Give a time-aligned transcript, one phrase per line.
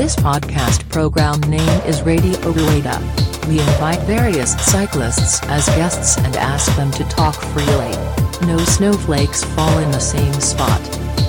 [0.00, 3.00] This podcast program name is Radio Rueda.
[3.48, 7.96] We invite various cyclists as guests and ask them to talk freely.
[8.46, 10.80] No snowflakes fall in the same spot.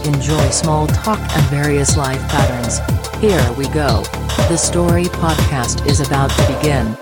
[0.05, 2.79] Enjoy small talk and various life patterns.
[3.21, 4.03] Here we go.
[4.49, 6.97] The story podcast is about to begin.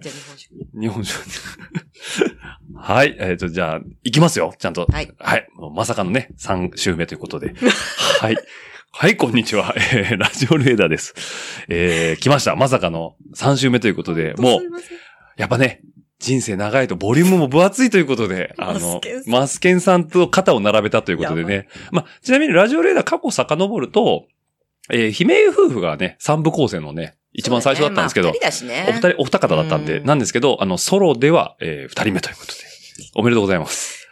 [0.00, 0.54] じゃあ日本酒。
[0.80, 1.56] 日本酒。
[2.74, 3.16] はい。
[3.18, 4.54] えっ、と、じゃあ、行きますよ。
[4.58, 4.86] ちゃんと。
[4.90, 5.12] はい。
[5.18, 5.48] はい。
[5.54, 7.54] もうまさかのね、3週目ということで。
[8.20, 8.36] はい。
[8.93, 9.73] はい、こんにちは。
[9.93, 11.15] えー、ラジオレーダーです。
[11.69, 12.55] えー、来ました。
[12.55, 14.61] まさかの3週目ということで、もう
[15.37, 15.81] やっぱね、
[16.19, 21.67] 人生長いとボリュームも分厚いということで、あのマスケン、さんと肩を並べたということでね。
[21.91, 24.27] まあ、ちなみにラジオレーダー過去遡ると、
[24.91, 28.85] えー、姫夫婦がね、三部構成のね、一番最初だったんですけど、ねまあ二人だしね。
[28.89, 32.59] お二人、お二方だったんで、うんなんですけど、あの、ソロでは、えー、二人目ということで。
[33.15, 34.07] おめでとうございます。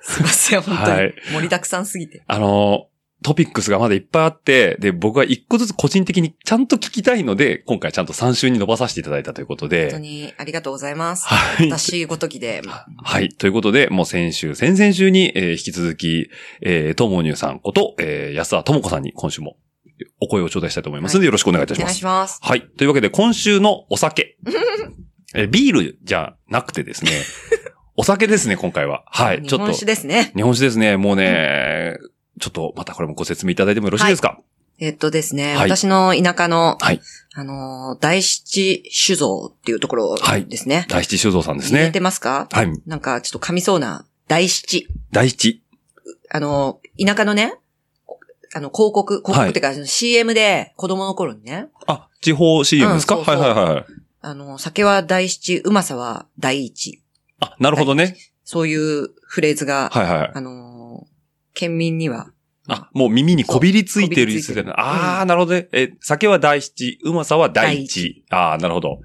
[0.00, 0.90] すいません、本当に。
[0.90, 2.24] はい盛りだくさんすぎて。
[2.26, 2.95] あのー
[3.26, 11.26] トピックスがまだいっぱいあって、で、僕は一個ずつ個人的にちゃんと聞きたいので、今回ちゃんと3週に伸ばさせていただいたということ本当で、にありがとうございます。
[11.26, 11.68] はい。
[11.68, 12.62] 私ごときで。
[13.02, 13.30] はい。
[13.30, 19.56] ということで、もう先週、先々週に、えー引き続き、えー、ともにゅうさんこと、えー、安田ともこさんに今週も
[20.20, 22.36] お声を頂戴したいと思いますので、よろしくお願いいたお願いします。
[22.36, 22.48] します。
[22.48, 22.62] はい。
[22.62, 24.36] というわけで、今週のお酒。
[25.34, 27.10] えービールじゃなくてですね、
[27.96, 29.02] お酒ですね、今回は。
[29.08, 29.42] はい。
[29.42, 29.74] ちょっと日本。
[29.74, 30.30] 酒ですね。
[30.36, 30.96] 日本酒ですね。
[30.96, 31.96] もうね、
[32.40, 34.38] ちょっとまたこれもご説明いただいてもよろしいですか？
[34.78, 37.00] えっとですね、はい私の田舎の、はい
[37.34, 40.16] あのー、大七酒造っていうところ
[40.48, 40.86] ですね。
[40.90, 42.00] 大七酒造さんですね入れて。
[42.00, 42.48] ますか？
[42.50, 42.70] はい。
[42.86, 44.86] なんかちょっと噛みそうな大七。
[45.12, 45.62] 大七。
[46.30, 47.54] あのー、田舎のね、
[48.54, 53.84] あの、広告、広告っていうか、CM で子供の頃にね、あ、地方 CM ですか、うんそうそうはいはいはい。
[54.22, 57.02] あの、酒は大七、うまさは第一。
[57.40, 58.16] あ、なるほどね。
[58.44, 60.32] そういうフレーズが、はいはい。
[60.34, 60.75] あのー、
[61.56, 62.30] 県民には、
[62.68, 65.68] あ、もう耳にこびりついてるりついてるああ、なるほどね。
[65.72, 68.24] え、酒は第七、うまさは第第一。
[68.30, 69.00] ああ、なるほど。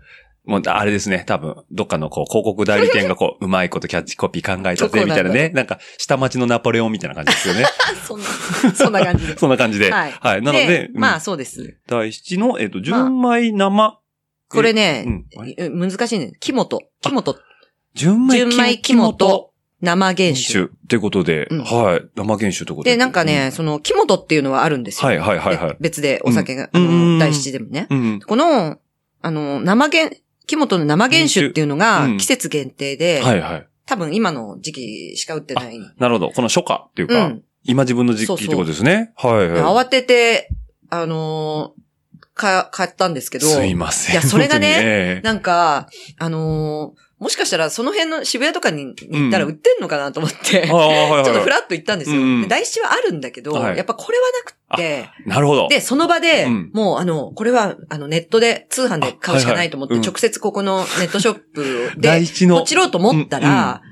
[0.46, 1.24] もう、あれですね。
[1.28, 5.50] 多分、どっかのこう、広告代理店がこう、 うまいことキャッチコピー考えたぜ、みたいなね。
[5.50, 7.66] なんか、下町のナポレオンみたいな感じですよね。
[8.04, 8.26] そんな、
[8.74, 9.38] そんな感じで。
[9.40, 9.92] そんな感じで。
[9.92, 10.42] ははいい。
[10.42, 11.78] なので、うんまあそうです。
[11.88, 14.00] 第七の、えっ、と、純米生、
[14.50, 16.34] これね、うん難しいね。
[16.40, 16.80] 木本。
[17.02, 17.40] 木本。
[17.94, 19.51] 純米純米木本
[19.82, 20.54] 生原原酒。
[20.54, 22.10] 酒ということで、うんはい。
[22.16, 22.92] 生原酒ということで。
[22.92, 25.08] で、なんかね、その、木本っていうのはあるんですよ。
[25.08, 27.88] はいはいはいはいで別でお酒が、うんうんあの、大七でもね。
[27.90, 28.20] うん、うん。
[28.20, 28.78] この、
[29.22, 30.10] あの、生原、
[30.48, 33.68] 木本の生原酒っていうのがうん季節限定で、はいはい。
[33.86, 35.80] 多分今の時期しか売ってない。
[35.98, 36.30] なるほど。
[36.30, 39.14] この初夏っていうか、うん今自分の時期ってことですね。
[39.16, 39.62] はいはい。
[39.62, 40.50] 慌てて、
[40.90, 41.82] あのー
[42.34, 44.14] か、買ったんですけど、すいません。
[44.14, 45.88] いやそれがねえなんか、
[46.18, 51.24] あのーもしかしたらその辺の渋谷とかに行ったら売ってんのかなと思って、ああ、はいはい。
[51.26, 52.20] ちょっとフラッと行ったんですよ。
[52.20, 55.68] うんで大七はあるんだけど、はいやっぱこれはなくって、なるほど。
[55.68, 62.62] で、その場で、うんもうあの、これはあのネットで通販で買うしかないと思って、あはいはいうん直接ここのネットショップで、 第一の。
[62.62, 63.84] ポチろうと思ったら、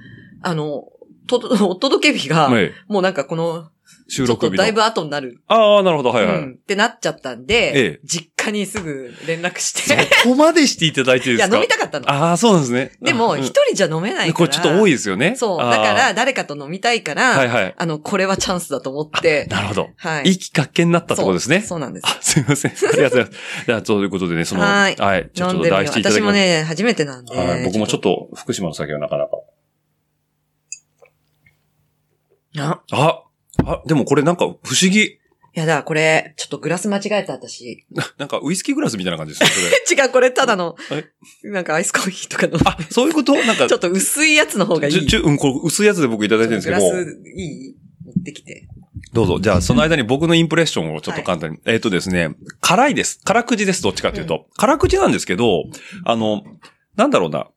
[0.42, 0.86] あの、
[1.28, 1.38] と、
[1.70, 3.70] お届け日が、はいもうなんかこの、
[4.08, 4.50] 収録日の。
[4.50, 6.10] ちょっとだいぶ後になる、ああ、なるほど。
[6.10, 6.36] はいはい。
[6.38, 11.58] うんってなっちゃったんで、ええ実家にすぐ連絡しそて、こまでしていただいていいいや、ですか？
[11.58, 12.10] 飲みたかったの。
[12.12, 12.92] ああ、そうなんですね。
[13.02, 14.34] でも、うん一人じゃ飲めないから。
[14.34, 15.36] これちょっと多いですよね。
[15.36, 15.58] そう。
[15.60, 17.76] だから、、誰かと飲みたいから、はいはい。
[17.78, 19.90] あの、これはチャンスだと思って、なるほど。
[19.98, 20.24] はい。
[20.30, 21.80] いいきっかけになったってことですねそう。
[21.80, 22.06] なんです。
[22.08, 22.72] あ、すいません。
[22.76, 23.66] ありがとうございます。
[23.66, 25.30] じゃあ、そういうことでね、その、はいはい。
[25.34, 25.64] ちょっと。
[25.64, 26.22] 題していただきます。
[26.22, 27.36] 私もね、初めてなんで。
[27.36, 27.64] はい。
[27.66, 29.32] 僕もちょっと、福島の酒はなかなか。
[32.58, 33.24] あ、あ、
[33.66, 35.19] あ、でもこれなんか不思議。
[35.60, 37.86] やだ、これ、ちょっとグラス間違えた、私。
[38.18, 40.04] なんかウイスキーグラスみたいな感じですね、それ。
[40.06, 41.06] 違う、これただのえ、
[41.50, 43.34] なんかアイスコーヒーとかの、あ、そういうこと？
[43.36, 45.06] なんか、 ちょっと薄いやつの方がいい。
[45.06, 47.76] ちょ、うん、これ薄いやつで僕いただいてるんですけど、グラス、いい
[48.06, 48.68] 持ってきて。
[49.12, 49.40] どうぞ。
[49.42, 51.58] じゃあ、その間に僕のインプレッションをちょっと簡単に。
[51.66, 53.20] えっ、とですね、辛いです。
[53.24, 53.82] 辛口です。
[53.82, 54.48] どっちかというと。
[54.56, 55.66] 辛口なんですけど、
[56.06, 56.44] あの、
[56.96, 57.50] なんだろうな。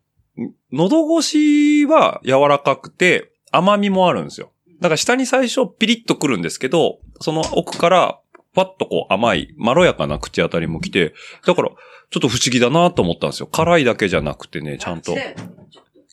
[0.72, 4.52] 喉越しは柔らかくて、甘みもあるんですよ。
[4.80, 8.18] だから下に最初ピリッとくるんですけど、その奥から、
[8.54, 11.14] パッとこう甘い、まろやかな口当たりも来て、
[11.46, 13.46] だから、ちょっと不思議だなと思ったんですよ。
[13.46, 15.16] 辛いだけじゃなくてね、ちゃんと。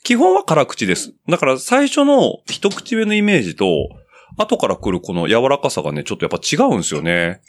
[0.04, 1.14] 基本は辛口です。
[1.28, 3.90] だから最初の一口目のイメージと、
[4.38, 7.42] 後から来るこの柔らかさがね、ちょっとやっぱ違うんですよね。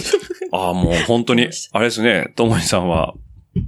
[0.52, 3.12] ああ、もう本当に、あれですね、ともにさんは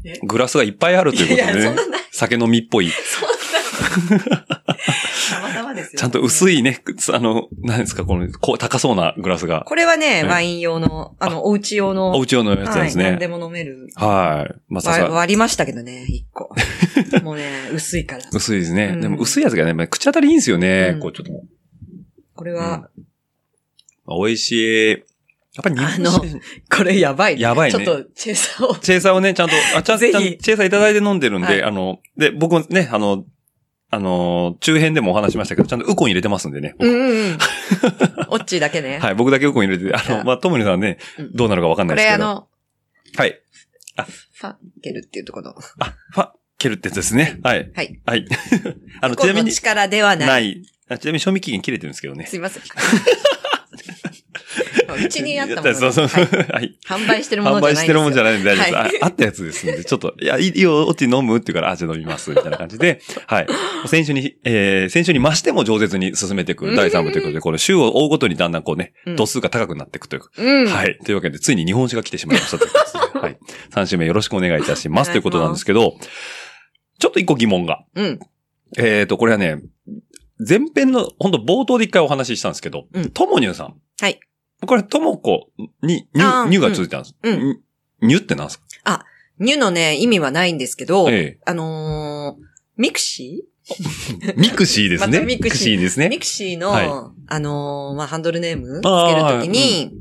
[0.05, 1.76] え、グラスがいっぱいあるということでね。
[2.12, 2.91] 酒飲みっぽい。
[2.91, 3.30] そ。
[3.81, 5.99] たまたまですよ。
[5.99, 6.82] ちゃんと薄いね、
[7.12, 9.65] あの、何ですか、この、こう、高そうなグラスが。
[9.67, 12.12] これはね、うんワイン用の、あの、お家用の。
[12.17, 13.11] お家用のやつですはい。
[13.12, 13.37] 何でね。
[13.37, 13.88] も飲める。
[13.94, 14.55] はい。
[14.69, 16.55] まあ、さ割りましたけどね、一個。
[17.23, 18.25] もうね、薄いから。
[18.32, 18.93] 薄いですね。
[18.94, 20.93] うんでも薄いやつがね、まあ口当たりいいんですよね。
[20.94, 21.43] うんこう、ちょっともう。
[22.35, 22.88] これは、
[24.06, 25.11] 美味しい。
[25.55, 26.11] やっぱりあの
[26.71, 27.43] これやばいね。
[27.43, 28.76] やばいねちょっと、チェーサーを。
[28.76, 33.25] チェーサーをね、ちゃんと、あ、ちゃんと、ぜひちゃんとチェーサーいただいて飲んでるんで、はいあの、で、僕もね、あの、
[33.92, 36.76] あの、中編でもお話しましたけど、ちゃんとウコン入れてますんでね。
[36.78, 37.38] うんうんうん。
[38.28, 38.98] オッチーだけね。
[39.02, 42.28] はい、僕だけウコン入れて、あの、はいまあ、トムニさんねうん、どうなるかわかんなこれあいですけど。
[42.28, 42.48] の、
[43.16, 43.40] はい。
[44.34, 45.54] ファンケルっていうところの。
[45.81, 47.40] あ、ファ、ケルってやつですね。
[47.42, 47.70] はい。
[47.75, 48.00] はい。
[48.06, 48.26] はい。
[49.00, 50.28] あの、ちなみに、力ではない。
[50.28, 50.62] ない。
[50.88, 52.26] あちなみに賞味期限切れてるんですけどね。
[52.26, 52.62] すいません。
[55.05, 56.25] うちにあったものそうそうそう。
[56.25, 56.76] はいはい。
[56.87, 57.82] 販売してるもの販じゃないんですよ。
[57.82, 58.75] 売してるもんじゃないんで大丈夫です。
[58.75, 61.37] はいああったやつですんで、ちょっと、いや、いいよ、おっち飲む？
[61.37, 63.47] って言うから、あ、じゃあ飲みます、みたいな感じで、 はい。
[63.87, 70.67] 先週に、えー、先週に増しても饒舌に進めていく第3部ということで、これ週を追うごとにだんだんこうねうん、度数が高くなっていくというか、うん。
[70.67, 70.99] はい。
[71.05, 73.02] というわけで、ついに日本酒が来てしまいましたということですね。
[73.20, 73.38] はい。
[73.73, 75.11] 3週目よろしくお願いいたします。
[75.11, 75.97] ということなんですけど、
[76.99, 77.85] ちょっと一個疑問が。
[77.94, 78.20] うん。
[78.79, 79.56] えーと、これはね、
[80.47, 83.75] 前編の、本当冒頭で一回お話ししたんですけどうん、ともにゅうさん。
[84.00, 84.20] はい。
[84.67, 85.51] これ、ともこ
[85.83, 87.15] に、ニュ、あーニュがついてたんです。
[87.23, 87.61] うんん
[88.03, 89.05] ニュってなんですか？
[89.41, 92.43] ニュのね、意味はないんですけど、えあのー、
[92.77, 93.45] ミクシ
[94.29, 94.35] え。
[94.37, 95.21] mixi ですね。
[95.20, 96.07] mixi ですね。
[96.07, 96.87] ー mixi の、はい
[97.29, 99.93] あのー、まあ、ハンドルネームつあーけるときに、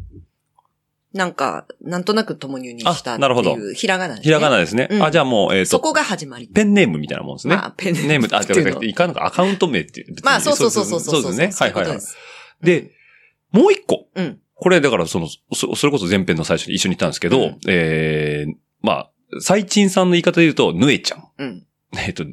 [1.14, 4.24] なんか、なんとなく共ににしたってあなるほどいう、ひらがなですね。
[4.26, 4.88] ひらがなですね。
[4.92, 6.48] うんあ、じゃあもう、えっ、と、そこが始まり。
[6.48, 7.56] ペンネームみたいなもんですね。
[7.56, 10.16] まあ、ペンネーム、あ、っていいかんのか、アカウント名っていう。
[10.24, 11.52] まあ、そうそうそうそうそうですね。
[11.52, 12.12] そうはいはいはいうことで。
[12.12, 12.18] す
[12.62, 12.92] で、
[13.52, 14.08] もう一個。
[14.16, 14.40] うん。
[14.62, 19.12] これ、だから、その、そそれこそ前編の最初に一緒に言ったんですけど、うんえー、まあ、
[19.42, 21.24] 最賃さんの言い方で言うと、ぬえちゃん。
[21.38, 21.66] うん。
[21.98, 22.24] えっと、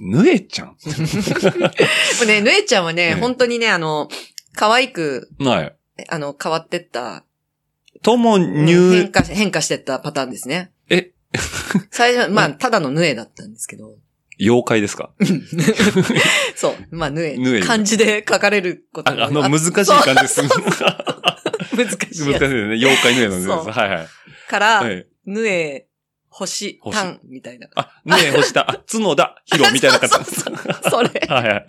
[0.00, 0.68] ぬえちゃん？
[0.72, 0.74] も
[2.22, 4.08] うね、ぬえちゃんはね、ええ本当にね、あの、
[4.54, 5.76] 可愛く、はい。
[6.08, 7.24] あの、変わってった、
[8.02, 10.70] ともうんにゅ変化、変化してったパターンですね。
[10.88, 11.10] え、
[11.90, 13.96] 最初は、まあ、ただのぬえだったんですけど。
[14.38, 15.10] 妖怪ですか？
[16.54, 16.74] そう。
[16.90, 17.36] まあ、ぬえ。
[17.38, 20.42] ぬえ漢字で書かれることがああの、難しい感じです。
[21.76, 22.68] 難しいそう難しいです。
[22.68, 22.74] ね。
[22.74, 23.46] 妖怪ぬえのです。
[23.46, 24.08] そうはいはい。
[24.48, 25.88] から、はいぬえ、
[26.28, 27.68] 星、星たん、みたいな。
[27.74, 30.22] あ、ぬえ、星たん、あ、角田、ひろみたいな方。
[30.88, 31.08] それ。
[31.28, 31.66] はいはい。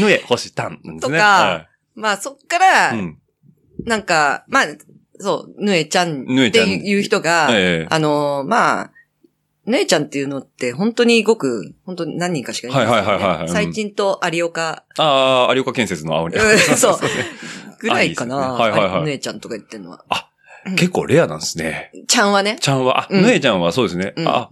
[0.00, 1.18] ぬえ、星たんなんですね。
[1.18, 3.18] とかはまあ、そっから、いうん。
[3.84, 4.64] なんか、まあ、
[5.18, 8.90] そう、ぬえちゃんっていう人が、ええあの、まあ、
[9.66, 12.86] ぬえちゃんっていうのって本当にごく、本当に何人かしかいない。
[12.86, 16.36] はいはいはいはいうん最近と有岡ああ、有岡建設の青に。
[16.36, 17.08] うんそう ね
[17.78, 18.36] ぐらいかな。
[18.36, 20.04] はいはいはいぬえちゃんとか言ってるのは。
[20.76, 21.92] 結構レアなんですね。
[22.08, 24.14] ちゃんはね、ちゃんは、あ、うんぬえちゃんはそうですね。
[24.16, 24.50] うんあ、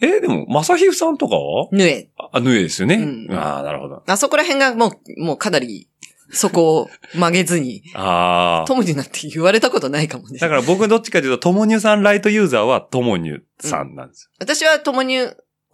[0.00, 1.68] えーでも、まさひふさんとかは？
[1.70, 2.10] ぬえ。
[2.32, 2.96] あ、ぬえですよね。
[2.96, 4.02] うんああ、なるほど。
[4.06, 5.88] あそこら辺がもう、もうかなり、
[6.32, 8.66] そこを曲げずに、ああ。
[8.66, 10.38] 友になって言われたことないかもね。
[10.40, 14.30] だから僕どっちかというと、ともにゅさんライトユーザーはともにゅさんなんですよ。
[14.40, 15.18] 私は友に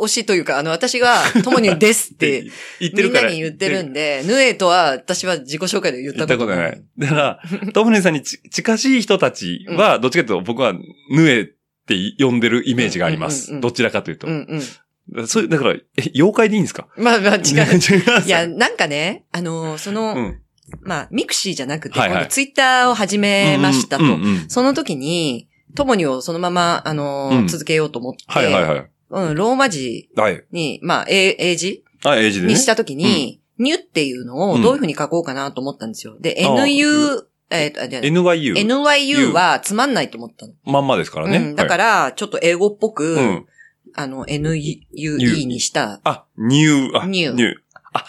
[0.00, 2.42] 推しというか、あの、私が友にですって、
[2.80, 3.28] 言ってるから。
[3.28, 6.68] みんなに言ってるんで、ぬえとは私は自己紹介で言っ言ったたこととこな。
[6.68, 7.00] ないい。
[7.00, 10.72] だから、ともにゅさんにち近しい人たちは、どっちかというと僕は、
[11.10, 13.48] ぬえって呼んでるイメージがあります。
[13.48, 14.30] うんうんうんうんどちらかというとう。
[14.30, 15.26] んうん。
[15.26, 15.82] そういう、だから、え、
[16.14, 16.88] 妖怪でいいんですか？
[16.96, 17.42] まあまあ違う。
[17.50, 18.26] 違います。
[18.26, 20.40] いや、なんかね、あの、その、うん。
[20.82, 24.04] まあ、ミクシーじゃなくて、はいはいツイッターを始めましたと。
[24.04, 28.90] うんうんうんその時に、ともにをそのまま、あの、うん続けようと思って、はいはいはい。
[29.10, 30.44] うん、ローマ字はい。
[30.52, 32.54] に、まあ、英英字あ、英字でね。
[32.54, 36.16] にした時に、ニュっていうのをどういうふうに書こうかなと思ったんですよ。
[36.18, 38.54] で、ああ NU、えっと、じゃあ NYU。
[38.54, 40.54] NYU はつまんないと思ったの。
[40.64, 41.38] まんまですからね。
[41.38, 43.46] うん、だから、ちょっと英語っぽく、はい、うん。
[43.94, 46.00] あの、NUE にした。
[46.04, 46.98] あ、ニュー。
[47.00, 47.52] あ、ニューニュー。
[47.92, 48.04] あ、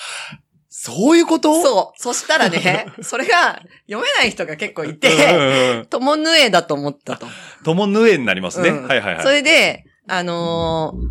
[0.70, 1.51] そういうこと？
[1.60, 1.62] う。
[1.62, 2.01] そう。
[2.01, 7.27] そしたらね、 それが読めない人が結構いて、て、ともぬえだと思ったと。
[7.65, 8.70] ともぬえになりますね。
[8.70, 9.24] うんはいはいはい。
[9.24, 11.01] それで、あのー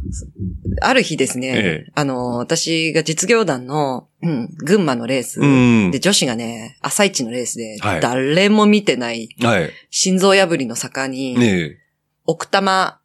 [0.82, 5.90] ある日ですね、ええあのー私が実業団の、うん、群馬のレース、うん。
[5.90, 9.70] で、女子がね、朝一のレースで、はい誰も見てない、はい。
[9.90, 11.78] 心臓破りの坂に、ねえ。
[12.26, 13.00] 奥多摩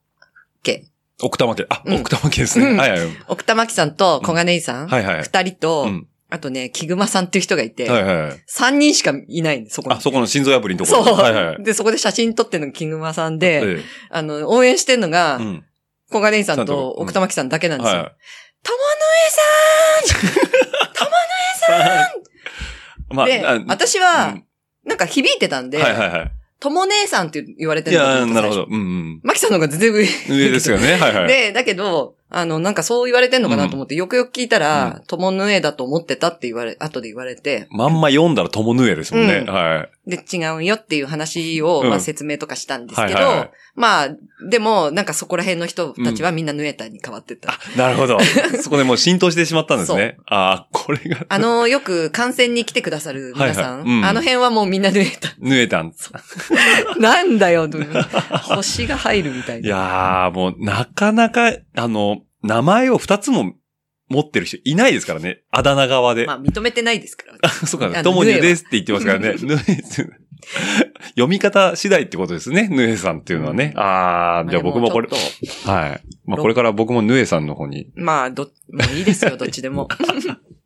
[0.64, 0.86] 家、
[1.22, 1.66] 奥多摩家。
[1.70, 2.72] あ、うん奥多摩家ですね。
[2.72, 3.00] うんはいはい。
[3.30, 5.24] 奥多摩家さんと小金井さん、はいはい。
[5.24, 8.44] 二人と、うんあとね、木熊さんっていう人がいて、はいはい。
[8.48, 9.96] 三人しかいないんです、そこに。
[9.96, 11.06] あ、そこの心臓破りのところ。
[11.06, 11.64] そう、はいはい。
[11.64, 15.64] で、そこで写真撮ってるのが木熊さんで、えあの、応援してるのがえ、うん。
[16.12, 17.97] 小金井さんと奥多摩家さんだけなんですよ。
[18.00, 18.12] は
[18.63, 18.79] 玉い。
[23.12, 24.45] まの江さん で、私うはん、
[24.85, 28.65] なんか響いてたんで、はいはいはとも姉さんって言われてるのかと思ったなるほど。
[28.65, 29.19] うんうん。
[29.24, 30.07] マキさんの方が全然上。
[30.29, 30.93] 上ですよね。
[30.95, 31.27] はいはい。
[31.27, 39.46] で、だけど、あの、なんかそう言われてんのかなと思って、よくよく聞いたら、トモヌエだと思ってたって言われ、後で言われて、まんま読んだらトモヌエですもんね。
[39.48, 40.10] うんはい。
[40.10, 44.10] で、違うよっていう話を、うんまあ説明とかしたんですけど、はいはいはいまあ、
[44.50, 47.51] でも、なんかそこら辺の人たちはみんなヌエタに変わってた。
[47.51, 48.17] あ、なるほど。
[48.63, 50.17] そこでもう浸透してしまったんですね。
[50.27, 51.25] ああ、これが。
[51.27, 55.34] あの、よく観戦に来てくださる皆さん、はいはいうんあの辺はもうみんなヌエタ。
[55.39, 55.94] ヌエタン。
[57.00, 57.70] なんだよ、
[58.44, 59.70] 星が入るみたいいな。
[59.70, 63.54] やー、もう、なかなか、あの、名前を二つも
[64.10, 65.42] 持ってる人いないですからね。
[65.52, 66.25] あだ名側で。
[66.28, 67.38] まあ、認めてないですから。
[67.42, 69.36] あ、 そうか、ともにですって言ってますからね。
[69.42, 69.58] ヌエ
[71.16, 72.68] 読み方次第ってことですね。
[72.68, 73.74] ヌエさんっていうのはね。
[73.75, 76.02] あー、じゃあ僕もこれはい。
[76.25, 77.92] まあこれから僕もヌエさんの方に。
[77.96, 79.88] まあ、ど、まあいいですよ、どっちでも。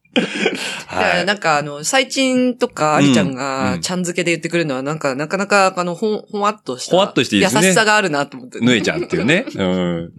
[0.87, 1.25] はい。
[1.25, 6.91] なんか、あの、最近とか、アリちゃんがちゃん付けで言ってくるのは、なんか、なかなか、あの、ほ、ほわっとした。
[6.91, 8.59] ほわっとしていいですね優しさがあるなと思って。
[8.59, 9.45] ヌエちゃんっていうね。
[9.55, 10.13] うん。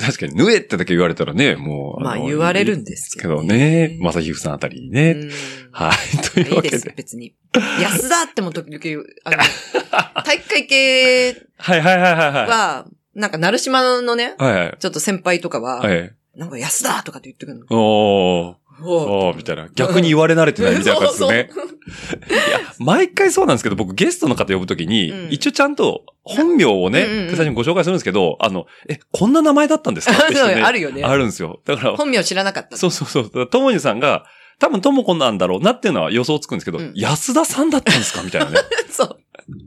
[0.00, 2.02] 確かに、ヌエってだけ言われたらね、もう。
[2.02, 5.12] まあ、の言われるんですけど、ね、まさひふさんあたりにね。
[5.12, 5.30] うん
[5.72, 6.18] はい。
[6.18, 6.94] というわけいいです、で。
[6.96, 7.34] 別に。
[7.80, 9.36] 安田っても時々、あの、
[10.22, 14.42] 体育会系はいはいはいはいはは、なんか、鳴島のね、い。
[14.42, 14.76] はいはい。
[14.78, 16.14] ちょっと先輩とかは、はい。
[16.36, 17.66] なんか安田とかって言ってくるの。
[17.70, 18.63] おー。
[18.82, 19.68] おみたいな。
[19.74, 21.50] 逆に言われ慣れてない みたいな感じですね。
[21.52, 30.14] そういや、毎回そうなんですけど、僕ゲストの方呼ぶときに、うん一応ちゃんと本名をね、うんうんうん最初にご紹介するんですけど、あの、え、こんな名前だったんですか？
[30.24, 31.60] って人ねあるよねあるんですよ。
[31.64, 32.76] だから、本名知らなかった。
[32.76, 33.48] そうそうそう。
[33.48, 34.24] ともにさんが、
[34.60, 38.22] 多分ともこなんだろうなっていうのは予想つくんですけど、うん安田さんだったんですか？
[38.22, 38.58] みたいなね。
[38.90, 39.18] そう。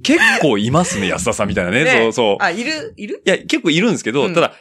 [0.03, 1.83] 結構いますね、安田さんみたいなね。
[1.83, 2.37] ねそうそう。
[2.39, 2.93] あ、いる？
[2.97, 3.21] いる？
[3.25, 4.53] いや、結構いるんですけど、うんただ、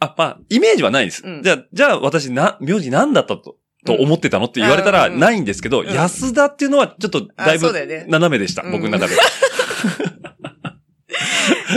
[0.00, 1.22] あ、まあ、イメージはないです。
[1.24, 7.72] うんじゃあ、じゃあ私な、名字何だったと、と思ってたのって言われたらうんないんですけど、うん安田っていうのはちょっっとだいぶ
[8.08, 9.14] 斜めでした、うん僕の中で。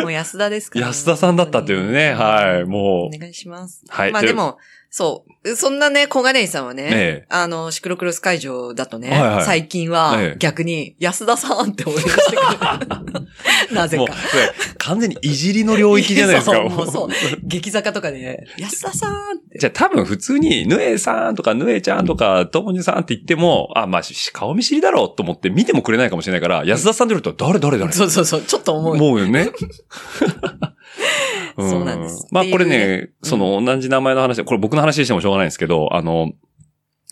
[0.01, 0.87] もう安田ですから。
[0.87, 3.15] 安田さんだったっていうね、はい、もう。
[3.15, 3.83] お願いします。
[3.87, 4.57] はいまあでも、
[4.89, 5.55] そう。
[5.55, 13.27] そんなね、小金井さんはね、ええあの、シクロクロス会場だとね、はいはい最近はええ逆に安田さんって応援してくれる。
[13.73, 14.05] なぜか。
[14.77, 16.53] 完全にいじりの領域じゃないですか。
[16.69, 17.09] そう、そう。
[17.43, 19.15] 激坂とかで、安田さんっ
[19.51, 19.59] て。
[19.59, 27.91] じゃあ多分普通に、ぬえさんとかぬえちゃんとかともにさんって言っても、あ、まあ、し顔見知りだろうと思って見てもくれないかもしれないから、安田さんで言うと誰誰誰？
[27.91, 28.95] そうそうそう、ちょっと思う。
[28.95, 29.49] 思うよね。
[31.57, 36.31] そうなんですまあこれね、その同じ名前の話で、これ僕の話してもしょうがないんですけど、あの、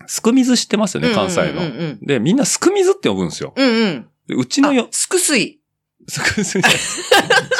[0.07, 1.97] すくみず知ってますよね、関西の。
[2.01, 3.53] で、みんなすくみずって呼ぶんですよ。
[3.55, 3.67] うん。
[3.67, 5.59] うんうちのよあ、すくすい。
[6.07, 6.61] すくすい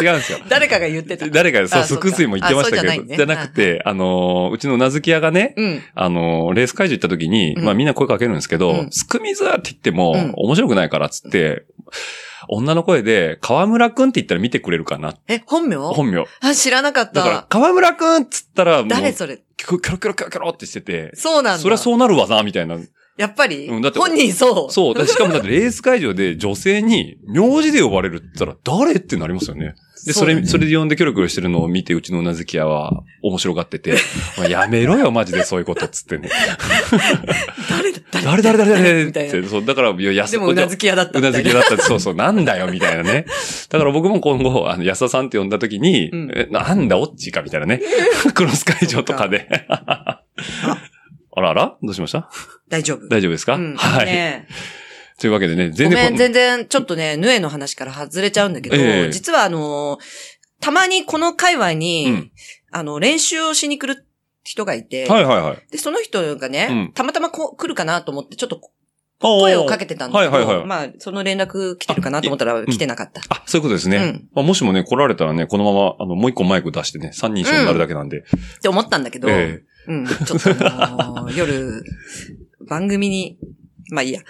[0.01, 0.39] 違うんですよ。
[0.50, 1.27] 誰かが言ってた。
[1.30, 5.82] 誰か、そう、あすくすいも言ってましたけど、じゃなくて、あの、うちのうなずき屋がね、うん。
[5.96, 11.65] あの、レース会場行った時に、うんまあみんな声かけるんですけど、うんすくみずって言っても、うん面白くないからっつって、
[12.48, 15.16] 女の声で、河村くんって言ったら見てくれるかな。
[15.28, 15.78] え、本名？
[15.78, 16.25] 本名。
[16.42, 19.42] あ、知らなかっだからた。、河村くんっつったら、誰それ？
[19.58, 21.60] キョロキョロキョロキョロってしてて、そうなんだ。
[21.60, 22.78] そりゃそうなるわな、みたいな。
[23.18, 24.72] やっぱり、うんだって本人そう？
[24.72, 24.94] そう。
[24.94, 29.74] だしかもだってレース会場で女性に名字で呼ばれるって言ったら誰ってなりますよね。
[30.06, 33.96] で、それ、それで呼んでキョロキョロしてるのを見て、うちのうなずき屋は面白がってて、
[34.38, 36.30] ま あやめろよ、マジでそういうことっつってね。
[37.70, 41.32] 誰だ誰誰誰誰みたいなって、そう、だから、安でも、うなずき屋だったうな。
[41.32, 43.26] ずき屋だったそうそう、なんだよ、みたいなね。
[43.70, 47.82] だから僕も今後、あの、安田さんって呼んだ時に、うんえなんだ、オッチーか、みたいなね。
[48.34, 49.48] クロス会場とかで。
[51.38, 52.30] あらあらどうしました？
[52.70, 53.08] 大丈夫。
[53.10, 53.76] 大丈夫ですか、うん。
[53.76, 54.48] はい、ね
[55.20, 59.12] というわけでね、ごめん、全然こ全然、ちょっとね、ヌエの話から外れちゃうんだけど、ええ。
[59.12, 60.00] 実はあのー
[60.62, 62.32] たまにこの界隈に、うん。
[62.72, 64.08] あの、練習をしに来る
[64.44, 65.72] 人がいて、はいはいはい。
[65.72, 66.92] で、その人がね、うん。
[66.94, 68.60] たまたまこ来るかなと思って、ちょっと
[69.20, 70.66] 声声をかけてたんだけど、はいはいはい。
[70.66, 73.22] まあ、その連絡来てるかなと思ったら来てなかった。
[73.30, 73.98] あ、そういうことですね。
[73.98, 74.30] うん。
[74.34, 78.20] まあ、もしもね、来られたらね、このまま、あの、もう一個マイク出してね、三人一緒になるだけなんで。
[78.20, 78.22] っ
[78.62, 79.62] て思ったんだけど、え。
[79.88, 81.84] うん、ちょっとあのー夜、
[82.68, 83.38] 番組に、
[83.92, 84.22] まあいいや。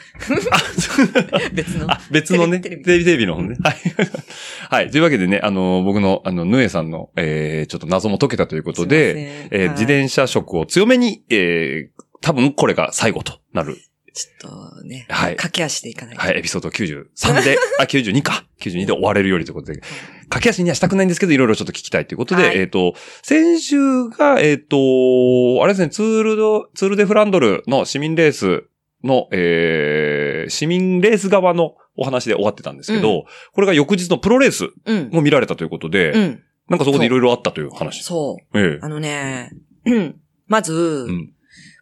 [1.54, 1.92] 別の。
[1.92, 3.56] あ、別のね、テレビテレビ、の方ね。
[3.64, 3.76] はい。
[4.70, 4.92] はい。
[4.92, 13.78] というわけでね、あの、僕の、あの、ヌエさんの、えー、ちょっと謎も解けたということで、えーはい自転車色を強めに、えー、多分これが最後となる、
[14.14, 16.22] ちょっとね、はい駆け足でいかないと。
[16.22, 18.46] はい、エピソード93で、あ、 92か。
[18.62, 19.82] 92で終われるよりということで、
[20.30, 24.78] 駆け足にはしたくないんですけど、いろいろちょっと聞きたいということで、はいえっ、と、先週が、えっ、と、
[25.62, 28.64] あれですね、ツールド、ツールデフランドルの市民レース
[29.06, 35.10] の、えー、市民レース側のお話で終わってたんですけど、これが翌日のプロレースうん。
[35.12, 36.44] も見られたということで、うん。
[36.68, 38.04] なんかそこでいろいろあったという話。
[38.04, 38.60] そう。
[38.60, 39.52] ええあのね、
[39.86, 40.16] う ん
[40.48, 41.32] まず、うん。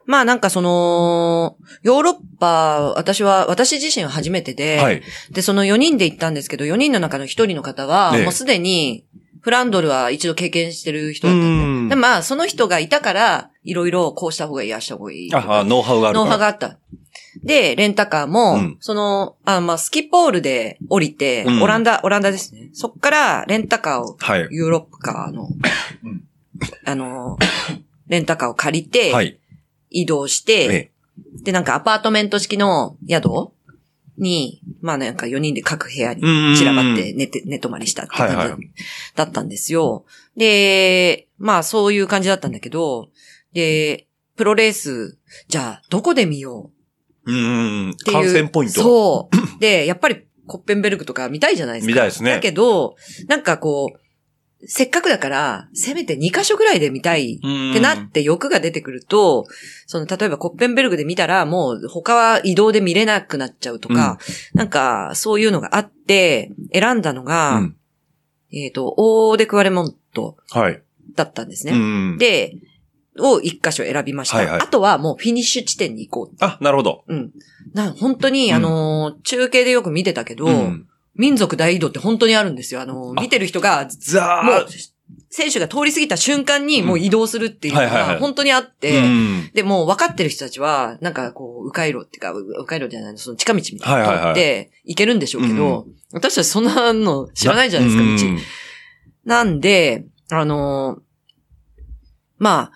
[0.05, 5.01] まあなんかその、ヨーロッパ、私は、私自身は初めてで、はい。
[5.31, 9.05] で、その4人で行ったんですけど、4人の中の1人の方は、ええもうすでに、
[9.43, 11.95] フランドルは一度経験してる人だったんうんで。
[11.95, 15.35] でまあ、その人がいたから、いろいろこうした方がいい、ああした方がいい。
[15.35, 16.17] あ、あノウハウがある。
[16.17, 16.79] ノウハウがあった。
[17.43, 22.69] で、レンタカーも、うんその、あまあ、スキポールで降りて、うんオランダ、オランダですね。
[22.71, 24.47] そっから、レンタカーを、はい。
[24.49, 25.49] ヨーロッパの、
[26.03, 26.23] うん
[26.85, 27.37] あの、
[28.07, 29.37] レンタカーを借りて、はい。
[29.89, 30.91] 移動して、え
[31.43, 33.29] で、なんかアパートメント式の宿
[34.17, 38.35] に、まあなんか4人で各部屋にうん散らばって寝て、寝泊まりしたって感じ
[39.15, 40.05] だ,、ったんですよ。
[40.37, 43.09] で、まあそういう感じだったんだけど、
[43.53, 45.17] で、プロレース、
[45.47, 46.71] じゃあどこで見よ
[47.25, 47.31] う？
[47.31, 47.89] うんうん。
[47.91, 48.17] っていう。
[48.17, 48.81] 感染ポイント。
[48.81, 49.59] そう。
[49.59, 51.87] で、やっぱりコッペンベルクとか見たいじゃないですか。
[51.87, 52.95] 見たいですねだけど、
[53.27, 53.99] なんかこう、
[54.65, 59.45] せっかくだから、せめて2箇所ぐらいで見たいうんってなって欲が出てくると、
[59.87, 64.19] その、例えばコッペンベルグで見たら、もう他は移動で見れなくなっちゃうとか、
[64.53, 67.75] なんか、そういうのがあって、選んだのが、うん
[68.51, 70.81] えっ、と、オーデクワレモントはい。
[71.15, 71.77] だったんですうね。
[72.13, 72.17] ん。
[72.17, 72.55] で、
[73.19, 74.37] を一箇所選びました。
[74.37, 77.03] はいはいあとはもうフィニッシュ地点に行こあ、なるほど。
[77.07, 77.13] う。
[77.13, 77.31] うん。
[77.73, 82.81] な、本当に、うんあのー中継でよく見てたけど、うん民族大移動って本当にあるんですよ。
[82.81, 84.67] あの見てる人が、ザもう、
[85.29, 98.41] 選手が通り過ぎた瞬間にもう移動するっていうのが本当にあって、うんで、もう分かってる人たちは、なんかこう、迂回路っていうか、う迂回路じゃないの、その近道みたいなのって行けるんでしょうけど、私たちそんなの知らないじゃないですか、うん道。
[99.25, 101.01] なんで、あのー
[102.39, 102.71] まあ、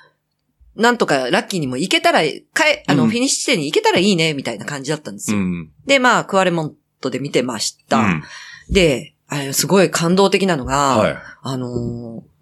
[0.75, 2.21] なんとかラッキーにも行けたら、
[2.53, 5.37] かえ、あの、うんフィニッシュ地点に行けたらいいね、みたいな感じだったんですよ。
[5.37, 5.71] うん。
[5.85, 6.75] で、まあ、クワレモン
[7.07, 7.97] トで見てました。
[7.97, 8.23] うん
[8.69, 11.17] で、あれ、すごい感動的なのが、はい。
[11.41, 12.37] あのー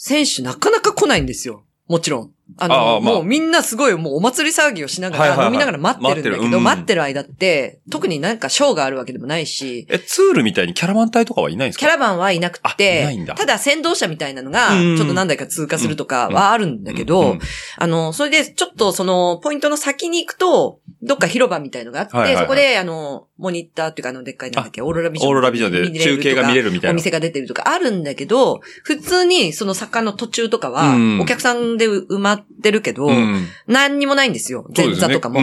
[0.00, 1.64] 選手なかなか来ないんですよ。
[1.88, 2.32] もちろん。
[2.56, 3.14] あのああまあ。
[3.14, 5.46] もうみんなすごいもうお祭り騒ぎをしながはいはいはい。
[5.46, 6.58] ら飲みながら待ってるんだけど、待ってる。
[6.58, 6.64] うん。
[6.64, 11.80] 待ってる間って、特になんかショーがあるわけでもないし、え、ツールみたいにキャラバン隊とかはいないんですか？
[11.80, 14.96] キャラバンはいなくてただ先導車みたいなのが、うん。
[14.96, 17.30] ちょっと何台か通過するとかはあるんだけど、うん。
[17.30, 17.40] うん。
[17.76, 22.44] あの、それでちょっとその、ポイントの先に行くと、どっか広場みたいのがあって、はいはいはい。
[22.44, 25.30] そこで、あの、モニターっていうか、あの、でっかいなんだっけ、オーロラビジョン。
[25.30, 26.92] オーロラビジョンで中継が見れるみたいな。
[26.92, 32.37] お店が出てるとかあるんだけど、普通にその坂の途中とかはうん、お客さんで埋まって
[32.72, 33.46] るけど、うん。
[33.66, 34.68] 何にもないんですよ。
[34.76, 35.40] 前座とかも。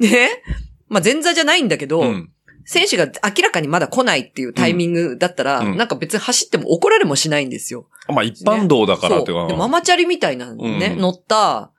[0.00, 0.42] ですねね
[0.88, 2.06] まあ前座じゃないんだけど、うん。
[2.08, 2.30] うん
[2.70, 7.86] 選手が明らかにまだ来ないっていうタイミングだったら、うんなんか別に走っても怒られもしないんですよ。
[8.08, 9.32] まあ一般道だからってか。
[9.32, 11.70] そうでママチャリみたいなのね、うん乗った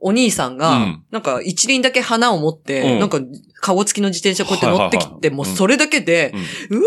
[0.00, 3.20] お兄さんが、うんなんか一輪だけ花を持って、うんなんか、
[3.60, 6.32] カゴ付きの自転車こうやって乗ってきて、もうそれだけで、
[6.70, 6.82] うん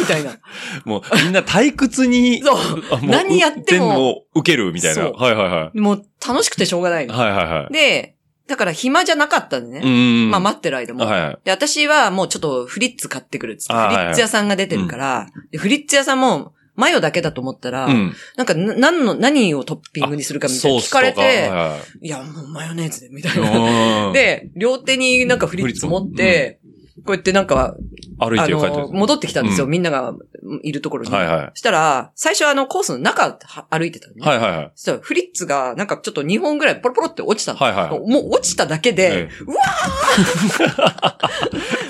[0.00, 0.38] みたいな。
[0.84, 3.06] もうみんな退屈に、そう。
[3.06, 5.10] 何やっても受けるみたいな。
[5.10, 7.06] はいはいはもう楽しくてしょうがない。
[7.06, 7.72] はいはいはい。
[7.72, 9.82] で、だから暇じゃなかったんでね。
[9.84, 10.30] うん。
[10.30, 11.06] まあ待ってる間も。
[11.06, 11.38] はいはい。
[11.44, 18.14] で、私はもうちょっとフリッツ買ってくるっつって、あーフリッツ屋さんが出てるから、でフリッツ屋さんも、マヨだけだと思ったら、うん。
[18.36, 24.12] なんかな、何の、何をトッピングにするかみたいな聞かれて、はいや、もうマヨネーズで、みたいいな。
[24.12, 26.60] で、両手になんかフリッツ持って、
[27.04, 27.76] こうやってなんか、
[28.18, 28.54] あ歩いて。
[28.92, 30.14] 戻ってきたんですよ、うんみんなが
[30.62, 31.10] いるところに。
[31.10, 34.26] はいはいそしたら、最初あのコースの中は歩いてたのね。
[34.26, 34.72] はいはいはい。
[34.74, 37.58] そしたらフリッツがなんかちょっと2本ぐらいポロポロって落ちたの。
[37.58, 39.56] はいはいもう落ちただけで、えもう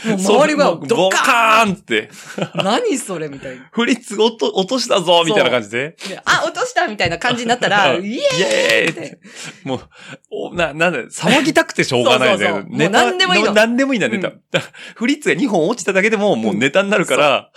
[0.05, 2.11] 周りがそうドッカカーンって、
[2.55, 3.69] 何それみたいな。
[3.73, 5.97] フリッツ落と落としたぞみたいな感じで。
[6.09, 8.05] であ、落としたみたいな感じになったら、うん。
[8.05, 9.01] イエーイって。
[9.01, 9.19] て。
[9.65, 9.81] もう、
[10.31, 12.47] おな、なんだ、騒ぎたくてしょうがないね。
[12.47, 12.91] そうそうそう。
[12.91, 13.53] 何でもいいの。
[13.53, 14.29] 何でもいいんだ、ネタ。
[14.29, 14.41] う
[14.95, 17.51] フリッツが2本落ちただけでも、もうネタになるから、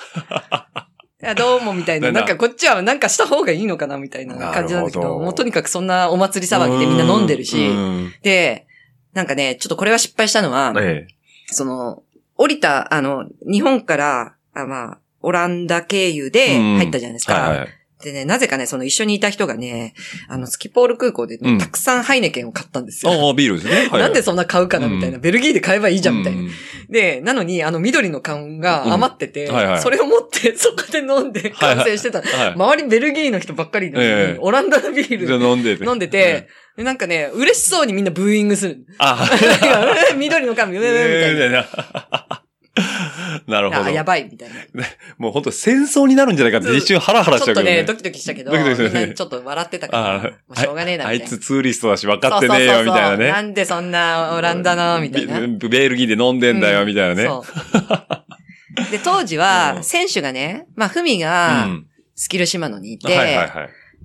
[1.19, 2.11] いや、どうもみたいな。
[2.11, 2.21] なな。
[2.21, 7.57] んんかこっちはなんかした方がいいのかなみたいな感じなんだけど、もうとにかくそんなお祭り騒ぎでみんな飲んでるし。
[7.69, 8.13] う、ん。
[8.21, 8.67] で、
[9.13, 11.07] なんかね、ちょっとこれは失敗したのは、え。
[11.47, 12.03] その、
[12.37, 17.33] 降りた、あの、日本から、あまあ、オランダ経由で入ったじゃないですか。
[17.33, 17.67] はいはい。
[18.03, 19.95] でね、なぜかね、その一緒にいた人がね、
[20.27, 23.11] あの、スキポール空港でね、うんたくさんハイネケンを買ったんですよ。
[23.11, 23.73] ああ、ビールですね。
[23.73, 25.15] はいはいなんでそんな買うかなみたいな。
[25.15, 26.41] うんベルギーで買えばいいじゃんみたいな。
[26.41, 26.49] うん
[26.89, 32.21] で、なのに、あの緑の缶が余ってて、うんはいはいそれを持って そこで飲んで完成してた。
[32.21, 35.83] はい周りベルギーの人ばっかりなのに、ええオランダのビールあ飲んでて。
[35.83, 38.85] 飲んでて、でなんかね、嬉しそうにみんなブーイングする。
[38.99, 39.27] あ
[40.15, 41.33] 緑の缶、みあ、たいな。
[41.33, 41.65] みたいな。
[43.47, 43.83] なるほど。
[43.85, 44.55] あやばい、みたいな。
[45.17, 47.77] もう本当戦争になるんじゃないかって一瞬ハラハラしちゃうけどね。
[47.77, 49.97] ちょっとね、ドキドキしたけど、ドキドキねちょっと笑ってたか
[50.47, 53.27] ら、しょうがねえな、あいつツーリストだし分かってねえよ、みたいなね。
[53.29, 55.39] なんでそんなオランダの、みたいな。
[55.39, 57.27] ベベルギーで飲んでんだよ、みたいなね。
[58.91, 61.85] で、当時うは、 ん選手がね、まあ、フミうが、ん。
[62.15, 63.07] スキルシマノにいて。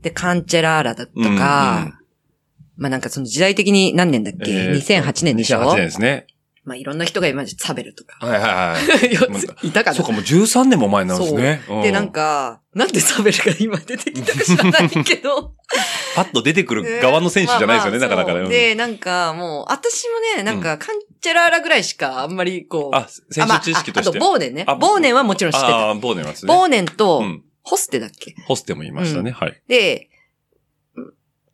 [0.03, 1.99] で、カンチェラーラだとか、
[2.77, 6.27] まあなんかその時代的に何年だっけ、えー ?2008 年でしょ？2008年ですね。
[6.65, 8.25] まあいろんな人が今サベルとか。
[8.25, 8.79] はいはいは
[9.63, 9.67] い。
[9.67, 9.97] いたかな？
[9.97, 11.61] そうか、もう13年も前なんですね。
[11.69, 15.55] うで、なん、か、なんでサベルが今出てきたか知らないけど。
[16.15, 18.49] パッと出てくる側の選手じゃないですよね、なかなかね。
[18.49, 22.97] で、なんかもう、私もね、なんか、カンチェラーラぐらいしかあんまりこう。
[22.97, 24.11] あ、選手知識として。
[24.11, 24.65] あと、ボーネンね。
[24.69, 25.77] あボーネンはもちろん知ってた。
[25.77, 26.55] ああ、ボーネンはですね。
[26.55, 27.43] ボーネンとう、ん。
[27.65, 28.37] ホステだっけ？
[28.47, 29.33] ホステも言いましたね。
[29.33, 29.61] はい。
[29.67, 30.11] で、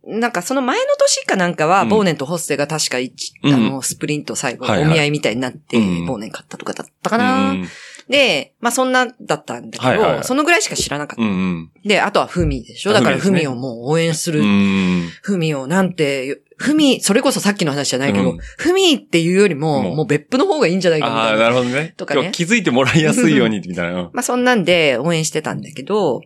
[0.09, 7.68] なんかその前の年かなんかは、うんボーネンとホステが確か一、うんあの、スプリント最後、お見合いみたいになって、うんボーネン買ったとかだったかな、うん
[8.09, 11.23] で、まあそんなだったんだけど、はいはいはいそのぐらいしか知らなかった。
[11.23, 11.71] うんうん。
[11.85, 14.40] で、あとはフミでしょだからフフミをもう応援する。
[14.40, 15.09] うん。
[15.21, 21.42] フミをなんて、フミ、それこそさっきの話じゃないけど、うんフミっていうよりも、もう別府の方がいいんじゃないかみああ、たいな。
[21.44, 21.92] なるほどね。
[21.99, 24.05] とかね気づいてもらいやすいように、みたいな。
[24.05, 26.23] ま あそんなんで応援してたんだけど、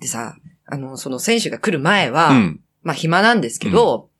[0.00, 2.60] でさ、あの、その選手が来る前は、うん。
[2.86, 4.10] まあ暇なんですけど、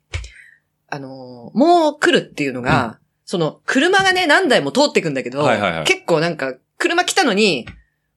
[0.89, 7.65] あのーもう来るっていうのが、その車がね、何台も通ってくんだけど、はいはいはい結構なんか、車来たのに、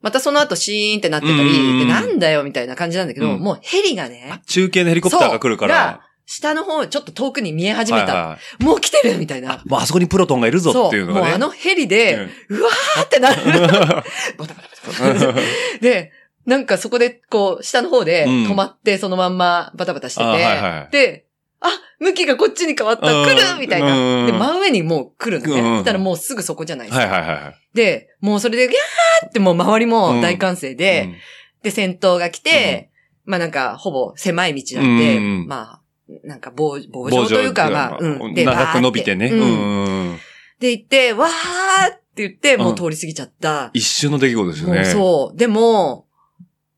[0.00, 6.00] またその後シーンってなってたうんうんうんり、でなんだよみたいな感じなんだけど、うんもうヘリがね、中継のヘリコプターが来るから。
[6.26, 8.14] 下の方、ちょっと遠くに見え始めた。
[8.14, 9.62] はいはいもう来てるみたいな。
[9.66, 11.26] もうあそこにプロトンがいるぞっていうのがね。
[11.26, 13.42] もうあのヘリで、うわーってなる。
[13.50, 14.04] バタバ
[14.38, 15.40] タバタバタ
[15.80, 16.12] で、
[16.50, 21.26] なんかそこで、こう、下の方でうん止まって、そのまんまバタバタしてて、あはいはいで、
[21.60, 21.68] あ、
[22.00, 23.96] 向きがこっちに変わった、うん来るみたいな。
[23.96, 25.60] うんで、真上にもう来るのね。
[25.60, 27.06] うんそしたらもうすぐそこじゃないですか。
[27.06, 27.54] はいはいはい。
[27.72, 31.14] で、もうそれで、ギャーってもう周りも大歓声で、
[31.62, 32.90] で、先頭が来て、
[33.24, 35.80] まあなんか、ほぼ狭い道なんで、うんまあ、
[36.24, 38.34] なんか棒、棒状というか、まあ、うん。
[38.34, 39.26] で、長く伸びてね。
[39.26, 40.18] うんうん
[40.58, 43.70] で、行って、わーって言って、もう通り過ぎちゃった。
[43.72, 44.84] 一瞬の出来事ですよね。
[44.84, 45.38] そう。
[45.38, 46.06] でも、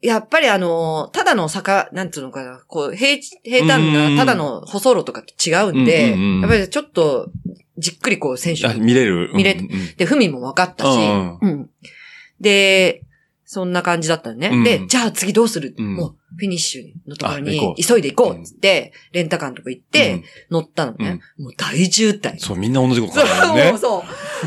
[0.02, 7.30] やっぱりあの、ただの坂、なんつうのかな、こう、平地、平坦うんな、ただの舗装路とかと違うんで、うんうんうんやっぱりちょっと、
[7.78, 9.30] じっくりこう、選手あ見れる。
[9.32, 11.70] 見れうんうんで、ふみも分かったし、うんうん。
[12.40, 13.04] で、
[13.44, 14.48] そんな感じだったのね。
[14.48, 21.20] うんで、じゃあ次どうする、うんもう、フィニッシュのところに急いで行こうっつって、レンタカーのとこ行って、うん乗ったのね。
[21.38, 22.38] もう大渋滞。
[22.38, 23.78] そう、みんな同じことそう、考えるねもう。
[23.78, 24.04] そ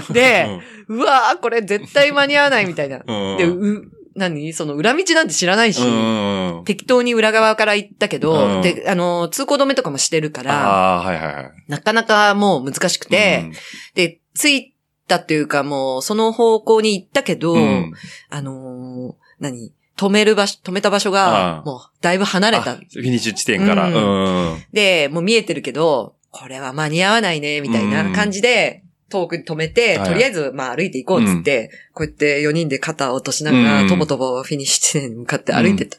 [0.09, 0.13] う。
[0.13, 3.01] で、うわーこれ絶対間に合わないみたいな。
[3.07, 4.53] うんで、う、何？
[4.53, 6.63] その裏道なんて知らないし、うん。
[6.65, 11.51] 適当に裏側から行ったけど、うんで、あの、通行止めとかもしてるから、ああ、はいはいはい。
[11.67, 13.51] なかなかもう難しくて、
[13.93, 14.73] で、着い
[15.07, 17.93] たっていうかもう、その方向に行ったけど、うん、うん
[18.29, 19.71] あのー何？
[19.97, 22.75] 止める場所、止めた場所あが、あもう、だいぶ離れあた。
[22.75, 23.87] フィニッシュ地点から。
[23.87, 24.63] ううんん。
[24.73, 28.83] で、もう見えてるけど、これは間に合わないね、みたいな感じで、
[29.15, 33.87] 遠くに止めて、はいとりあえず、まあ歩いていこうっつって、こうやって4人で肩を落としながら、うん。
[33.87, 35.97] とぼとぼフィニッシュ地点に向かって歩いてった。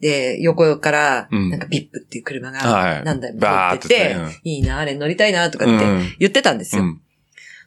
[0.00, 1.50] で、横から、うん。
[1.50, 3.46] なんかビップっていう車はいが何台も通
[3.76, 6.14] ってて、ってねいいな、あれ乗りたいな、とかってうん。
[6.18, 6.82] 言ってたんですよ。
[6.82, 7.00] うん。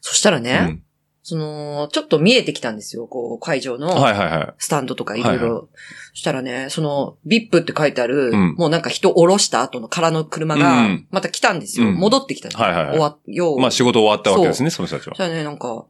[0.01, 0.83] そしたらね、うん
[1.25, 3.87] その、ちょっと見えてきたんですよ、こう、会場の。
[3.87, 4.53] はいはいはい。
[4.57, 5.69] スタンドとかいろいはいろ。
[6.11, 11.87] そしたらね、その、ビップって書いてある、うんもうなんか人降ろした後の空の車うがん、また来たんですよ。
[11.87, 12.65] うん戻ってきたんですよ。
[12.67, 13.59] はいはいはい終わ、よう。
[13.59, 15.25] まあ仕事終わったわけですね、その人たちはそし。
[15.25, 15.85] たらね、なんか、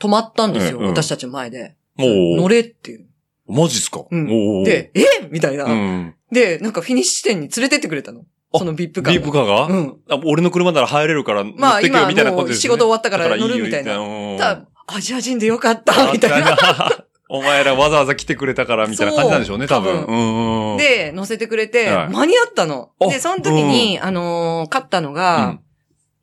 [0.00, 1.76] 止まったんですよ、うんうん私たちの前で。
[1.98, 3.06] おー乗れっていう。
[3.46, 4.04] マジっすか？
[4.10, 5.28] うんおーで、え？
[5.30, 6.14] みたいな、うん。
[6.32, 8.24] で、なんかフィニッシュ地点に連れてってくれたの。
[8.52, 9.18] あそのビップカーが。
[9.20, 9.66] ビープカーが？
[9.66, 9.96] うん。
[10.10, 12.60] あ俺の車なら入れるから乗まあってけよ今みたいなことですね。
[12.62, 16.50] 仕事終わったから乗るみたいなうんただ、アジア人でよかった、みたいな。
[16.56, 17.04] な。
[17.30, 20.04] お前らわざわざ来てくれたからみたいな感じなんでしょうね、多分。
[20.06, 20.76] 多うんうん。
[20.78, 22.90] で、乗せてくれて、はい間に合ったの。
[22.98, 25.60] あで、その時に、あのー勝ったのうがん、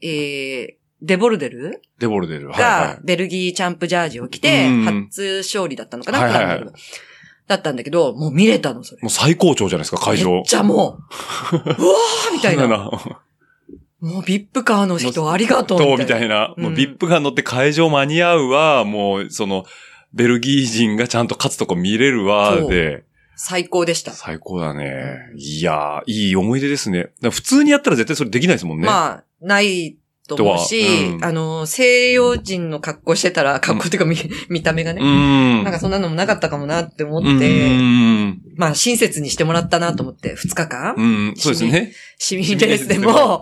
[0.02, 0.68] えー、
[1.04, 2.50] デボルデルデボルデル。
[2.50, 6.74] はいがは、ベルギーチャンプジャージを着てうん、初勝利だったのかな、はいはいはいフランベル
[7.48, 9.04] だったんだけど、もう見れたの、それい。。
[9.04, 10.44] もう最高潮じゃないですか、会場めっ。
[10.46, 10.98] ちゃも
[11.52, 12.90] う、 うわーみたいな。
[14.06, 14.14] な。
[14.14, 16.20] もうビップカーの人ありがとうと、みみたいな。
[16.20, 16.54] たいな。
[16.58, 19.66] うんもうビップが乗って会場間に合うわ、もう、その、
[20.14, 23.04] ベルギー人がちゃんと勝つとこ見れるわ、で、
[23.36, 24.12] 最高でした。
[24.12, 25.18] 最高だね。
[25.36, 27.10] いやー、いい思い出ですね。
[27.22, 28.88] 普通にやったら絶対それできないですもんね。
[28.88, 30.82] まあ、ないと思うし、
[31.14, 34.18] うんあの、西洋人の格好してたら、格好っていうか見、
[34.50, 35.64] 見た目がね、うん。
[35.64, 38.42] なんかそんなのもなかったかもなって思うんって、うん。
[38.56, 41.94] まあ親切にしてもらったなと思って、2日間、うん、そうですね。
[42.18, 43.42] 市民レースでも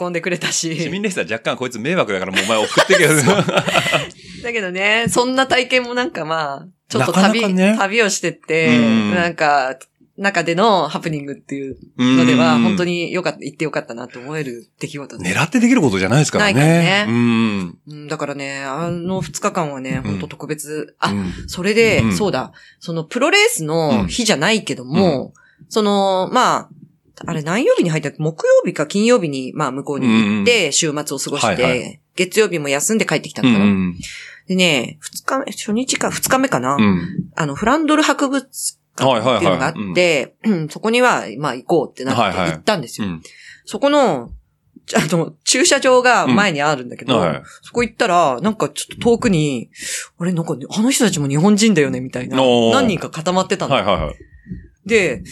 [0.00, 0.76] 運んでくれたし。
[0.80, 3.14] 市民レースは若干こいつ迷惑だからもうお前送ってけど。
[4.42, 9.76] だけどね、そんな体験もなんかまあ、ちょっとなかな旅、かね旅をしてって、うんなんか、
[10.18, 12.92] 中でのハプニングっていうのでは、本当に。
[12.92, 15.34] によかった、行ってよかったなと思える出来事です。
[15.34, 16.52] 狙ってできることじゃないですからね。
[16.52, 17.78] ないからねうん。
[17.88, 20.94] うん、だからね、あの2日間はね、本当特別。
[20.98, 25.32] あ、うんそれで、うんそうだ、そのプロレースの日じゃないけども、
[25.68, 26.68] その、まあ、
[27.24, 28.18] あれ何曜日に入ったっけ？
[28.18, 33.64] 木曜日か金曜日に、まあ向こうに行って、週末を過ごして、月曜日も休んで帰ってきたうのかな。
[33.64, 33.94] ん。
[34.48, 36.76] でね、二日目、初日か二日目かな。
[36.76, 37.30] うん。
[37.36, 38.46] あの、フランドル博物
[38.96, 43.08] 館っていうのがあって、う んそこには、まあ行こうってなってはいはい行ったんですよ。
[43.08, 43.22] うん。
[43.64, 44.30] そこの、
[44.86, 47.42] ちあの、駐車場が前にあるんだけど、はい。
[47.62, 49.70] そこ行ったら、なんかちょっと遠くに、
[50.18, 52.36] あれ、なんかね、あの人たちも日本人だよね、みたいな。
[52.36, 53.74] 何人か固まってたの。
[53.74, 54.14] はいはいはい。
[54.86, 55.22] で、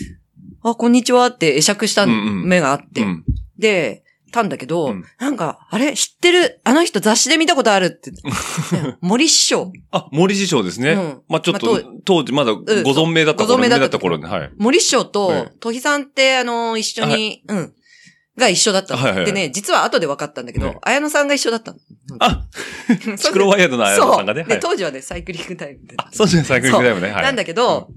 [0.62, 3.24] あ、こんにちはって会釈したうんうん目があって、うん。
[3.58, 6.60] で、たんだけど、うんなんか、あれ知ってる？
[6.64, 8.10] あの人雑誌で見たことあるって。
[8.10, 8.18] ね
[9.00, 9.72] 森師匠。
[9.90, 10.92] あ、森師匠ですね。
[10.92, 12.60] うんまあちょっと、まあ当時まだご
[12.92, 14.28] 存命だった頃、ご存命だった頃ね。
[14.28, 14.50] はい。
[14.58, 17.74] 森師匠とはい、とひさんって、あの、一緒に、うん。
[18.38, 21.78] が一緒だったの、はいはいはいでね、実は後で分かったんだけど、はい綾野さんが一緒だったの。
[22.20, 22.46] あ、
[23.04, 24.42] そうシクロワイヤードの綾野さんがね。
[24.42, 24.48] そう。
[24.48, 24.60] で、はい。
[24.60, 25.94] 当時はね、サイクリングタイムで。
[25.98, 27.10] あ、そうですね、サイクリングだよね。
[27.10, 27.22] はい。
[27.24, 27.88] なんだけど、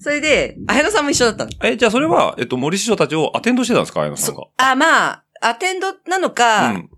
[0.00, 1.50] それで、綾野さんも一緒だったの。
[1.64, 4.44] え、じゃあそれは、えっと、森師匠たちをアテンドしてたんですか、綾野さんが？
[4.58, 6.90] あ、まあ、アテンドなのか、うん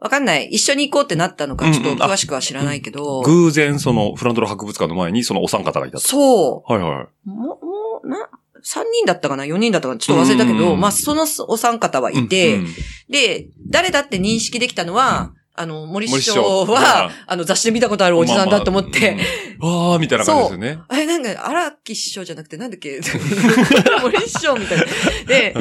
[0.00, 0.48] わかんない。
[0.50, 3.22] 一緒に行こうってなったのか、ちょっと詳しくは知らないけど。
[3.22, 6.04] 偶然、その、フランドロ博物館の前に、そのお三方がいたと。
[6.04, 7.06] そはいはい。
[7.26, 7.30] う。
[7.30, 7.58] も、も
[8.02, 8.28] う、な、
[8.62, 9.98] 3人だったかな ?4 人だったかな？
[9.98, 12.74] ちょっと忘れたけど、うんまあ、そのお三方はいて、うんうん
[13.08, 16.72] で、誰だって認識できたのは、あの、森師匠匠。
[16.72, 19.16] はうん、あの、雑誌で見たことあるおじさんだと思って、
[19.60, 19.86] まあまあ。
[19.86, 19.92] うん。
[19.92, 20.78] あー、みたいな感じですよね。
[20.88, 23.00] あれなんか、荒木師匠じゃなくて、なんだっけ？
[24.02, 24.84] 森師匠みたいな。
[25.28, 25.58] でう、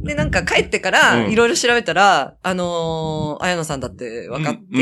[0.00, 0.04] ん。
[0.04, 1.30] で、なんか帰ってから、うん。
[1.30, 4.78] いろいろ調べたら、あのー、綾野さんだって分かって、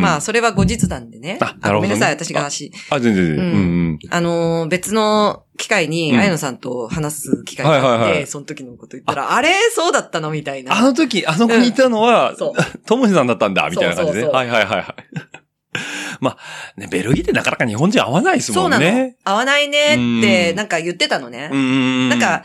[0.00, 1.38] まあ、それは後日談でね。
[1.40, 1.74] あなるほどね。
[1.74, 2.72] ごめんなさい、私が足。
[2.90, 3.98] あ、全然全然。
[4.10, 10.76] あのー、別の機会に、うん綾野さんと話す機会があって、その時のこと言ったら、あれそうだったのみたいな。
[10.76, 12.34] あの時、あの子にいたのは。
[12.86, 14.24] ともしさんだったんだ、みたいな感じで。
[14.26, 14.94] はいはいはいはい。
[16.20, 19.16] まあ、ね、ベルギーってなかなか日本人合わないですもそうんなのね。。
[19.24, 21.56] 合わないねって、うんなんか言ってたのねう。
[21.56, 22.08] ん。
[22.08, 22.44] なんか、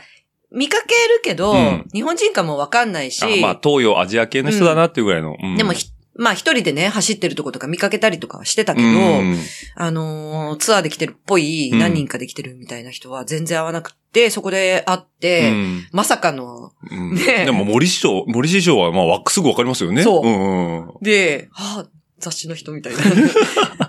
[0.52, 5.36] 見かけるけど、うん日本人かもわかんないし、あまあ、東洋アジア系の人だなっていうぐらいの。
[5.42, 5.86] うんでもひ、
[6.18, 9.36] まあ一人でね、走ってるとことか見かけたりとかはしてたけど、うん
[9.74, 20.02] あのーツアーで来てるっぽいうん何人かで来てるみたいな人は全然会わなくて、そこで会って、うんまさかの、うんねでも森師匠、森師匠はまあ、わすぐわかりますよね。
[20.02, 20.20] そ
[21.00, 21.04] う。
[21.04, 21.86] で、はあ、
[22.18, 23.85] 雑誌の人みたいな。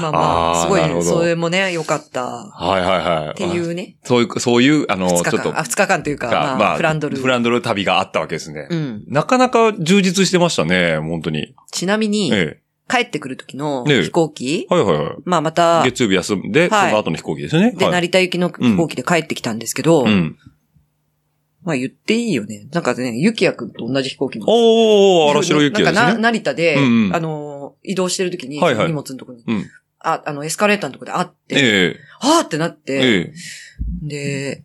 [0.00, 2.24] まあまあすごい、それもね、良かった。
[2.24, 3.30] はいはいはい。
[3.30, 7.16] っていうね、そういう、そういう、あの、ちょっと二日間というか、まあ、フランドル。
[7.16, 8.66] フランドル旅があったわけですね。
[8.70, 9.04] うん。
[9.08, 11.54] なかなか充実してましたね、本当に。
[11.70, 14.74] ちなみに、え帰ってくる時のええ飛行機、え。
[14.74, 15.16] はいはいはい。
[15.24, 17.72] まあまた、月曜日休んで、はいその後の飛行機ですよね。
[17.72, 20.36] で、はい成田行きの飛行機で帰ってきたんですけど、うん。
[21.64, 22.66] まあ言っていいよね。
[22.72, 24.46] なんかね、ゆきやくんと同じ飛行機の。
[24.48, 26.22] おー、荒城ゆきなんかな、ですね。
[26.22, 27.51] 成田で、うんうんあの、
[27.82, 29.70] 移動してる時に、はいはい荷物のとこに、うん
[30.04, 32.86] あ、あの、エスカレーターのとこで会って、えはぁってなっえ。
[32.86, 33.32] て、え
[34.04, 34.08] え。
[34.08, 34.64] で、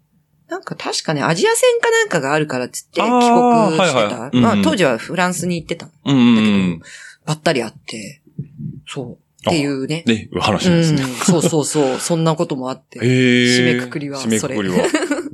[0.49, 3.83] なんか確かね、アジア戦かなんかがあるからっつって帰国してた。
[3.83, 5.89] はいはいうんうんまあ当時はフランスに行ってた。
[6.05, 6.41] うんうんう
[6.75, 6.81] ん。
[7.25, 8.21] ばったり会って、
[8.87, 9.17] そう。
[9.47, 10.03] っていうね。
[10.07, 11.99] ね、話うんですね。、そうそうそう。
[11.99, 12.99] そんなこともあって。
[12.99, 13.59] へえ。
[13.59, 14.77] 締めくくりは締めくくりは。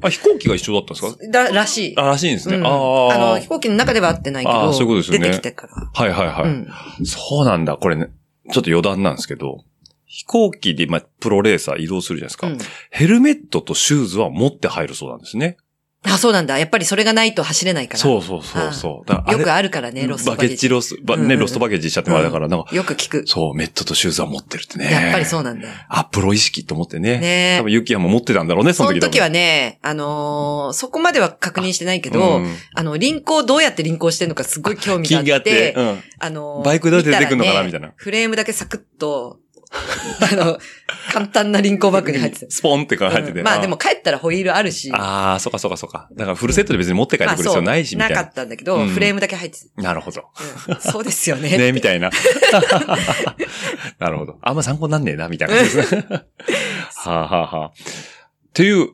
[0.04, 1.32] あ、飛行機が一緒だったんですか？
[1.32, 1.98] だ、らしい。
[1.98, 2.58] あ、らしいんですね。
[2.58, 3.13] うんああ。
[3.13, 5.89] あの、飛行機の中では会ってないけど、あーそういうことですよね出てきてから。
[5.94, 6.50] はいはいはい。
[6.50, 7.06] うん。
[7.06, 7.78] そうなんだ。
[7.78, 8.10] これね、
[8.52, 9.63] ちょっと余談なんですけど、
[10.06, 12.48] 飛行機で、まあ、プロレーサー移動するじゃないですか。
[12.48, 12.58] うん
[12.92, 15.58] ヘルメットとシューズは持って入るそうなんですね。
[16.06, 16.60] あ、そうなんだ。
[16.60, 18.00] やっぱりそれがないと走れないから。
[18.00, 19.32] そうそうそうそう。
[19.32, 20.56] よくああるからね、れロストババゲージ。
[20.56, 23.24] ゲッジロス、ばね、ロストバゲージしちゃってもあれだから、なんか、よく聞く。
[23.26, 24.92] そう、メットとシューズは持ってるってね。
[24.92, 25.74] やっぱりそうなんだよ。
[25.89, 27.20] あ、プロ意識と思ってね。
[27.20, 32.42] ね多分ユキヤも持ってたんだろうね、そその時の時はね、あのーそこまでは確認してないけけど、
[32.76, 36.04] あの、輪行どうやって輪行してるのかすごい興味があって、あって、うん。
[36.20, 39.39] あのーバイクどうやって出てくんのかなみたいなフレームだけサクッと、
[40.32, 40.60] あの、
[41.12, 42.52] 簡単な輪行バッグに入ってた。
[42.52, 43.40] スポンって入ってて。
[43.40, 46.10] うんまあでも帰ったらホイールあるし、ああ、そっかそっかそっか。
[46.14, 48.16] だからフルセットで別に持って帰ってくる必要ないし、みたいな。
[48.18, 49.82] なかったんだけど、うんフレームだけ入ってた。
[49.82, 50.26] なるほど。
[50.68, 51.58] うんそうですよね。
[51.58, 52.12] ね、みたいな。
[54.00, 54.38] なるほど。
[54.42, 56.06] あんま参考になんねえな、みたいな感じですね。
[56.10, 56.26] は
[57.06, 57.72] あ、はあはあ、っ
[58.54, 58.90] ていう、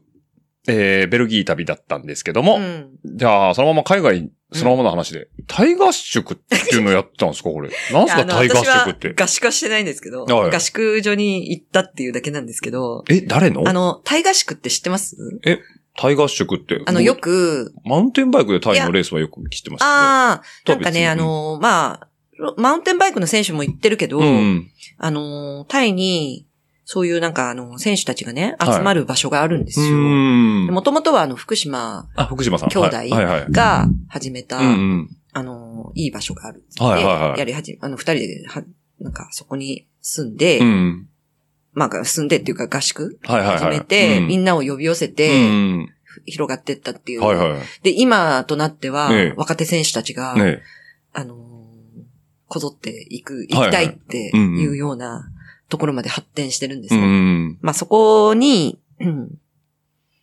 [0.68, 7.70] えー、ベルギー旅だったんですけども、うんじゃあ、そのまま海外、そのままの話で、タイ合宿っていうのやってたんですか、これ？
[7.94, 9.14] なんすか、タイ合宿って？
[9.14, 13.68] 合宿はしてないんですけど、はい合宿所に行ったっていうだけなんですけど、え、誰の？
[13.68, 15.16] あの、タイ合宿って知ってます？
[15.96, 16.82] タイ合宿って。
[16.86, 19.86] あの、よく、マウンテンバイクでタイのレースはよく来てますね。
[19.86, 22.10] ああ、なんかね、あの、まあ、
[22.58, 24.72] マウンテンバイクの選手も行ってるけど、うん。
[24.98, 26.46] あの、タイに、
[26.92, 29.96] そういうなんかあの、選手たちがね、はい集まる場所があるんですうよ。
[29.96, 30.66] ん。
[30.72, 32.70] もともとはあの、福島あ、福島さん。
[32.70, 32.98] 兄弟。
[33.52, 34.58] が始めた。
[34.60, 36.64] あの、いい場所がある。
[36.80, 38.64] はいはいはいやりはじ、あの、二人で、は、
[39.00, 41.08] なんかそこに住んで、うん。
[41.74, 43.20] まあ、住んでっていうか合宿。
[43.22, 45.94] 始めて、うんみんなを呼び寄せうて、ん。
[46.26, 47.22] 広がってったっていう。
[47.22, 47.62] はいはい。
[47.84, 50.64] で、今となっては、ええ若手選手たちが、ね
[51.14, 51.50] あのー
[52.48, 55.30] こぞっていく、行きたいっていうような
[55.70, 57.06] ところまで発展してるんですうね。
[57.06, 57.58] ん。
[57.62, 59.40] まあそこに、うん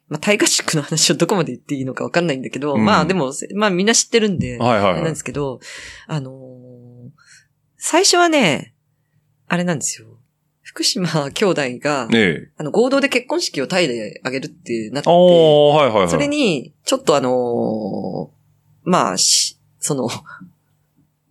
[0.09, 5.61] まあ、タイガシックの話をどこまで言っていいのかわかんないんだけど、うんまあでも、まあみんな知ってるんで、はいはいなんですけど、
[6.07, 6.77] あのー
[7.79, 8.75] 最初はね、
[9.47, 10.09] あれなんですよ。
[10.63, 12.49] 福島兄弟が、ねえ。
[12.59, 16.09] あの、合同で結婚式をタイであげるってなってはいはいはい。
[16.09, 20.09] それに、ちょっとあのーまあ、し、その、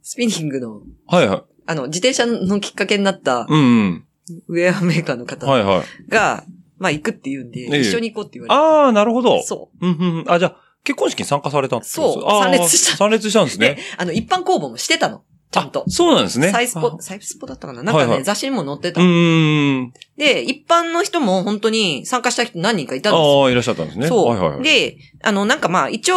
[0.02, 1.44] スピニングの、はいはい。
[1.66, 4.05] あの、自転車のきっかけになったうんうん。
[4.48, 6.10] ウェアメーカーの方はいはい。
[6.10, 6.44] が、
[6.78, 8.86] まあ行くって言うんで、ええ一緒に行こうって言われて。
[8.86, 9.42] ああ、なるほど。
[9.44, 10.32] そうんうんうん。
[10.32, 15.24] あ、じゃあ、結婚式に参加されたんですそう参列した参列したんですね。、あの、一般公募もしてたの。
[15.52, 15.90] ちゃんとあ。
[15.90, 16.50] そうなんですね。
[16.52, 19.00] サイスポあ、サイスポだったかななんかね、はいはい雑誌にも載ってうた。
[19.02, 19.94] ーん。
[20.18, 23.44] で、一般の人も本当に参加した人何人かいたんですよ。
[23.44, 24.08] ああ、いらっしゃったんですね。
[24.08, 24.64] そう、はいはいはい。
[24.64, 26.16] で、あの、なんかまあ、一応、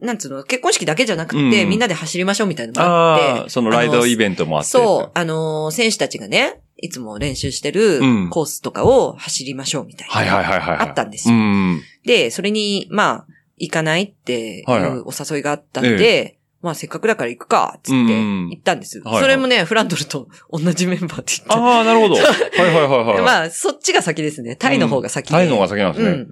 [0.00, 3.50] なんつうの、結婚式だけじゃなくて、うんみんなで走りましょうみたいなのがあって。
[3.50, 4.68] そのライドイベントもあって。
[4.70, 10.14] そう、あのー選手たちがね、いつも練習してるうんコースとかを走りましょうみたいな。
[10.14, 10.88] はいはいはいはい。
[10.88, 11.38] あったんですうよ。
[11.38, 11.82] ん。
[12.04, 19.00] で、それに、まあ、行かないっていうお誘いがあったんで、まあ、せっかくだから行くか、つってうん行ったんです。
[19.04, 21.54] それもね、フランドルと同じメンバーって言って。
[21.54, 22.14] ああ、なるほど。
[22.18, 22.24] はい
[22.60, 23.22] はいはいはい。
[23.22, 24.56] まあ、そっちが先ですね。
[24.56, 25.30] タイの方が先で。
[25.32, 26.10] タイの方が先なんですね。
[26.10, 26.28] うん。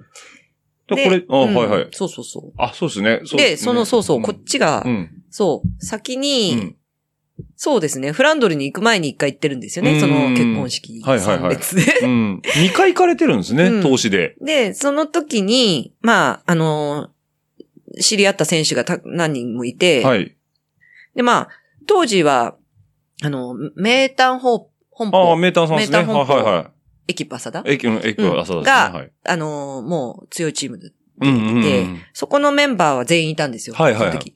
[0.95, 1.87] でこれ、あうんはいはい。
[1.91, 2.53] そうそうそう。
[2.57, 3.21] あ、そうですね。
[3.25, 5.09] そうで、その、そうそう、こっちがう、ん。
[5.29, 6.75] そう、先うに、ん。
[7.55, 11.99] そうですね、フランドルに行く前に一回行ってるんですよね、うんその結婚式はいはいはい参列で。
[12.03, 12.41] うん。
[12.43, 14.35] 2回行かれてるんですね、うん投資で。
[14.41, 17.17] で、その時に、まあ、あのー
[17.99, 20.35] 知り合った選手がた何人もいて、はい。
[21.15, 21.49] で、まあ、
[21.87, 22.55] 当時は、
[23.23, 25.97] あの、名探本本ああ、舗、メーターさんですね。
[25.97, 26.67] はいメーター本舗はいはい。
[27.07, 28.71] エキパサダ駅の、駅うんは、そうですね。
[28.71, 29.11] がはい。
[29.25, 31.61] あのーもう強いチームで、うんうんうん。
[31.63, 33.75] でそこのメンバーは全員いたんですよ。
[33.75, 34.35] はいはいはいその時。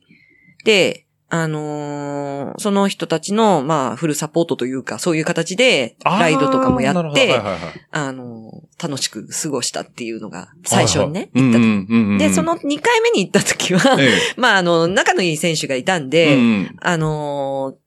[0.63, 7.59] で、あのーその人たちの、まあ、フルサポートというか、そういう形で、ライドとかもやって、はいはいはい
[7.91, 12.29] あのー楽しく過ごしたっていうのが、最初にね、はいはい行った時。
[12.29, 17.81] で、その2回目に行った時は、え まあ、あの、仲のいい選手がいたんえで、うんあのー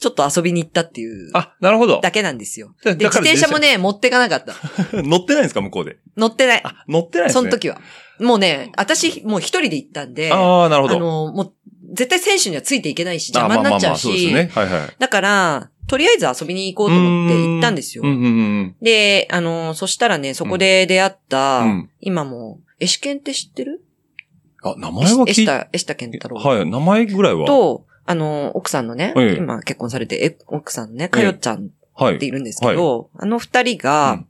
[0.00, 2.00] ちょっと遊びに行ったっていうあ、なるほど。
[2.00, 2.74] だけなんですよ。
[2.82, 4.54] で、自転車もね、持ってかなかった。
[5.02, 5.98] 乗ってないんですか、向こうで？
[6.16, 6.60] 乗ってない。
[6.64, 7.40] あ、乗ってないですね。
[7.40, 7.78] その時は。
[8.18, 10.98] もうね、私、もう一人で行ったんで、あああ、なるほど。
[10.98, 11.52] の、もう、
[11.92, 14.32] 絶対選手にはついていけないし、あ邪魔になっちゃうし。
[14.98, 18.04] だから、とりあえず遊びに行こうと思って行ったんですよ。
[18.04, 18.10] うん。
[18.10, 18.26] うんう
[18.62, 21.90] んで、あの、そしたらね、そこで出会った、うん。
[22.00, 23.84] 今も、エシケンって知ってる？
[24.62, 26.36] あ、名前は聞いエシタ、エシタケン太郎。
[26.36, 27.46] はい、名前ぐらいは。
[27.46, 29.36] と、あの、奥さんのね、ええ。
[29.36, 34.24] 今結婚されて、え奥さんのね、かよちゃんはいっているんですけど、あの二人が、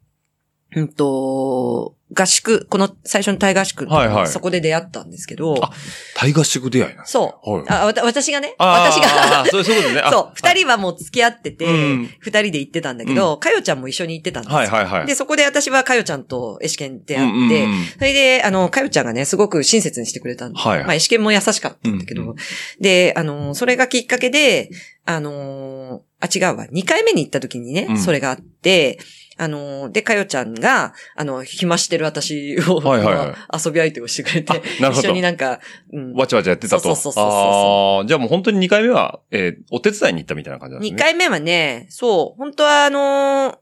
[0.74, 4.26] うんと、合宿、この最初のタイ合宿はいはい。
[4.28, 5.70] そこで出会ったんですけど、あ
[6.16, 7.50] 大合宿出会いなんですねそう。
[7.52, 7.64] はい。
[7.68, 10.00] あわた私がね、私が、そうそういうことですね。
[10.00, 12.10] あそう、二人はもう付き合ってて、うん。
[12.18, 14.58] 二人で行ってたんだけど、かよちゃんも一緒に行ってたんですよ。
[14.58, 15.06] はいはいはい。
[15.06, 17.84] で、そこで私はかよちゃんとエシケン出会って、うんうんうん。
[17.86, 22.34] それで、あの、かよちゃんがね、すごく親切にしてくれたんで、はいまあ、エシケンも優しかったんだけど、うんう
[22.80, 24.70] で、あの、それがきっかけで、
[25.04, 27.98] あの、あ、違うわ、二回目に行った時にね、うん。
[27.98, 28.98] それがあって、
[29.42, 33.26] あの、で、かよちゃんが、あの、暇してる私を、はいはいはい。
[33.28, 35.08] まあ遊び相手をしてくれて、なるほど。
[35.08, 35.60] 一緒になんか、
[35.92, 36.82] うん、わちゃわちゃやってたと。
[36.82, 37.24] そうそうそうそうそう。
[37.24, 40.96] ああ、じゃあもう本当に2回目は、えーお手伝いに行ったみたいな感じなんですね。
[40.96, 43.58] 二回目はね、そう、本当はあのー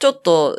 [0.00, 0.58] ちょっと、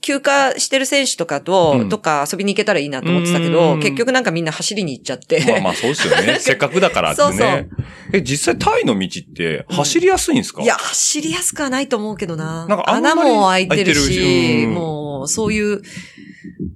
[0.00, 5.44] 休暇してる選手とかと、うんとか遊びに行けたらいいなと思ってたけうど、ん結局なんかみんな走りに行っちゃって。
[5.46, 6.38] まあまあそうですよね。
[6.40, 7.28] せっかくだからってね。
[7.28, 7.68] そうそう
[8.12, 12.66] え、実際タイの道って走りやすいんですか、いや、走りやすくはないと思うけどな。
[12.66, 15.82] なんか穴も開いてるし、しうんもう、そういう。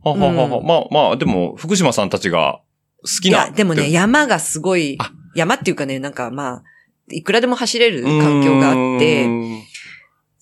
[0.03, 2.61] ははははうんまあまあ、でも、福島さんたちが
[3.03, 3.45] 好きな。
[3.45, 6.63] いや、でもね、山がすごいあ、山っていうかね、なんかまあ、
[7.11, 9.27] いくらでも走れる環境があって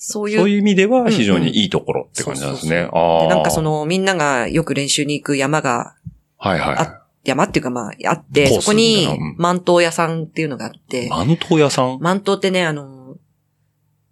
[0.07, 2.91] そういうそういう意味では非常にいいところって感じなんですね。
[2.93, 3.23] ああ。
[3.23, 5.97] で、なんかそ、の、みんながよく練習に行く山が、
[6.37, 6.77] はいはい。
[6.77, 11.99] あ山っていうかまあ、あって、そこに万灯屋さんっていうのがあって、マント屋さん？
[12.01, 13.17] 万灯ってね、あの、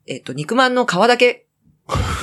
[0.07, 1.45] えっ、と、肉まんの皮だけ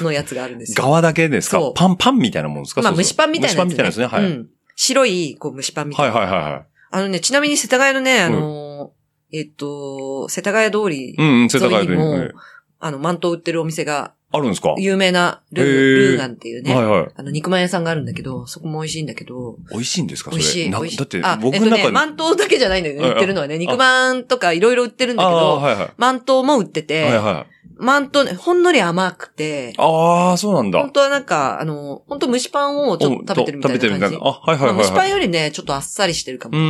[0.01, 0.82] のやつがあるんですよ。
[0.84, 1.60] 側だけですか？
[1.75, 2.82] パンパンみたいなもんですか？
[2.82, 4.05] まあ、蒸しパンみたいなやつ、蒸しパンみたいなですね。
[4.08, 4.23] はい。
[4.23, 4.49] うん。
[4.75, 6.15] 白い、こう、蒸しパンみたいな。
[6.15, 6.65] はいはいはいはい。
[6.91, 8.93] あのね、ちなみに世田谷のね、あの、
[9.32, 12.32] えっ、と、世田谷通り、うんうん、世田谷で、沿
[12.79, 14.75] あの、万灯売ってるお店が、あるんですか？
[14.77, 17.07] 有名なルー、ルーガンっていうね、はいはい。
[17.15, 20.29] あの、肉まん屋さんがあるんだけど、そこも美味しいんだけど、美味しいんですか？
[20.29, 20.43] それ。
[20.43, 20.69] 美味しい。
[20.69, 21.91] な美味しいだってあ、僕えっとね、の中で。
[21.91, 23.57] 万灯だけじゃないんだよね、はい売ってるのはね。
[23.57, 25.89] 肉まんとかいろいろ売ってるんだけど、はいはい。
[25.97, 27.45] 万灯も売ってて、はいは
[27.82, 30.80] マントね、ほんのり甘くて、ああ、そうなんだ。
[30.80, 33.71] 本当はなんか、あの、本当蒸しパンをちょっと食べてるみたいな感じ。
[33.71, 34.17] 食べてるみたいな。
[34.19, 34.75] あ、はいはいはい、はい。
[34.75, 36.57] まあ蒸しパンよりね、ちょっとあっさりしてるかうも。
[36.57, 36.61] ー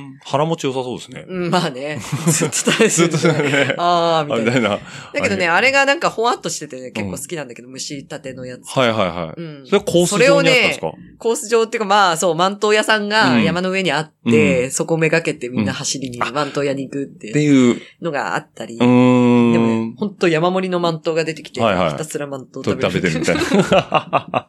[0.00, 0.18] ん。
[0.24, 1.24] 腹持ち良さそうですね。
[1.28, 1.98] うん、まあね。
[2.26, 2.90] ずっと食べてる。
[2.90, 3.74] ずっとね。
[3.78, 4.70] あー、みたいな。
[4.70, 4.78] だ
[5.22, 8.68] けどね、あれがなんかほわっとしててね、結構好きなんだけど、蒸したてのやつ。
[8.68, 9.40] はいはいはい。
[9.40, 17.80] うんそれコース上にあったんですか、コース上っていうか、まあ、そう、万灯屋さんがうん山の上にあって、そこをめがけてみんな走りに万灯屋に行くっってていう。
[18.00, 18.74] のがあったり。
[18.76, 22.90] うでーもねん。、ほんと山盛りの万灯が出てきて、はいはいひたすら万灯と食べる。
[22.90, 23.36] 食べてるみたい
[23.70, 24.48] な。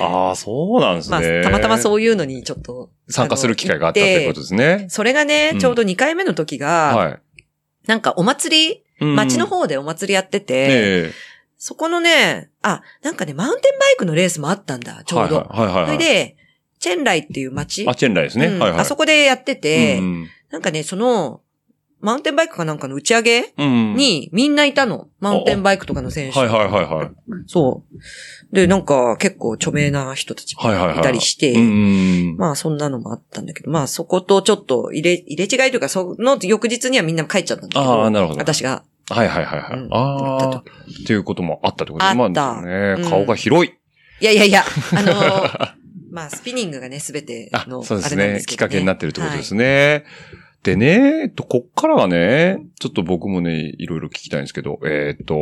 [0.00, 1.42] ああ、そうなんですまあ、ね。
[1.42, 2.90] たまたまそういうのにちょっと。
[3.08, 4.86] 参加する機会があったってことですね。
[4.88, 7.18] それがねう、んちょうど2回目の時が、はい。
[7.86, 11.12] なんかお祭り、うん街の方でお祭りやってて、え
[11.56, 15.36] そこのね、あ、なんかね、マウンテンバイクのレースもあったんだ、えちょうど。
[15.36, 15.86] はいはいはいはい。
[15.86, 16.36] それで、
[16.78, 18.46] チェンライっていう街あ、チェンライですね。
[18.46, 18.80] うんはいはい。
[18.80, 21.42] あそこでやってて、うんなんかね、その、
[22.00, 23.94] マウンテンバイクかなんかの打ち上げうん。
[23.94, 25.08] にみんないたの。
[25.20, 26.38] マウンテンバイクとかの選手。
[26.38, 27.10] はいはいはいはい。
[27.46, 27.84] そ
[28.52, 28.54] う。
[28.54, 30.98] で、なんか結構著名な人たちもはいはいはい。
[30.98, 32.36] いたりして、うん。
[32.36, 38.02] まあそんなのもあったんだけど、まあそことちょっと入れ、入れ違いというか、その翌日にはみんな帰っちゃったんだけど。
[38.02, 38.38] ああ、なるほど。
[38.40, 38.82] 私が。
[39.10, 39.78] はいはいはいはい。
[39.78, 40.62] うんああと、っ
[41.06, 43.74] ていうこともあったってことであねう、ん顔が広い。
[44.20, 44.64] いやいやいや、
[44.96, 45.80] あのー
[46.12, 50.04] まあスピニングがね、すべてあの、、そうですねねきっかけになってるってことですね。
[50.62, 55.36] でね、えっと、こっからはね、ちょっと僕もね、いろいろ聞きたいんですけど、えっと、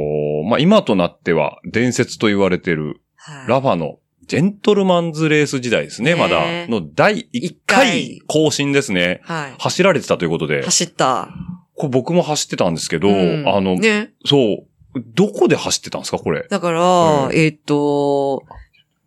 [0.49, 3.99] まあ、今となっては伝説と言われてる、はいラファの
[4.29, 9.21] ジェントルマンズレース時代ですね、ねまだ、の第1一回回更新ですね。
[9.25, 9.55] はい。
[9.59, 11.29] 走られてたということで、走った。
[11.75, 14.13] これ僕も走ってたんですけど、うんあの、ね。
[14.25, 14.67] そう、
[15.15, 16.47] どこで走ってたんですか、これ？
[16.49, 18.45] だから、うんえっ、と、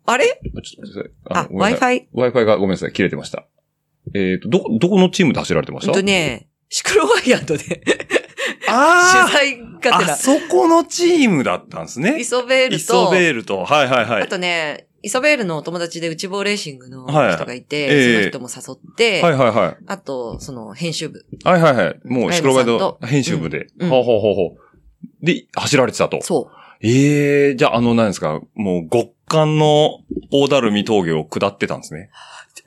[0.06, 0.40] あれ？
[1.30, 2.32] あ、ごめんなさい Wi-Fi?
[2.32, 3.46] Wi-Fi がごめんなさい、切れてました。
[4.14, 7.82] えっ、と、どこ、どこのチームで走られてましほんたとね、シクロワイヤードで
[8.68, 12.18] あ取材がてあら、そこのチームだったんですね。
[12.18, 14.22] イソベールイソと、ベールと、はいはいはい。
[14.22, 19.76] あとね、イソベールのお友達で内房レーシングのはい人がいて、ええその人も誘って、はいはいはい。
[19.86, 21.26] あと、その編集部。
[21.44, 22.00] はいはいはい。
[22.04, 23.66] もう、シクロワイド編集部で。
[23.78, 25.26] うんほうほうほうほう。
[25.26, 26.22] で、走られてたと。
[26.22, 26.62] そう。
[26.80, 30.00] ええじゃあ、あの、何ですか、もう、極寒の
[30.30, 32.10] 大だるみ峠を下ってたんですね。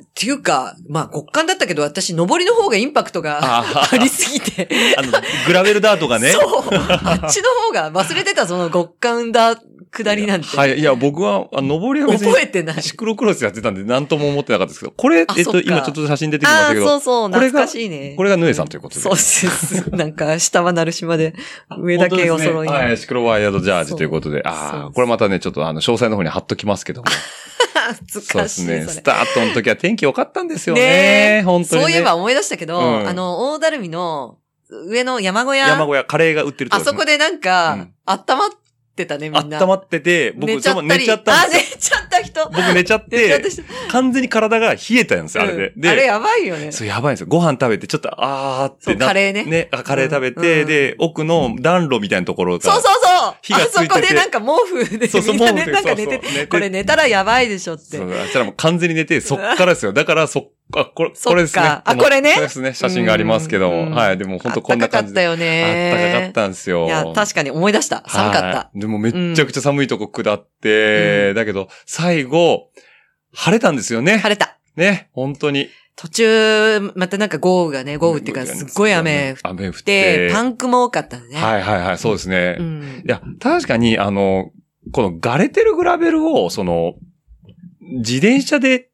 [0.03, 4.67] っていうか、まあ、極寒だったけど、私、登りの方がインパクトがあありすぎて。
[4.97, 5.11] あの、
[5.47, 6.31] グラベルダートがね。
[6.31, 6.63] そう。
[6.71, 9.55] あっちの方が忘れてた、その極寒だ、
[10.03, 10.47] 下りなんて。
[10.47, 10.79] はい。
[10.79, 12.83] いや、僕は、あ登りは別に覚えてない。
[12.83, 18.13] シクロクロスやってたんで、なんとも思ってなかったですけど、これ、えっと、今ちょっと写真出てきましたけど、そうそう、これが懐かしいね。
[18.17, 19.01] これがヌエさんということで。
[19.01, 19.89] そうです。
[19.95, 21.33] なんか、下は鳴島で、
[21.79, 27.07] 上だけお揃いねはい、シクロワイヤードジャージということで、ああ、これまたね、ちょっとあの、詳細の方に貼っときますけども。
[27.85, 28.61] 懐そうでかしい。
[28.61, 28.85] すね。
[28.87, 30.81] スタートの時は天気良かったんですよね。
[30.81, 31.87] ねえ本当に、ね。
[31.87, 34.37] そういえば思い出したけど、うんあの、大だるみの
[34.69, 35.67] 上の山小屋。
[35.67, 38.49] 山小屋、カレーが売ってるとあそこでなんか、うん温まっ
[38.95, 39.59] てたね、みんな。
[39.59, 40.81] 温まってて、僕、寝ちゃっ。
[40.81, 41.33] 寝ちゃった。
[41.33, 42.45] あ、寝ちゃった人。
[42.49, 43.63] 僕寝ちゃって、人。
[43.89, 45.57] 完全に体が冷えたんですよ、あれで。
[45.57, 46.71] で、うんあれやばいよね。
[46.71, 47.27] そう、やばいんですよ。
[47.27, 52.73] ご飯食べて、ちょっと、あーってなカレーねね、あカレー食べて、うんで、奥の暖炉みたいなところから。
[52.75, 57.97] そうそうそう火がついててあそこでなんか毛布でそうそう毛布でなんか寝てそうそう寝てこれ寝たらやばいでしょって。
[57.97, 59.93] そう、あしたらもう完全に寝て、そっからですよ。
[59.93, 61.63] だから、そっあ、これ、これですね。
[61.63, 62.73] あのこれねですね。
[62.73, 63.83] 写真がありますけども。
[63.83, 64.17] うんはい。
[64.17, 65.25] でも本当こんな感じで。
[65.25, 65.91] あったかかったよね。
[65.91, 66.85] あったかかったんですよ。
[66.85, 68.03] いや、確かに思い出した。
[68.07, 68.47] 寒かった。
[68.47, 72.69] はいでもめっちゃくちゃ寒いとこ下って、だけど、最後、
[73.33, 74.17] 晴れたんですよね。
[74.17, 74.57] 晴れた。
[74.75, 75.69] ね、本当に。
[75.95, 81.37] 途中、またなんか豪雨がね、豪雨っていうか、すっごい雨降っ雨降ってて、パンクも多かったのね。
[81.37, 82.57] はいはいはい、そうですね。
[82.59, 84.51] うんいや、確かに、あの、
[84.91, 86.95] このガレてるグラベルを、その、
[87.79, 88.85] 自転車で、うん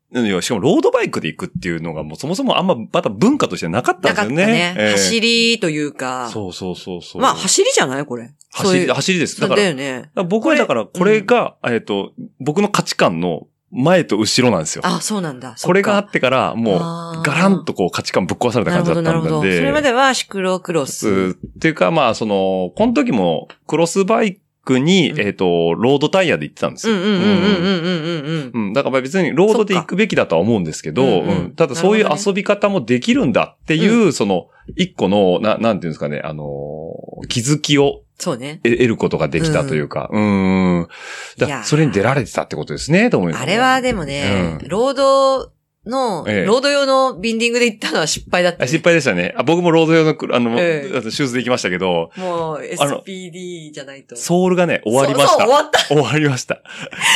[0.41, 4.53] しかもロードバイクで行くっていうのがもうそもそもあんままた文化としてなかったんなかったですよね。
[4.53, 4.75] ね。
[4.77, 6.29] ええ走りというか。
[6.29, 7.21] そうそうそうそう。
[7.21, 8.33] まあ、走りじゃないこれ。
[8.51, 9.39] 走り、走りです。
[9.39, 10.11] だから、だよね。
[10.27, 14.81] 僕はだからこれが、えっと、僕の価値観の前と後ろなんですよ。
[14.85, 15.55] あ、そうなんだ。
[15.63, 19.17] これがあそっってから、もう、ガランとこう価値観ぶっ壊された感じだった。
[19.17, 19.57] んで。
[19.57, 21.07] それまではシクロクロス。
[21.07, 26.95] うっていうか、まあ、その、この時も、クロスバイクに、うんえっ、と、ロードタイヤで行ってたんですよ。
[26.95, 27.89] うんうんうんうんうんう
[28.49, 28.67] んうん。
[28.67, 28.73] うん。
[28.73, 34.47] だから別にロードで行くべきだとは思うんですけど、うんうんうんただそういう遊び方もできるんだっていう、その、
[34.77, 38.61] 一個の、な、なんていうんですかね、あのー気づきをそうね。
[38.63, 40.81] 得得ることができたというか、うん。
[40.81, 40.87] ん。
[41.37, 43.41] いやーだそれに出られてたってことですね、と思います。
[43.41, 45.51] あれはでもね、うんロード
[45.85, 49.33] の、ええロード用のビンディングで行ったのは失敗だった、あ失敗でしたね。
[49.35, 54.15] あ僕もロード用のく、あの、ええあのシューズで行きましたけど、もうあの SPD じゃないと。
[54.15, 55.29] ソールがね、終わりました。
[55.29, 55.79] そう そう終わった。
[55.87, 56.61] 終わりました。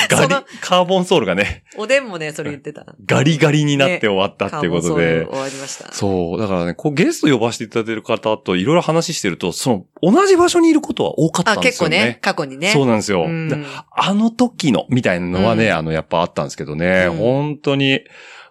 [0.09, 2.86] ガリカーボンソールがね、おでんもね、それ言ってた。
[3.05, 5.28] ガリガリになって終わったっていうことでカーボンソール。
[5.30, 5.93] 終わりました。
[5.93, 6.39] そう。
[6.39, 11.97] だからね、こうゲスト呼ばせていただいてる方といろいろ話してると、その、同じ場所にいることは多かったあ、んですよね。
[11.97, 12.70] 結構ね、過去にね。
[12.70, 13.26] そうなんですよ。
[13.26, 13.55] うんで
[13.97, 18.01] あの時の、みたいなのはね、うんあの、やっぱあったんですけどね、うん本当に、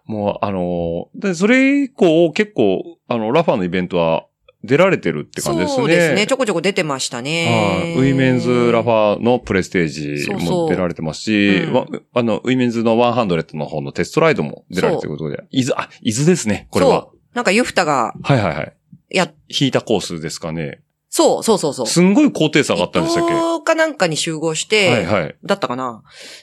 [0.07, 4.26] もう、あの、で、それ以降、結構、あの、ラファのイベントは
[4.62, 5.76] 出られてるって感じですね。
[5.76, 6.26] そうですね。
[6.26, 7.98] ちょこちょこ出てましたはねい。
[7.98, 17.09] ウィメンズラファのプレステージそうそうも出られてますし、うんわあの、ウィメンズの100の方のテストライドも出られてるということで、伊豆、あ、伊豆ですね、これは。
[17.12, 17.18] そう。
[17.34, 18.72] なんかユフタが、はいはいはい。
[19.11, 20.80] や、引いたコースですかね。
[21.11, 21.86] そう、そうそうそう。
[21.86, 23.32] すんごい高低差があったんでしたっけ？
[23.32, 25.36] 伊東かなんかに集合して、はいはい。
[25.44, 26.02] だったかな。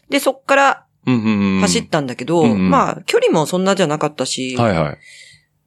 [0.09, 0.90] で、そっからうんうんうん。
[1.05, 4.97] 走ったんだけど、うんうんまあ、距離もそんなじゃなかったし、はいはい。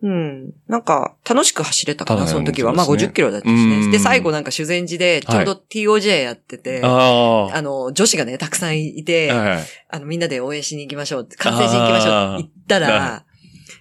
[0.03, 0.53] うん。
[0.69, 2.75] なんか、楽しく走れたかな、その時は。
[2.75, 3.91] まあ、そうですね50キロだったしね。
[3.91, 9.05] で、最後なんか修善寺で、ちょうど TOJ やってて、ああの、女子がね、たくさんいあ。
[9.05, 9.65] て、はいはい。
[9.89, 13.25] あの、みんなで応援しに行きましょうって、観戦しに行きましょうって言ったら、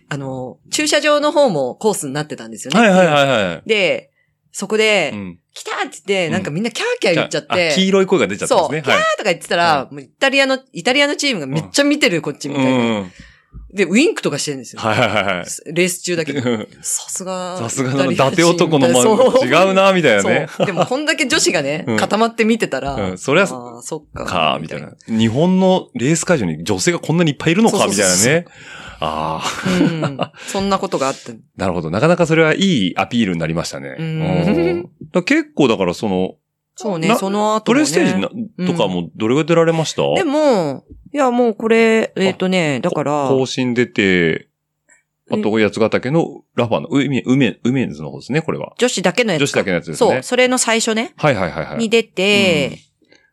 [0.07, 2.79] あの、駐車場の方もコースになってたんですよね。
[2.79, 3.63] はいはいはいはい。
[3.67, 4.12] で、
[4.53, 8.91] そこで、うん来たって言って、なんかみんなキャーキャー言っちゃっあて、黄色い声が出ちゃったんそう、ですね。
[8.91, 13.05] キャーとか言ってたら、もうイタリアの、イタリアのチームがめっちゃ見てる、こっちみたいな。
[13.69, 13.75] うん。
[13.75, 14.81] で、ウィンクとかしてるんですよ。
[14.81, 15.45] はいはいはいはい。
[15.73, 16.41] レース中だけど。
[16.41, 17.57] う んさすが。
[17.57, 20.47] さすがの伊達男の、まそう違うな、みたいなね。
[20.65, 24.25] でも、こんだけ女子がね うん、固まって見てたら、うんそりゃそっか。
[24.25, 24.93] か、みたいな。。
[25.07, 28.45] 日本のレース会場に女性がこんなにいっぱいいるのか、みたいなね。
[28.99, 30.17] ああ、うん。
[30.47, 31.33] そんなことがあって。
[31.57, 31.91] なるほど。
[31.91, 33.97] なかなかそれはいいアピールになりましたね。
[35.25, 36.35] 結構だからその、
[36.75, 37.83] そうね、なその後も、ね。
[37.85, 44.49] プレステージなとかもどれぐらい出られました、でも、いや、もうこれ、えっ、とね、だから、更新出て、
[45.31, 48.73] あと、八ヶ岳のラファの、ウメ、ウメ、ウメンズの方ですね、これは。
[48.77, 49.43] 女子だけのやつか。
[49.43, 51.77] 女子だけのやつですねそう、それの最初ね、はいはいはいはい。
[51.77, 52.79] に出て、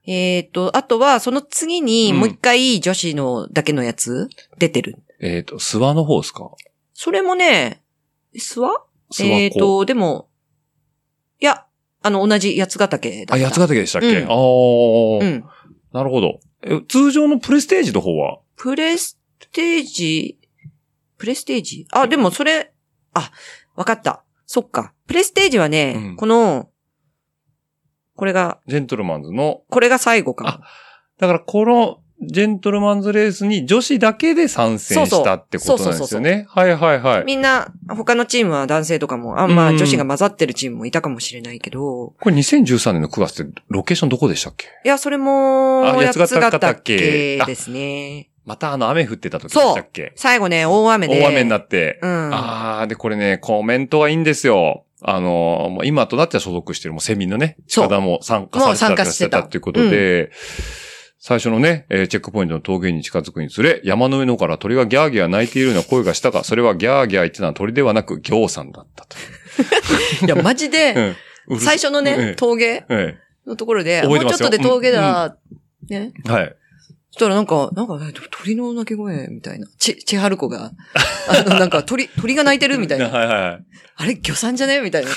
[0.06, 4.28] えっ、と、あとは、その次に、うんもう一回女子のだけのやつ、
[4.58, 4.96] 出てる。
[5.20, 6.50] えっ、と、諏訪の方ですか？
[6.94, 7.82] それもね、
[8.34, 8.66] 諏訪？
[9.12, 9.40] 諏訪湖。
[9.40, 10.28] えっ、と、でも、
[11.40, 11.66] いや、
[12.02, 13.46] あの、同じ八ヶ岳だった。
[13.46, 15.44] あ、八ヶ岳でしたっけ、うんああ、うん。
[15.92, 16.40] なるほど。
[16.62, 18.40] え通常のプレステージの方は？
[18.56, 19.18] プレス
[19.52, 20.38] テージ、
[21.18, 21.86] プレステージ？
[21.90, 22.72] あ、でもそれ、
[23.14, 23.30] あ、
[23.74, 24.24] わかった。
[24.46, 24.94] そっか。
[25.06, 26.70] プレステージはね、うんこの、
[28.16, 30.50] これが、ジェントルマンズの、これが最後かも。
[31.18, 36.46] だからこの、ジェントルマンズレースに女子だけで参戦したってことなんですよね。
[36.48, 37.24] はいはいはい。
[37.24, 44.66] みんな、他のチームは男性とかも、あんあ女子が混ざってるチームもいたかもしれないけど、これ2013年の9月ってロケーションどこでしたっけ？
[44.84, 48.28] いや、それも、あ八八ヶヶ岳岳ですね。
[48.44, 51.22] またあの雨降ってた時でしたっけ最後ね、大雨で。
[51.22, 52.00] 大雨になって。
[52.02, 52.30] うん。
[52.34, 54.84] あー、で、これね、コメントがいいんですよ。
[55.02, 60.30] あの、もう今となっては所属してるもうセミのね、そう近田も参加されてた参加してたっていうことで、
[61.22, 69.16] 最初のね、えーチェックポイントの峠に近づくにつれ、山の上の方から鳥がギャーギャー鳴いているような声がしたが、それはギャーギャー言ってたのは鳥ではなく、行さんだったと。
[70.24, 71.16] いや、マジで、うん
[71.48, 75.36] うる最初のえねえ、峠えのところで、もうちょっとで峠だ、
[75.90, 76.12] ね。
[76.24, 76.56] えはい。
[77.10, 79.66] そしたらなんか、なんかね、鳥の鳴き声みたいな。
[79.78, 80.70] ち、千春子が、
[81.28, 83.08] あの、 なんか鳥、鳥が鳴いてるみたいな。
[83.08, 83.64] はいはい。
[83.96, 84.80] あれ、魚さんじゃね？
[84.80, 85.10] みたいな。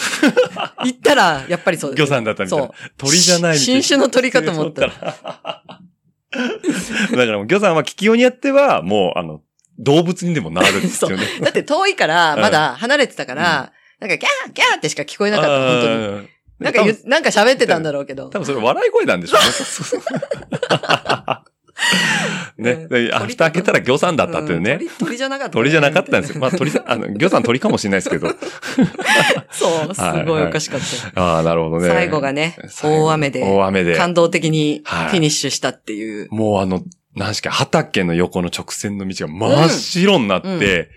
[0.84, 2.76] 言ったら、やっぱりそう魚さんだったみたいなそう。
[2.98, 3.58] 鳥じゃない。
[3.60, 4.92] 新種の鳥かと思った。
[7.12, 9.42] だからもう魚さんは聞きようにやっては、もう、あの、
[9.80, 11.18] 動物にでもなるんですよね。
[11.42, 16.34] だって遠いから、まだ離れてたから、なんかギャーギャーってしか聞こえなかった、本当に。
[16.60, 18.30] なんかなんか喋ってたんだろうけど。
[18.30, 19.48] 多分それ笑い声なんでしょうね。
[22.58, 22.88] ね。
[22.90, 24.90] 蓋開けたら魚さんだったっていうねん鳥。
[24.90, 25.54] 鳥じゃなかったね。
[25.54, 26.40] 鳥じゃなかったんですよ。
[26.40, 28.30] まあ鳥あの、 魚さん鳥かもしれないですけど。
[29.52, 30.80] そう、すごいおかしかっ
[31.14, 31.22] た。
[31.22, 31.88] ああ、なるほどね。
[31.90, 33.96] 最後がね、大雨で、大雨で。
[33.96, 36.28] 感動的にフはいィニッシュしたっていう。
[36.32, 36.84] もうあの、
[37.16, 40.90] 何しか、畑の横の直線の道が真っ白になって、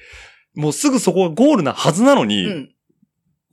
[0.54, 2.68] もうすぐそこがゴールなはずなのうに、ん。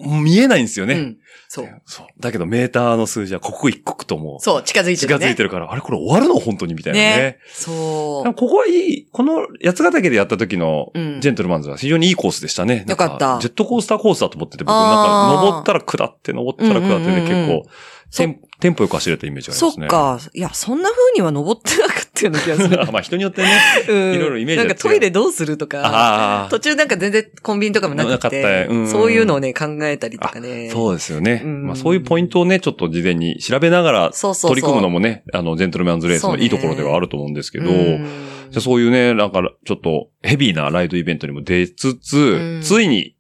[0.04, 0.96] 見えないんですよね。
[0.96, 1.18] うん。
[1.48, 1.82] そう。
[1.86, 2.08] そう。
[2.20, 5.28] だけどメーターの数字は刻一刻ともそう、近づいて近るね。
[5.28, 7.16] づいてるから、あれこれ終わるの本当にみたいなね。
[7.16, 7.40] ね。
[7.54, 11.00] そでもここはいい、この八ヶ岳でやった時のう。
[11.00, 11.22] うん。
[11.22, 12.86] ジェントルマンズは非常にいいコースでしたね。
[12.88, 17.70] よかったジェットコースターコースだと思ってて、僕なんか登ったら下って、登ったら下ってでうんうんうんうん結構
[18.16, 19.88] テンテンポよく走れたイメージがありそますね。
[19.88, 19.90] っ。
[19.90, 20.20] か。
[20.34, 22.78] いや、そんな風には登ってなかったような気がする。
[22.94, 23.50] まあ人によってね。
[23.90, 26.48] うんいろいろイメージは違うなんかトイレどうするとか。
[26.50, 30.70] 途中なんか全然コンビニとかもなくてったうんそういうのをね、考えたりとかね。
[30.72, 31.42] そうですよね。
[31.44, 38.08] うんまあそういうポイントをね、ちょっと事前に調べながら取り組むのもね、あの、ジェントルマンズレースのいいところではあると思うんですけど、うん
[38.52, 43.16] じゃあそういうね、なんか、ちょっとヘビーなライドイベントにも出つつ、うんついに、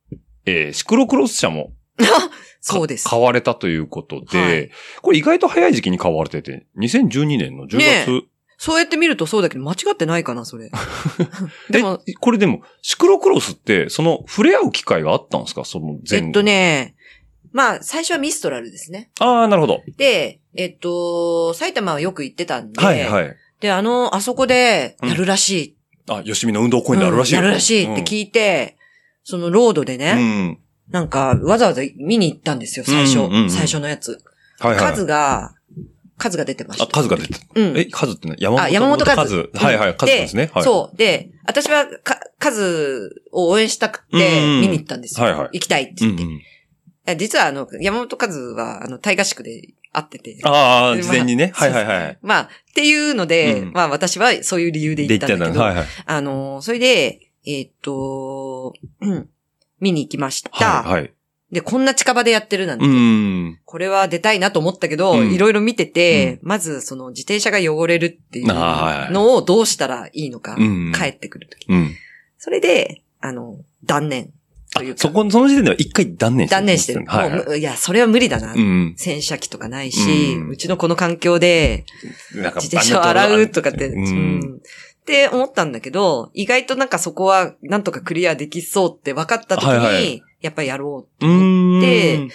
[0.45, 1.73] えーシクロクロス車も
[2.65, 3.07] そうです。
[3.07, 4.69] 買われたということで、はい
[5.01, 7.79] これ意外と早い時期に買われてて、2012年の10月。
[8.11, 8.21] ね
[8.57, 10.71] そうやって見るとそうだけど、間違ってないかな、それ。
[11.69, 15.65] でも、えこれでも、シクロクロスって、その、触れ合う機会があったんですか？
[15.65, 16.27] その前後。
[16.27, 16.43] えっと。
[16.43, 16.95] ね、
[17.51, 19.09] まあ、最初はミストラルですね。
[19.19, 19.81] ああ、なるほど。
[19.97, 23.35] で、えっと、埼玉はよく行ってたんで、はいはい。
[23.59, 25.77] で、あの、あそこでやるらしい。
[26.07, 28.77] あ、吉見の運動公園であるらしいよ、うんやるらしいって聞いて、
[29.25, 30.59] そのロードでうね、ん。
[30.89, 33.19] なんか、わざわざ見に行ったんですよ、最初。
[33.19, 34.19] うんうんうん最初のやつ。
[34.59, 34.91] はいはい。
[34.93, 35.55] 数が、
[36.17, 36.83] 数が出てました。
[36.83, 37.39] あ、数が出てた。
[37.55, 37.77] うん。
[37.77, 39.27] え、数ってね、山本あ、山本和。
[39.27, 39.49] 数。
[39.53, 40.51] はいはい、数ですね。
[40.53, 40.63] はい。
[40.63, 40.97] そう。
[40.97, 45.25] で、私はか、数を応援したくてうん見に行ったんですよ。
[45.25, 46.23] はいはい行きたいって言って。
[46.23, 46.41] うんうん。
[47.05, 50.39] え実はあの、山本和は、あの、大合宿で会ってて。
[50.43, 51.51] ああ、で事前にね。
[51.57, 52.17] まあはいはいはい。
[52.21, 55.85] まあ、っていうので、うんまあ私はそういう理由でで行ったんだけど、はいはい。
[56.05, 59.29] あの、それで、えーっと、うん
[59.83, 60.49] 見に行きました。
[60.51, 61.13] はいはい。
[61.51, 63.59] で、こんな近場でやってるなんて、うん。
[63.63, 71.67] これは出たいなと思ったけど、うんいろいろ見てて、まずその自転車が汚れるっていうのをどうしたらいいのか、うん帰ってくるとき。
[71.69, 71.91] うん。
[72.39, 74.31] それで、あの、断念
[74.73, 75.01] というか。
[75.01, 77.05] そこ、その時点では一回断念して断念してる。
[77.05, 77.45] はいはい。
[77.45, 78.53] もういや、それは無理だな。
[78.53, 78.95] うん。
[78.97, 81.85] 洗車機とかないし、ううんちのこの環境で
[82.33, 84.61] 自転車を洗うとかって、ううんん。
[85.03, 91.79] って思ったんだけど、意外となんかそこはなんとかクリアできそうって分かった時に、はいはいやっぱりやろううーん。
[91.79, 92.27] で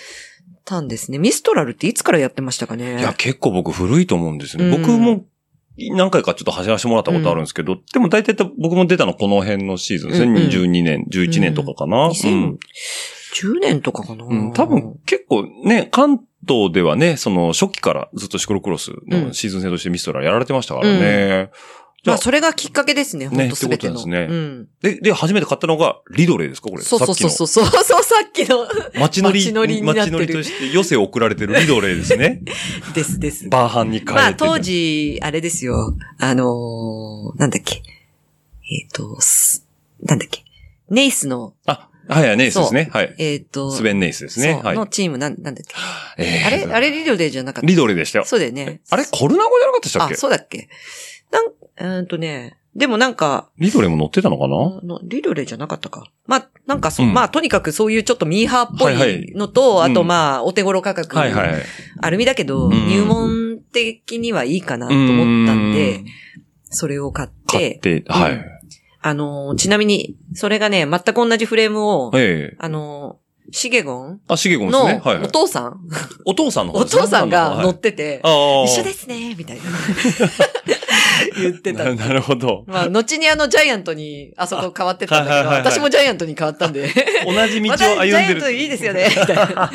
[0.64, 1.19] たんですね。
[1.19, 2.99] ミストラルっていつからやってましたかね？
[3.01, 4.77] いや、結構僕古いと思うんですよね。
[4.77, 5.25] うん僕も
[5.79, 10.33] 何回かちょっと走らせてもらったことあるんですけど、でも大体僕も出たのこの辺のシーズンですね。
[10.33, 12.09] うんうん22年、11年とかかな。
[12.09, 21.51] 2010年とかかな、うん、多分結構ね、関東ではね、その初期からずっとシクロクロスのシーズン戦としてミストラやられてましたからね。
[22.05, 23.94] まあ、それがきっかけですね、本当すべての。
[23.94, 24.68] ってことなんですねうん。
[24.82, 26.82] で、で、初めて買ったのがリドレーですかこれ。
[26.82, 27.46] そうそうそうそう。
[27.49, 28.68] そうそう、さっきの。
[28.99, 32.42] 街乗り、街乗り街乗りとして余生を送られてるリドレーですね。
[32.94, 33.49] ですです。
[33.49, 34.12] バーハンに変えて。
[34.12, 34.59] まあ、当。
[34.61, 35.96] 時、あれですよ。
[36.18, 37.82] あのーなんだっけ。
[38.70, 39.66] えっ、と、す
[40.03, 40.44] なんだっけ。
[40.90, 42.90] ネイスの、あ、はいはい、ネイスですね。
[42.92, 43.14] はい。
[43.18, 44.61] えっ、と、スベンネイスですね。
[44.62, 44.76] はい。
[44.76, 45.74] のチーム、なん、なんだっけ。
[46.22, 48.24] えーあれあれリドレーじゃなかったリドレーでしたよ。
[48.24, 48.80] そうだよね。
[48.90, 50.68] あれコルナゴじゃなかったでしたっあ、けそうだっけ。
[51.30, 54.55] なん、うーんとね、でもなんか、リドレーも乗ってたのかな？
[54.83, 56.11] あのリドレーじゃなかったか。
[56.26, 61.16] まあ、なんかそう、うんまあ、とにかくそういうちょっとミーハーっぽはいはいいのと、あとうんまあ、お手頃価格。
[61.16, 61.55] はいはい。
[62.01, 66.07] アルミだけど、うん入門的にはいいかなと思ったんでうん、
[66.64, 68.41] それを買っ、買ってて、はうんい。
[69.01, 72.57] あのー、ちなみに、それがね、全く同じフレームを、ええ。
[72.59, 75.01] あのー、シゲゴンあ、シゲゴンですのね。
[75.03, 75.29] はいはいお。
[75.29, 75.81] 父さん、
[76.26, 78.20] お父さんの方お父さんが乗っはいてて。
[78.22, 79.62] 一緒ですね、みたいな。
[81.36, 81.95] 言ってたな。
[82.07, 82.64] なるほど。
[82.66, 86.89] まあ、後にあのジャイアントに、あそこ変わってったんだけど、あはいはいはいはい私もジャイアントに変わったんで。
[87.26, 88.36] 同じ道をまたジャイ歩んでる。
[88.36, 89.70] アントいいですよね、みたいな。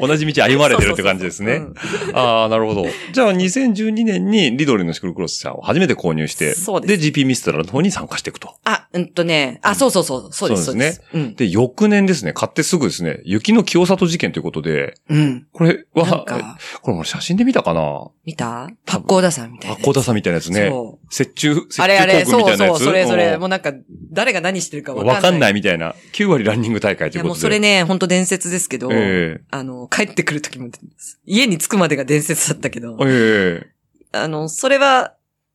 [0.00, 1.74] 同じ道歩まれてるって感じですねそう。
[1.74, 2.86] そうそうああ、なるほど。
[3.12, 8.54] じゃあ、2012年にリドレーのシクロクロス車を初めて購入して、そうですで、GP ミストラの方に参加していくと。
[8.64, 11.02] あ、うんとね、あ、そうそうそう、そうです、そううですす。
[11.14, 11.34] うん。
[11.34, 15.46] で、翌年ですね、買ってすぐですね、雪の清里事件ということで、うん。
[15.52, 18.08] これは、か、これも写真で見たかな？
[18.24, 18.68] 見た？
[18.86, 19.76] 八甲田さんみたいな。
[19.76, 20.68] 八甲田さんみたいなやつね。
[20.68, 21.06] そう。
[21.18, 22.78] 雪中、雪中あれあれ、航空みたいなやつ？
[22.78, 23.72] そうそう、それそれ、うんもうなんか、
[24.10, 25.14] 誰が何してるかわかんない。。
[25.14, 25.94] わかんないいみたいな。
[26.12, 27.34] 9割ランニング大会といや、いうことで。
[27.34, 30.68] もうそれね、本当伝説ですけど、えあの、帰ってくる時も、
[31.26, 33.70] 家に着くまでが伝説だったけどえ、え
[34.12, 35.14] あの、それは、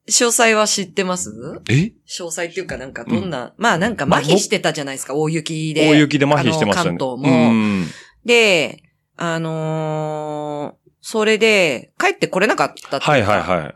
[0.09, 1.31] 詳細は知ってます？
[1.69, 1.73] え？
[1.73, 1.75] え
[2.07, 5.89] 詳細っていうかなんかどんな、まあなんか麻痺してたじゃないですか、大雪で。
[5.89, 6.97] 大雪で麻痺してましたね。
[6.97, 7.51] 関東も。
[7.51, 7.87] うん
[8.23, 8.83] で、
[9.17, 13.75] あのーそれで、帰ってこれなかったっていうかはいはいはい。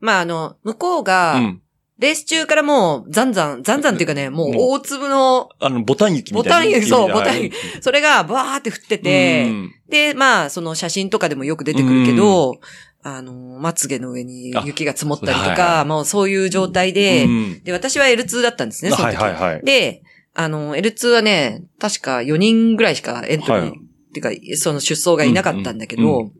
[0.00, 1.62] まああの、向こうが、うん。
[1.98, 6.58] レース中からもう、ざんざん、ざんざんっていうかね、もう大粒の、あの、ボタン雪みたいな。
[6.58, 9.50] ボタン雪そうボタン雪雪それがバーって降ってて、
[9.88, 12.60] で、まあ、その写真とかでもよく出てくるけど、
[13.02, 19.22] あの、まつげの上に雪が積もったりとあはいか、もうそういう状態で、うんで、私は L2 だったんですね、そのはい時。
[19.22, 19.64] はいはい。
[19.64, 20.02] で、
[20.34, 26.32] あの、L2 はね、確か4人ぐらいしかエントリー、はいっていうか、その出走がいなかったんだけど、うんう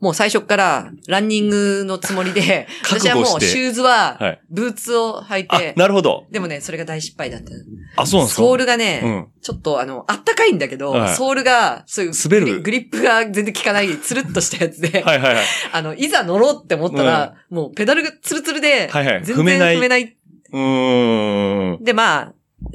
[0.00, 6.26] もう最初からランニングのつもりで、 覚私はもうシューズは、はいブーツを履いあて、、なるほど。
[6.30, 7.52] でもね、それが大失敗だった。
[7.96, 8.42] あ、そうなんですか？
[8.42, 9.26] ソールがね、うん。
[9.42, 15.44] ちょっとあの、あったかいんだけど、はいソールが、そういう、滑るグリップが全然効かない、つるっとしたやつで、はいはいはい。
[15.72, 20.16] あの、いざ乗ろうって思ったら、もうペダルがツルツルで、はいはい全然踏めない踏めない。
[20.52, 21.84] うーん。
[21.84, 22.32] で、まあ、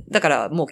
[0.09, 0.67] だからもう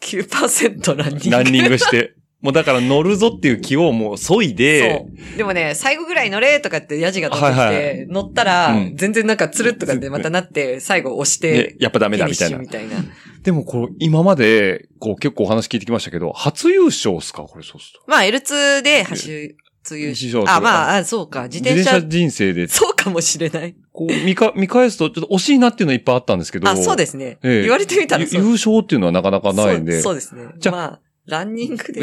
[0.00, 1.30] 99%ランニング。
[1.30, 2.14] ランニングして。
[2.40, 5.36] もうだから乗るぞっていう気をもう削いで、そう。
[5.36, 12.58] でもね、最後ぐらい乗れとかってヤジが乗ってきて、はいは乗ったら、うん全然なんかつるっとかってまたなって、最後押してで、やっぱダメだみたいな。
[12.58, 12.96] みたいな。
[13.42, 18.04] でもこう、今まで、こう結構お話聞いてきましたけど、初優勝っすかこれそうすると。
[18.06, 19.56] まあ、L2 で走る、
[19.90, 21.44] 優優勝あ、まあ、あそうか。
[21.44, 23.74] 自転車、人生で、そうかもしれない。
[23.92, 26.68] こう見か、見返すとちょっと惜しいなっていうのはいっぱいあったんですけど。
[26.68, 27.38] あ、そうですね。
[27.42, 29.94] ええ言われてみたらそうゆ優勝っていうのはなかなかないんで。
[29.94, 30.54] そうそうですね。
[30.58, 31.00] じゃあまあ、
[31.30, 32.02] ランニングで。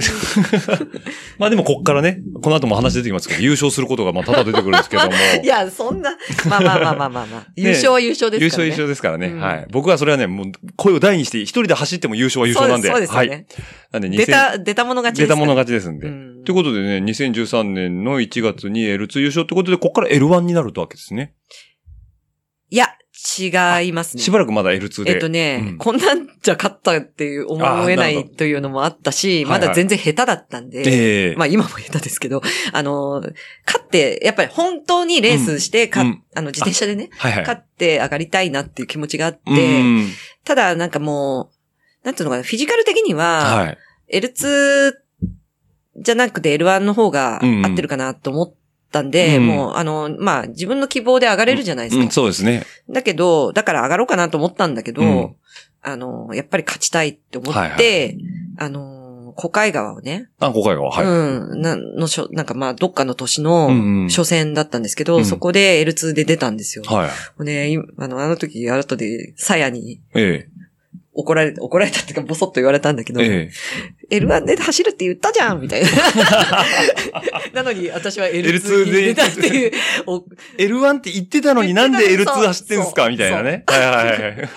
[1.38, 5.12] まあでもこっからね、この後も話出てきますけど、優勝することがまあ多々出てくるんですけども。
[5.44, 6.18] いや、そんな、
[6.50, 7.48] まあまあまあまあまあまあ。
[7.56, 8.66] 優勝は優勝です優勝からね。
[8.66, 9.28] 優勝ですからね。
[9.28, 9.68] うんはい。
[9.72, 12.90] 僕はそれはね、もう声を大にして、一人で走っても優勝は優勝なんで。
[12.90, 13.30] そうですそうはい。
[13.92, 15.36] なんで2000出た、出たもの勝ちですから。
[15.36, 16.08] 出たもの勝ちですんで。
[16.08, 21.34] うんということでね、2013年の1月に L2 優勝ってことで、ここから L1 になるわけですね。
[22.70, 22.88] いや、
[23.18, 24.22] 違いますね。
[24.22, 25.14] しばらくまだ L2 で。
[25.14, 32.42] えっとね、うんこんなんじゃ勝ったっていう思えないというのもあったし、はいはいまだ全然下手だったんで、ええまあ今も下手ですけど、
[32.72, 33.22] あの、
[33.66, 37.42] 勝って、やっぱり本当にレースして、かうんあの自転車でね、はいはい。
[37.42, 40.08] 勝って上がりたいなっていう気持ちがあって、うん
[40.44, 41.50] ただなんかも
[42.04, 43.78] う、なんていうのかな、フィジカル的には、はい。
[44.14, 44.94] L2
[45.98, 48.56] じゃなくて L1 の方が合ってるかなと思っ
[48.92, 52.04] たんで、うんもう、あの、まあ、自分の希望で上がれるじゃないですか。
[52.04, 52.64] うん、そうですね。
[52.90, 55.36] だけど、だから上がろうかなと思ったんだけど、うん
[55.82, 58.18] あの、やっぱり勝ちたいって思って、はい
[58.58, 61.06] あの、小海川をね、あ、今回は、はい。
[61.06, 63.70] うん、な、のしょ、なんかまあ、どっかの年の
[64.10, 66.84] 初戦だったんですけど、うんそこで L2 で出たんですよ。
[66.86, 67.10] は
[67.40, 67.44] い。
[67.44, 70.50] ね、今あの、あの時、後で、さやにえ
[71.18, 73.16] 怒られ、怒られたってか、ボソッと言われたんだけえ。
[73.16, 73.50] ど、え
[74.12, 75.90] L1 で走るって言ったじゃんみたいな。
[77.54, 79.72] なのに、私は L2 L2 にで出たっていう、
[80.06, 80.24] お
[80.60, 80.66] え。
[80.68, 83.64] L1 って言ってたのになんで言って L2 たの走ってんすかみたいなね。
[83.66, 84.50] はいはいはい。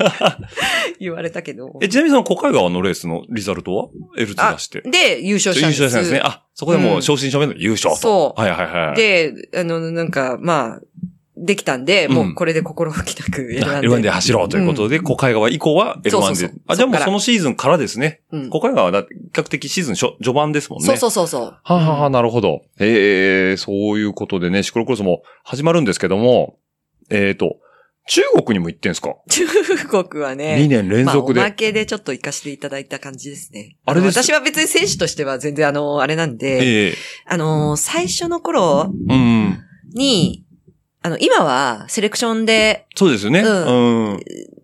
[1.00, 1.72] 言われたけど。
[1.80, 3.88] え、ちなみにその小海川のレースのリザルトは
[4.18, 4.82] ?L2 出して。
[4.82, 5.80] で、優勝したんです。
[5.80, 6.20] 優勝したんですね。
[6.22, 7.96] あ、そこでもう正真正銘の優勝と。
[7.96, 10.80] そうはいはいはい。、で、あの、なんか、まあ、
[11.42, 13.88] できたんで、うんもうこれで心置き なく L1 で。
[13.88, 16.10] L1 で走ろうということで、小海川以降は L1 で。
[16.10, 18.20] そうそうそうあ、じゃあもうそのシーズンからですね。
[18.30, 20.86] うん小海川はだ比較的シーズン初序盤ですもんね。
[20.86, 21.42] そうそうそうそう。
[21.42, 22.62] はあ、はあはあ、なるほど。
[22.78, 26.56] ええそういうことでね、シクロクロスも始まるんですけども、
[27.10, 27.56] えっ、と、
[28.08, 29.14] 中国にも行ってんすか？
[29.28, 29.46] 中
[30.06, 30.56] 国はね。
[30.60, 31.40] ?2 年連続で。
[31.40, 33.76] まあ、おまけでちょっと行かせていただいた感じですね。
[33.86, 36.94] あれですの私は別に選手としては全然あの、あれなんで、ええ
[37.26, 39.58] あの、最初の頃うん。
[41.02, 43.40] に、あの、今はセレクションで、そうですよね。
[43.40, 44.20] ううん。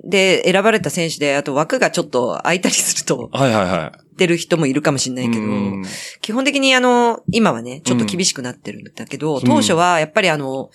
[0.09, 4.01] で選ばれた選手で、あと枠がちょっと空いたりすると、はいはいはい。
[4.17, 5.85] 出る人もいるかもしれないけど、うん
[6.21, 10.71] 基本的にあの、今はね、ちょっと厳しくなってるんだけど、うん当初はやっぱりあの、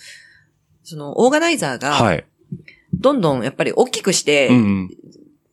[0.84, 2.24] その、オーガナイザーが、はい。
[2.94, 4.90] どんどんやっぱり大きくしてうん。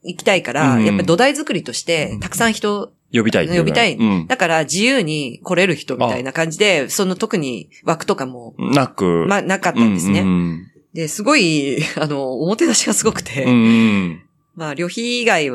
[0.03, 4.27] いきたいから、うんやっぱり土台作りとしてう、んたくさん人、呼びたい呼びたいうん。
[4.27, 9.25] だから自由に来れる人みたいな感じで、その特に枠とかも、なく。
[9.27, 10.21] まあ、なかったんですね。
[10.21, 14.21] うんで、すごい、 あの、おもてなしがすごくて、うんうん。
[14.55, 15.51] まあ、旅費以外、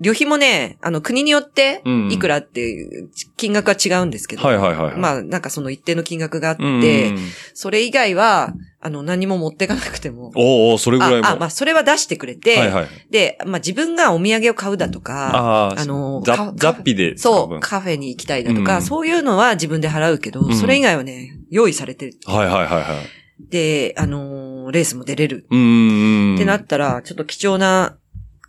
[0.00, 4.96] 旅費もね、あの、国によってう、んいくらっていう金額は違うんですけど、はいはいはい。
[4.96, 7.18] まあ、なんかその一定の金額があって、うんうん
[7.52, 11.26] それ以外は、あの、何も持ってかなくても、おーおーそれぐらいも。
[11.26, 12.88] あ、あまあ、それは出してくれて、はいはい。
[13.10, 22.14] で、まあ、自分がお土産を買うだとか、ああ、あのザかザッピで使そう、分カフェに行きたいだとか、うんそういうのは自分で払うけど、うんそれ以外はね、用意されてる。
[22.24, 23.50] はいはいはいはい。
[23.50, 25.46] で、あのーレースも出れる。
[25.50, 26.34] うーん。
[26.36, 27.98] ってなったら、ちょっと貴重な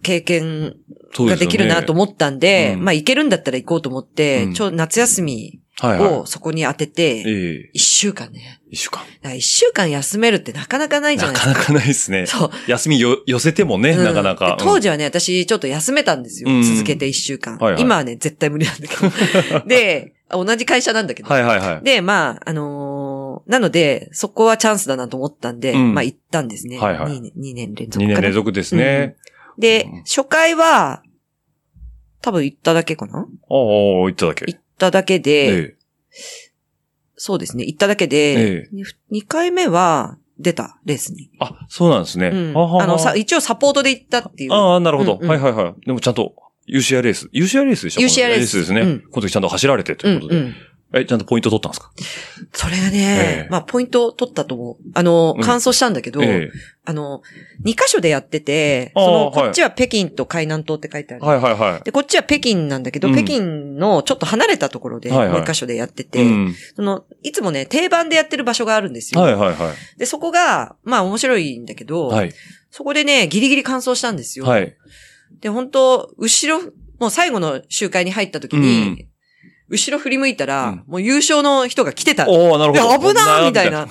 [0.02, 0.76] 経験
[1.16, 5.60] ができるなと思ったんで、うんまあ行けるんだったら行こうと思って、うんちょ、夏休み。
[5.82, 7.24] をそこに当てて、え
[7.66, 8.62] え一週間ね。
[8.70, 9.04] 一週間。
[9.36, 11.52] 一週間休めるってなかなかないじゃなですか。
[11.52, 12.26] ないかなかないですね。
[12.28, 12.52] そう。
[12.68, 14.56] 休みよ、寄せてもね、うんなかなか。
[14.58, 16.50] で当時はね、私ちょっと休めたんですよ。
[16.50, 19.66] うん続けて一週間、はいはい今はね、絶対無理なんだけど。
[19.68, 21.30] で、同じ会社なんだけど。
[21.30, 21.86] はいはいはい。
[21.86, 23.12] で、まあ、あのー
[23.48, 26.78] なので、そこはチャンスだなと思ったんで、うんまあ行ったんですね。
[26.78, 28.16] はいはい2年 ,2 年連続2かな。
[28.16, 29.16] 年連続ですね。
[29.58, 31.04] でうん、初回は、
[32.22, 34.46] 多分行っただけかなおお言っただけ。
[34.48, 35.76] 行っただけで、え
[37.16, 38.70] そうですね、行っただけで、え
[39.12, 41.30] 2回目は出た、レースに。
[41.40, 42.30] あ、そうなんですね。
[42.34, 42.54] うん。
[42.56, 44.54] はははあの、さ、一応サポートで行ったっていう。
[44.54, 45.18] ああ、なるほど。
[45.18, 45.86] うんうんはいはいはい。
[45.86, 46.34] でもちゃんと、
[46.68, 47.30] UCI レース。
[47.32, 48.82] UCI レースでした UCI レースレースですね。
[48.82, 50.40] うんこの時ちゃんと走られてということで。
[50.40, 50.56] うんうん
[50.94, 51.92] え、ちゃんとポイント取ったんですか？
[52.54, 54.78] それがね、ええまあ、ポイント取ったと思う。
[54.94, 56.50] あの、うん完走したんだけど、え
[56.84, 57.22] あの、
[57.64, 61.24] 2箇所でやってて、その、はいこっちは北京と海南島って書いてある。
[61.24, 61.84] えはいはいはい。
[61.84, 66.56] で、こっちは北京なんだけど、うん北京のちょっと離れたところで、もはいはいう1箇所でやってて、うん。
[66.76, 69.22] その、いつもね、定番でやってる場所があるんですよ。
[69.22, 72.14] はいはいはで、そこが、まあ面白いんだけど、い。
[72.14, 72.34] はい。
[72.70, 74.46] そこでね、ギリギリ完走したんですよ。
[74.46, 74.76] はい。
[75.40, 76.64] で、本当後ろ、
[77.00, 79.08] もう最後の集会に入った時に、うん
[79.72, 82.30] 後ろ振り向いたら、うんもう優勝の人が来てた。
[82.30, 83.00] おー、なるほど。
[83.00, 83.88] で危なーみたいな。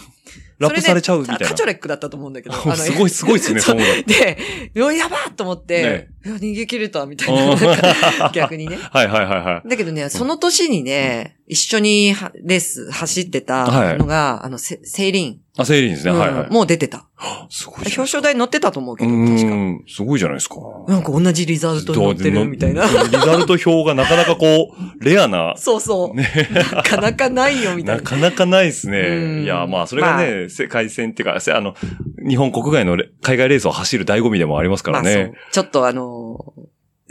[0.59, 1.49] ラップされちゃうみたいな。
[1.49, 2.55] カチョレックだったと思うんだけど。
[2.77, 3.79] すごいすごいですね、そ そう。
[3.79, 4.39] で、
[4.75, 8.31] やばーと思って、逃げ切れたみたいな。
[8.35, 8.77] 逆にね。
[8.93, 9.69] はいはいはいはい。
[9.69, 15.39] だけどね、その年にね、一緒にはレース走ってたのが、あの、せセイリン。
[15.63, 16.13] あ、セイリンですね。
[16.13, 16.45] はいはい。
[16.47, 17.07] うんもう出てた。
[17.51, 19.33] すごい表彰台に乗ってたと思うけうど、確か。
[19.33, 20.57] ーん、すごいじゃないですか。
[20.89, 22.85] なんか同じリザルトに乗ってるみたいな。
[22.85, 26.17] リザルト表がなかなかこう、レアな、そうそう。
[26.17, 28.03] ね、なかなかないよみたいな。
[28.03, 29.41] なかなかないですうね。
[29.41, 31.75] んいや、まあ、それがね、世界戦っていうか、せあの、
[32.29, 35.33] 日本国外のレ海外レースを走る醍醐味でもありますからまあそうね。。
[35.53, 36.61] ちょっとあのー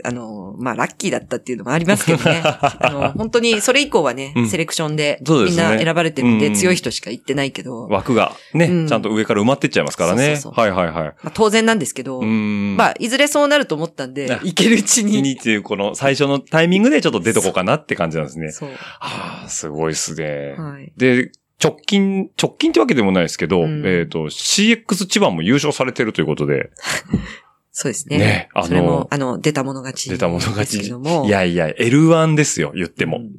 [0.04, 2.42] あのーまあ、ラッキーだったっていうのもありますけどね。
[2.44, 10.40] あの、本当に、それ以降はね、うんセレクションで、みんな選ばれてるんで、うん強い人しか行ってないけど、ま枠がね、うんちゃんと上から埋まってっちゃいますからね。
[10.52, 11.12] はいはいはい。
[11.24, 12.22] あ、当然なんですけど。
[12.22, 15.22] まあ、いずれそうなると思ったんであ、行けるうちに。
[15.22, 18.50] にっていう、この最初のタイミングでちょっと出とこうかなって感じなんですね。
[18.50, 18.70] そう。
[18.98, 20.54] はあ、すごいっすね。
[20.56, 20.92] はい。
[20.96, 21.30] で、
[21.62, 26.70] 直近、直近ってわけでもないですけど、うんえっ、と、CX 千葉も優勝されてるということで、
[27.72, 28.18] そうですね。
[28.18, 30.10] ねあのそれも、あの、出た者勝ち。
[30.10, 31.24] 出た者勝ちですけども。
[31.26, 33.18] いやいや、L1 ですよ、言っても。
[33.18, 33.30] うん。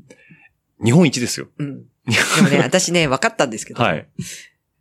[0.84, 1.48] 日本一ですよ。
[1.58, 1.84] うん。
[2.06, 4.08] でもね、 私ね、分かったんですけど、はい。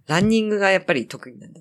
[0.07, 1.61] ランニングがやっぱり得意なんだ。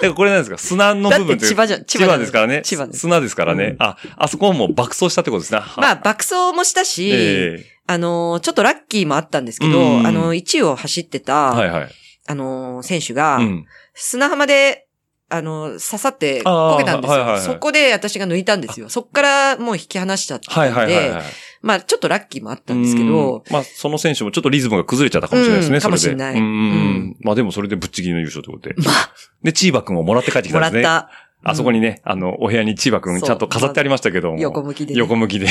[0.00, 0.58] だこれなんですか？
[0.58, 2.62] 砂の部分だって千葉じゃん千葉ですからね。
[2.64, 3.64] 千葉です砂ですからね。
[3.64, 5.60] うんあ、あそこも爆走したってことですね。
[5.76, 11.88] まあ、爆走もしたし、えあのー、ちょっとラッキーもあったんですけど、うんあのー、1位を走ってた、えはいはい。
[12.26, 13.66] あのー、選手が、うん。
[13.94, 14.85] 砂浜で、
[15.28, 18.88] あのー、刺さってこけたんですよ、はいはいはいそこで私が抜いたんですよ。
[18.88, 21.22] そこからもう引き離しちゃったんで、はいはいはいはい。
[21.62, 25.90] まあ、ちょっとラッキーもあったんですけど、うんまあ、その選手もちょっとリズムが崩れちゃったかもしれないですね、うんそれで。
[25.90, 28.74] かもしれないうんうんまあでもそれでぶっちぎりの優勝ということで。
[28.86, 29.12] まあ、
[29.42, 30.82] で、チーバくんをもらって帰ってきたんですね。
[30.82, 31.26] もらった。
[31.42, 34.38] あそこにね、あの、お部屋にチーバくんちゃんと飾ってありましたけども。
[34.38, 34.98] 横向きで、ね。
[34.98, 35.46] 横向きで。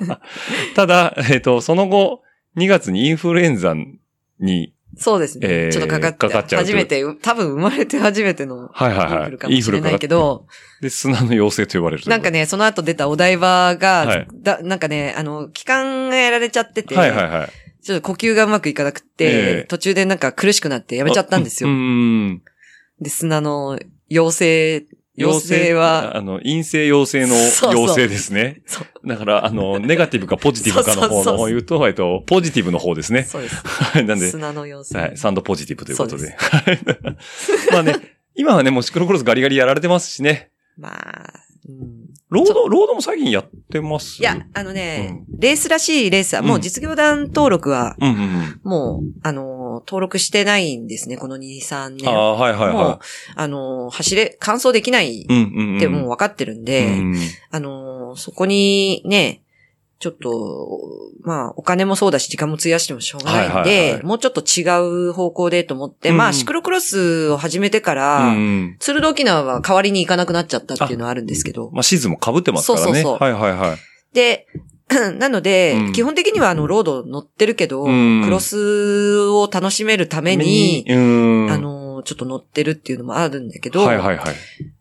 [0.76, 2.22] ただ、えっ、と、その後、
[2.56, 3.74] 2月にインフルエンザ
[4.40, 5.48] に、そうですね。
[5.48, 10.46] えーちょっとかかって、かかっちゃうと初めて、多分生まれて初めてのはいはいはいインフルかもしれないけど、
[10.80, 17.48] で、砂の妖精と呼ばれるなんかね、その後出たお台場が、はいだなんかね、あの、期間がやられちゃってて、はいはいはい。
[17.82, 19.28] ちょっと呼吸がうまくいかなくって、え
[19.64, 21.70] え途中でなんか苦しくなってやめちゃったんですよ。
[21.70, 22.42] うーん。
[23.00, 23.78] で、砂の
[24.10, 24.86] 妖精、
[25.16, 28.62] 妖精は、あの、陰性陽性のそうそう妖精ですね。
[28.66, 33.24] そうだから、あの、 ネガティブかポジティブかの方そうそうそうの言うと、えっと、ポジティブの方ですね。
[33.24, 33.56] そうです。
[33.56, 34.04] はい。
[34.06, 35.06] なんで、砂の妖精。
[35.08, 35.18] はい。
[35.18, 36.34] サンドポジティブということそうで。
[36.36, 36.80] はい
[37.72, 37.96] まあね、
[38.34, 40.50] 今はね、もうシクロクロスガリガリやられてますしね。
[40.78, 41.51] まあ、うん
[42.28, 44.20] ロード、ロードも最近やってます？
[44.20, 48.60] いや、あのね、レースらしいレースは、うんもう実業団登録は、うんうんうん。
[48.64, 52.08] もう、あの、登録してないんですね、この2、3年。
[52.08, 53.00] ああ、はいはいもうは、
[53.36, 55.26] あの、走れ、完走できないい。
[55.28, 55.76] うんうんうん。
[55.76, 57.16] ってもう分かってるんで、うん
[57.50, 59.41] あの、そこにね、
[60.02, 60.80] ちょっと、
[61.20, 68.76] まあ、お金もそうだし、時間も費やしてもしょうがないんはいはいはで、いもうちょっと違う方向でと思って、うんまあ、シクロクロスを始めてから、うん。
[68.80, 72.84] ツールド沖縄は代わりに行かなくなっちゃったっていうのはあるんですけど、まあ、シーズンも被ってますからね。
[72.86, 73.78] そうそうそうはいはいはい。
[74.12, 74.48] で、
[75.20, 80.98] なので、うん基本的にはあの、ロード乗ってるけど、うんクロスを楽しめるために、う
[81.46, 81.48] ん。
[81.48, 84.34] あの、ちょっと乗ってるっていうのもあるんだけど、はいはいはい。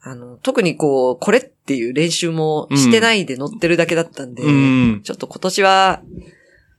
[0.03, 5.01] あの、特にこう、これっていう練習もしてないで乗ってるだけだったんで、うん。
[5.03, 6.01] ちょっと今年は、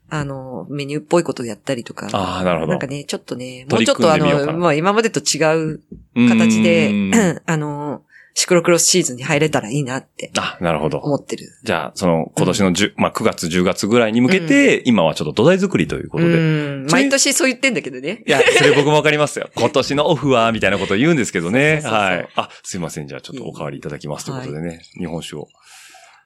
[0.09, 2.71] あの、メニューっぽいことをやったりとか、ああ、なるほど。
[2.71, 5.41] なんかね、ちょっとね、もうちょっとあの、まあ今までと違
[5.73, 5.81] う
[6.15, 8.03] 形でうん、 あの、
[8.35, 10.97] シクロクロスシーズンに入れたらいいなってあ、なるほど。
[10.97, 11.47] 思ってる。
[11.63, 16.33] じゃあ、その、今年の10、まあ、9月、10月ぐらいに向けて、今はちょっと土台作りということで。
[16.33, 16.87] うん。
[16.89, 18.23] 毎年そう言ってんだけどね。
[18.25, 19.49] いや、それ僕もわかりますよ。
[19.55, 21.79] 今年のオフは、みたいなことを言うんですけどね。
[21.81, 22.27] そうそうそうはい。
[22.35, 23.07] あ、すいません。
[23.07, 24.81] じゃあちょっとお代わりいただきますということでね。
[24.97, 25.47] 日本酒を。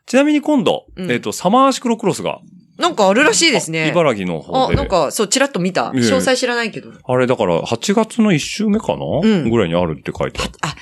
[0.05, 2.39] ちなみに今度、うんえっと、サマーシクロクロスが、
[2.77, 3.89] なんかあるらしいですね。
[3.89, 4.75] 茨城の方あ、で。
[4.75, 5.91] なんか、そう、ちらっと見た。
[5.93, 6.91] ええ詳細知らないけど。
[7.03, 10.51] あれだから、8月の1週目かな、うんぐらいにあるって書いてある。
[10.61, 10.75] あ、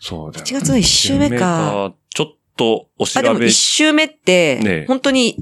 [0.00, 0.46] そうだよ。
[0.46, 1.94] 8月の1週目か。
[2.10, 2.26] ちょっ
[2.56, 3.50] とお調あ、でもべ1。
[3.50, 5.36] 週目って、ね本当に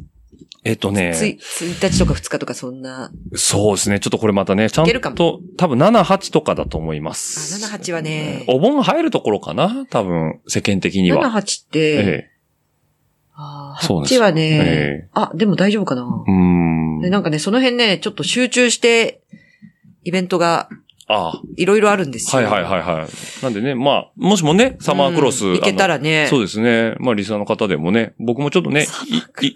[0.64, 1.12] えっとね。
[1.14, 3.12] つい、1日とか2日とかそんな。
[3.34, 4.00] そうですね。
[4.00, 7.64] ちょっとこれまたね、ちゃんと、多分7、8とかだと思います。
[7.64, 9.86] あ7 8はねお盆入るところかな？
[9.88, 11.22] 多分、世間的には。
[11.30, 11.98] 7、8って、え
[12.28, 12.30] え。
[13.38, 17.00] ああっちはね、えあ、でも大丈夫かな、うーん。
[17.00, 19.20] でなんかね、その辺ね、ちょっと集中して、
[20.04, 20.68] イベントが
[21.08, 22.42] あいろいろあるんですよ。
[22.42, 23.42] はいはいはいはい。
[23.44, 25.46] なんでね、まあ、もしもね、サマークロス。
[25.46, 26.94] うん行けたらねそうですね。
[26.98, 29.54] まあ、リスナーの方でもね、僕もちょっとね、いいい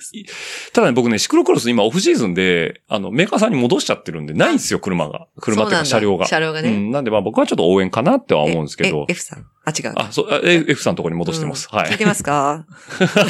[0.72, 5.26] ただね、僕ね、シクロクロス今オフシーズンで、あの、メーカーさんに戻しちゃってるんで、ないんですよ、車が。
[5.40, 6.26] 車っていうか車両が。
[6.26, 6.90] 車両がねうん。
[6.92, 9.12] なんでまあ僕はちょっと応援かなっては思うんですけどえ。
[9.12, 9.92] F さんあ、違う。
[9.96, 11.68] あ、そう、F さんのところに戻してます。
[11.70, 11.98] はいうん聞い。
[11.98, 12.64] てますか？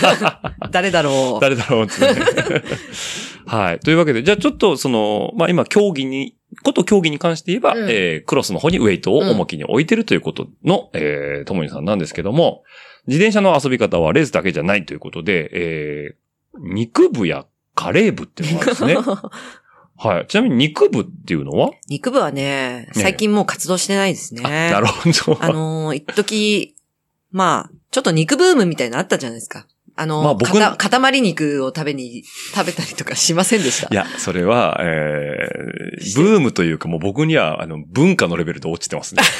[0.71, 2.62] 誰だろう誰だろうってね。
[3.47, 3.80] はい。
[3.80, 12.64] というわけで、じゃあちょっとその、まあ今競技に、こと競技に関して言えば、うんえークロスの方にウェイトを重きに置いてるということの、えーともにさんなんですけども、
[13.07, 16.14] 自転車の遊び方はレースだけじゃないということで、えー
[16.59, 18.97] 肉部やカレー部っていうのがあるんですね。
[19.97, 20.26] はい。
[20.26, 24.43] ちなみに肉部っていうのは、肉部はね、最近もう活動してないですね。
[24.45, 25.38] あなるほど。
[25.45, 26.74] あのー、一時
[27.30, 29.66] まあ、ちょっと肉ブームみたいなのあったじゃないですか。
[29.97, 32.24] あのー、まあ僕かた塊肉を食べに、
[32.55, 33.88] 食べたりとかしませんでした？
[33.93, 39.22] いや、それは、えー、ブームというかもう僕には、あの、文化のレベルで落ちてますね。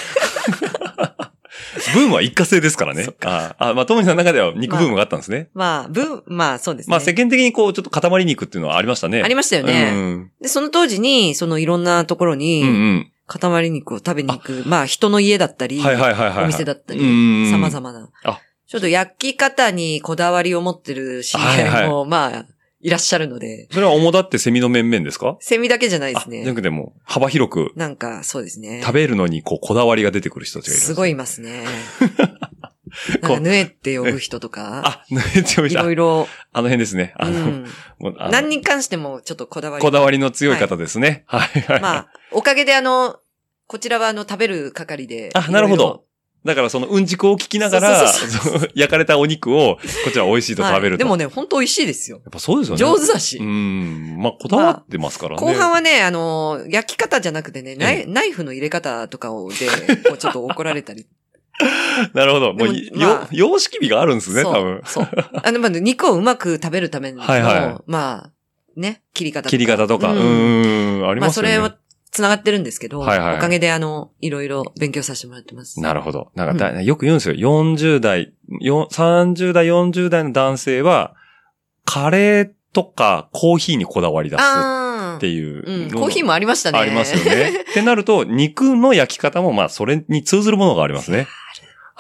[1.95, 3.07] ブームは一過性ですからね。
[3.25, 5.49] ああ、まあ、ともにさんの中では肉ブームがあったんですね。
[5.55, 6.91] まあ、ブーまあそうですね。
[6.91, 9.23] まあ、世間的にこう、ちょっと塊肉っていうのはありましたね。
[9.23, 9.91] ありましたよね。
[9.93, 10.31] うん。
[10.41, 13.13] で、その当時に、そのいろんなところうんうに、ん。
[13.27, 16.45] 塊肉を食べに行く、まあ人の家だったり、はいはいはいはい。
[16.45, 18.09] お店だったり、うん様々な。
[18.25, 18.41] あ
[18.71, 22.47] ちょっと焼き方にこだわりを持ってる知り合いも、まあ、
[22.79, 25.37] いらっしゃるので、それは主だってセミの面々ですか？
[25.41, 26.55] セミだけじゃないであ、すねな。
[26.55, 28.81] くても、幅広くなんか、そうですね。
[28.81, 30.83] 食べるのにこう、こだわりが出てくる人たちがいる。
[30.85, 31.13] すごいい。
[31.13, 31.65] いますね。
[33.23, 37.13] なんか、ぬえって呼ぶ人とか、 あ、ね、強いいろいろ、あの辺ですね。
[37.17, 37.67] あの、うん
[38.31, 39.83] 何に関してもちょっとこだわり。
[39.83, 41.25] こだわりの強い方ですね。
[41.27, 41.81] はい、はい。
[41.81, 43.19] まあ、おかげであの、
[43.67, 45.31] こちらはあの、食べる係で。
[45.35, 46.05] あなるほど。
[46.45, 48.13] だからそのうんちくを聞きながら、
[48.75, 50.91] 焼かれたお肉を、こちら美味しいと食べると。
[50.93, 52.21] はいでもね、本当美味しいですよ。
[52.25, 52.79] やっぱそうですよね。
[52.79, 53.37] 上手だし。
[53.39, 54.17] うん。
[54.19, 55.41] まあ、こだわってますからね。
[55.41, 59.57] 後半はね、あの、焼き方じゃなくてね、ナイえナイフの入れ方とかをで、
[60.09, 61.07] こうちょっと怒られたり。
[62.15, 62.55] なるほど。
[62.55, 64.81] もう、まあ様式美があるんですね、多分。
[64.87, 65.09] そう。
[65.43, 68.31] あの、まあ、肉をうまく食べるための、はいはいまあ、
[68.81, 69.51] ね、切り方とか。
[69.51, 70.13] 切り方とか。
[70.13, 71.55] ううんん、ありまあ、ますよね。
[71.57, 71.71] それ
[72.11, 75.81] は繋がってるんですけど、はいはいおかげであの、いろいろ勉強させてもらってます。
[75.81, 76.31] なるほど。
[76.35, 77.35] なんかだ、よく言うんですよ。
[77.35, 81.15] 40代、よ30代、40代の男性は、
[81.85, 84.43] カレーとかコーヒーにこだわり出す
[85.17, 86.79] っていううん、のコーヒーもありましたね。
[86.79, 87.63] ありますよね。
[87.71, 91.27] ってなると、肉の焼き方も、まあ、それに通ずるものがありますね。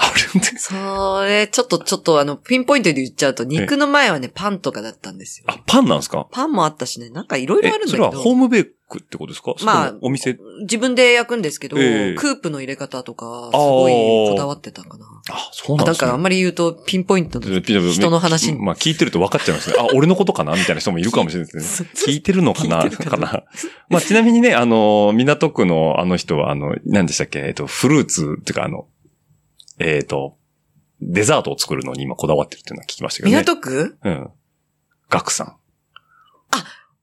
[0.03, 0.73] あるんです。
[0.73, 5.45] それ、ちょっと、ちょっとあの、ピンポイントで言っちゃうと、肉の前はね、パンとかだったんですよ。
[5.49, 6.27] あ、パンなんですか？
[6.31, 8.21] パンもあったしね、なんかいろいろあるんだけそれはど。
[8.21, 9.55] ホームベークってことですか？
[9.63, 10.39] まあお店？
[10.63, 15.07] 自分で焼くんですけど、ええクープの入れ方とか、すごいこだわってたかな。
[15.31, 16.07] あ、そうなんですね。
[16.07, 18.59] なんかあんまり言うと、ピンポイントのピ人の話に。
[18.59, 19.77] まあ聞いてると分かっちゃいますね。
[19.79, 20.55] あ、俺のことかな？
[20.55, 21.89] みたいな人もいるかもしれないですね。
[21.95, 22.89] 聞いてるのかな？
[22.91, 23.45] かな？
[23.91, 27.41] まあちなみにね、あの、港区のあの人は、あの、何でしたっけ？
[27.41, 28.87] えっと、フルーツっていうかあの、
[29.81, 30.37] えっと、
[31.01, 33.43] デザートを作るのに今こだわってるっていうのは聞きましたけどね。
[33.43, 33.99] 港区？
[34.05, 34.31] うん。
[35.09, 35.57] ガクさん。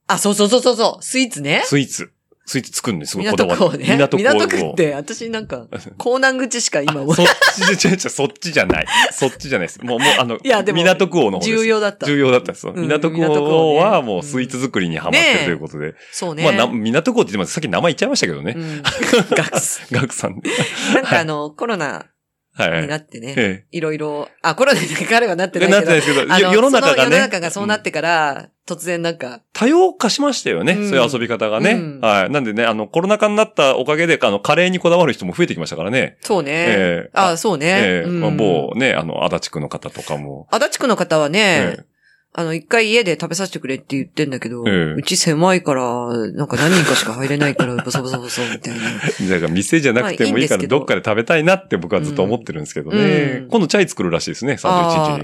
[0.08, 1.62] あ、そうそうそうそうそう、スイーツね。
[1.64, 2.12] スイーツ。
[2.46, 3.58] スイーツ作るんですごいこだわり。
[3.58, 3.96] 港区をね。
[3.96, 5.66] 港区港区をって、私なんか、
[5.98, 8.86] 港南口しか今も そっちじゃ、そっちじゃない。
[9.12, 9.84] そっちじゃないです。
[9.84, 11.58] もう、もう、あの、いやでも港区王の方です。
[11.58, 12.06] 重要だった。
[12.06, 12.72] 重要だったんですよ。
[12.74, 15.94] うん港区港区王王ねはもうスイーツ作りにハマってるということで。
[16.10, 16.42] そうね。
[16.42, 17.52] まあな、港区王って言ってます。
[17.52, 18.54] さっき名前言っちゃいましたけどね。
[18.56, 18.82] うん。
[19.36, 19.82] ガクス。
[19.92, 20.40] ガクさん。
[20.94, 22.06] なんかあの、コロナ。
[22.66, 25.68] になってね、えいろいろ、あ、コロナに彼はなってえ。
[25.68, 25.80] ないけど。
[25.80, 27.18] なってないですけど、あのよ世の中そ世のがね。
[27.20, 30.72] 中がそうなってから、突然なんか、多様化しましたよね。
[30.74, 31.72] うんそういう遊び方がね。
[31.72, 32.30] うんはい。
[32.30, 36.18] なんでね、あの、コロナ禍になったおかげで、あの、カレーにこだわる人も増えてきましたからね。
[36.20, 36.50] そうね。
[36.52, 37.66] ええあ、そうね。
[37.66, 40.46] ええうんまあ某ね、あの、足立区の方とかも。
[40.50, 41.97] 足立区の方はね、ええ
[42.34, 45.82] あの、一回家で食べさせてくれって言ってんだけど、ええうち狭いから、
[46.32, 48.80] なんか何人かしか入れないから、ボソボソボソみたいな。
[49.30, 53.40] だから店じゃなくてもいいからまあいいんですけどどっかで食べたいなって僕はずっと思ってるんですけどね。
[53.42, 54.70] うん今度チャイ作るらしいですね、31日に。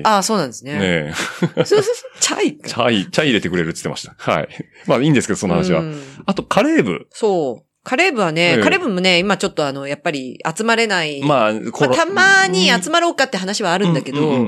[0.05, 0.79] あーあー、そうなんですね。
[0.79, 2.69] ねそうそうそうチャイえ。
[2.69, 4.15] チャイ、チャイ入れてくれるって言ってました。
[4.17, 4.49] はい。
[4.87, 5.81] まあいいんですけど、その話は。
[5.81, 7.07] うんあと、カレー部。
[7.11, 7.67] そう。
[7.85, 11.21] カレー部はね、ええカレー部もね、今ちょっとあの、やっぱり集まれない。
[11.23, 14.47] まあ、まあたまに集まろうかって話はあるんだけど、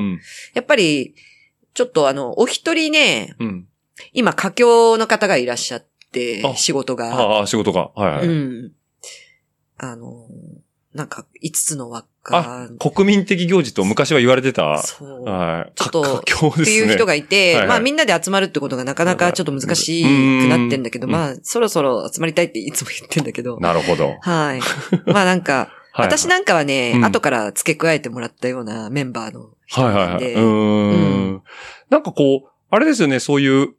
[0.54, 1.14] やっぱり、
[1.76, 3.68] ちょっとあの、お一人ね、うん。
[4.14, 7.14] 今、佳境の方がいらっしゃってあ、仕事が。
[7.14, 7.90] ああ、仕事が。
[7.94, 8.26] はいはい。
[8.26, 8.72] うん。
[9.76, 10.26] あの、
[10.94, 14.78] なんか、5つの輪っあか、国民的行事と昔は言われてた。
[14.78, 15.24] そう。
[15.24, 15.72] はい。
[15.74, 16.62] ちょっとか佳境ですね。
[16.62, 24.16] っていう人がいて、はいはいまあみんなで集まるってことがなかなかちょっと難しくなってんだけど、うんまあそろそろ集まりたいっていつも言ってんだけど、なるほど。
[24.20, 24.60] はい。
[25.06, 30.10] まあなんか、 はい私なんかはね、うん後から付け加えてもらったようなメンバーの人はいはいはい。
[30.10, 31.42] なんで、うーん。
[31.88, 33.74] なんかこう、あれですよね、そういう、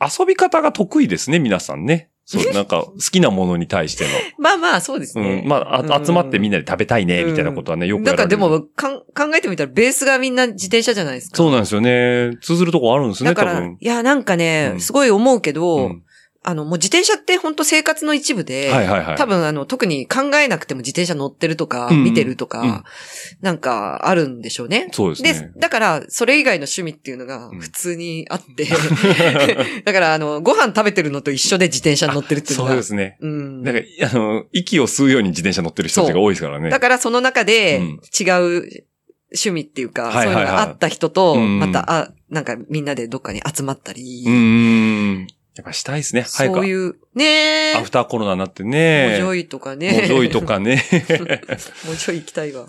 [0.00, 2.10] 遊び方が得意ですね、皆さんね。
[2.24, 4.04] そう、なんか、好きなものに対して
[4.38, 5.24] まあまあ、そうですの。
[5.24, 5.42] ね。
[5.42, 5.48] うん。
[5.48, 8.36] まあ、あ集まってみんななで食べたいね、みたいなことはね、よくなんかで。
[8.36, 9.04] もかん、考
[9.36, 11.36] えてみたら、ベースがみんな自転車じゃないですか。
[11.36, 12.36] そうなんですよね。
[12.40, 13.84] 通ずるとこあるんですね、だから、多分い。
[13.84, 16.02] や、なんかね、うんすごい思うけど、うん
[16.42, 19.16] あの、もう自転車って本当生活の一部で、はいはいはい。
[19.16, 22.84] 多分あの、特に考えなくても自転車乗ってるとか、うん見てるとか、うん
[23.42, 24.88] なんかあるんでしょうね。
[24.92, 25.52] そうですでね。
[25.56, 28.66] だから、それ以外の趣味っていうのがうん普通にあって、
[29.84, 32.70] だから、あの、ご飯食べてるのと一緒で自転車に乗ってるっていうのが。
[32.70, 33.18] そうですね。
[33.20, 33.62] うん。
[33.62, 33.80] なんか、
[34.10, 36.70] あの、息を吸うように自転車乗ってる人たちが多いですからね。
[36.70, 38.24] だからその中でうん違
[38.58, 38.86] う
[39.32, 45.26] 趣味っていうか、はいはいはいそういうのがあった人と、うんまた、あ、なんかみんなでどっかに集まったり、うーん。
[45.60, 46.22] やっぱしたいですね。
[46.22, 46.56] 早く。
[46.56, 49.10] そういう、ねえ、アフターコロナになってね。
[49.10, 50.00] もじょいとかね。
[50.00, 50.82] もじょいとかね。
[51.86, 52.66] もじょい行きたいわ。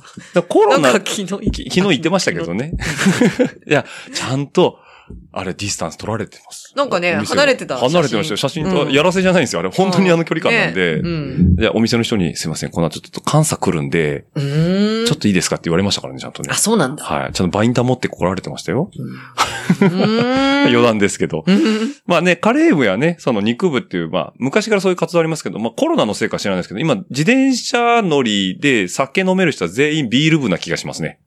[0.50, 2.74] コロナ、昨日昨日言ってましたけどね。
[3.66, 4.80] いや、ちゃんと、
[5.32, 6.74] あれ、ディスタンス取られてます。
[6.76, 8.38] なんかね離れてた離れてましたよ。
[8.38, 9.60] 写真と、うんやらせじゃないんですよ。
[9.60, 10.96] あれ、本当にあの距離感なんで。
[10.96, 11.56] ねうん。
[11.60, 14.26] いや、お店の人に、すいません、この後ちょっと監査来るんで。
[14.36, 16.56] ちょっといいですかって言われましたからね、ちゃんとねあ、。
[16.56, 17.04] そうなんだ。
[17.04, 17.34] はい。
[17.34, 18.92] ちゃんとバインダー持って来られてましたよ。
[19.82, 21.44] 余談ですけど。
[21.46, 21.96] うん。
[22.06, 31.20] まあね、カレー部やね、その肉部っていう、まあ、昔からそういう活動ありますけど、まあコロナのせいか知らないですけど、今、自転車乗りで酒飲める人は全員ビール部な気がしますね。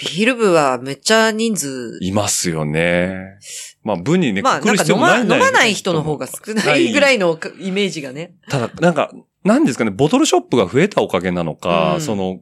[0.00, 3.38] ビール部はめっちゃ人数、いますよね。
[3.82, 8.34] まあ、部にね、まあ、なんか飲ま、飲まない人の方が少ないぐらいのイメージがね。
[8.48, 9.10] ただ、なんか、
[9.44, 12.40] なんですかね、ボトルショップが増えたおかげなのか、うんその、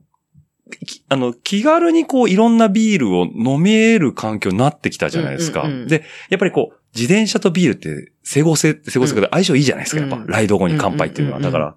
[0.86, 5.62] きあの、気軽にこう、いろんなビールを飲める環境になってきたじゃないですか。
[5.62, 10.16] うんうんうんで、やっぱりこう、自転車とビールって、整合性、整合性が相性いいじゃないですか、やっぱ。
[10.16, 11.38] うんライド後に乾杯っていうのは。
[11.38, 11.76] うんうんうんうんだか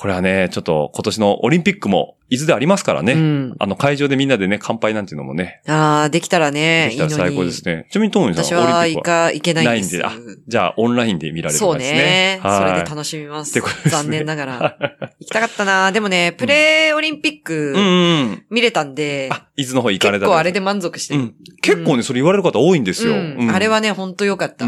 [0.00, 3.12] これはね、ちょっと今年のオリンピックも、伊豆でありますからね。
[3.12, 3.54] うん。
[3.58, 7.86] あの、会場でみんなでね、乾杯なんていうのもね、ああ、できたらね、できたら最高ですね。
[7.90, 9.98] ちなみに、トモミさ私ん、オリンは行か、行けないんです。
[9.98, 12.40] ないんでじゃあ、オンラインで見られるそうんですねね。。
[12.40, 13.52] それではい楽しみます。
[13.52, 14.76] すね残念ながら。
[15.20, 18.42] 行きたかったなでもね、プレーオリンピックうんうん。
[18.48, 21.20] 見れたんで、あ、伊豆の方行かれた結構あれで満足してる。
[21.20, 21.34] うん。
[21.60, 23.16] 結構ね、それ言われる方多いんですよ。
[23.52, 24.64] あれはね、ほんとよかった。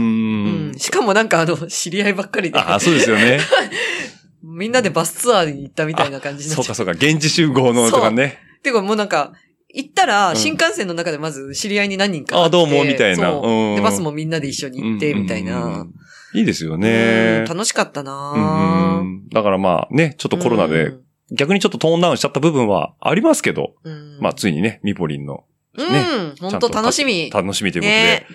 [0.77, 3.41] しかもなんかあの、知り合いばっかりで、あ、そうですよね。
[4.43, 6.65] みんなでバスツアーに行ったみたいな感じになっちゃう。
[6.65, 8.39] そうかそうか、現地集合のとかね。
[8.63, 9.33] てかもうなんか、
[9.75, 10.37] 行ったら、ん。
[10.37, 12.43] 新幹線の中でまず知り合いに何人か。
[12.45, 13.41] あどうもみたいな。
[13.41, 15.45] で、バスもみんなで一緒に行って、みたい。
[15.45, 15.67] な。
[15.67, 15.93] ん。
[16.35, 17.45] いいですよね。
[17.49, 17.57] うん。
[17.57, 19.29] 楽しかったうんなうん。
[19.31, 20.93] だからまあね、ちょっとコロナで、
[21.31, 26.05] 逆にちょっとトーンダウンしちゃった部分はありますけど、うん、まあついにね、ミポリンのうん、ね
[26.39, 27.31] 本当楽しみ。
[27.31, 27.93] 楽しみということで。
[27.93, 28.27] ね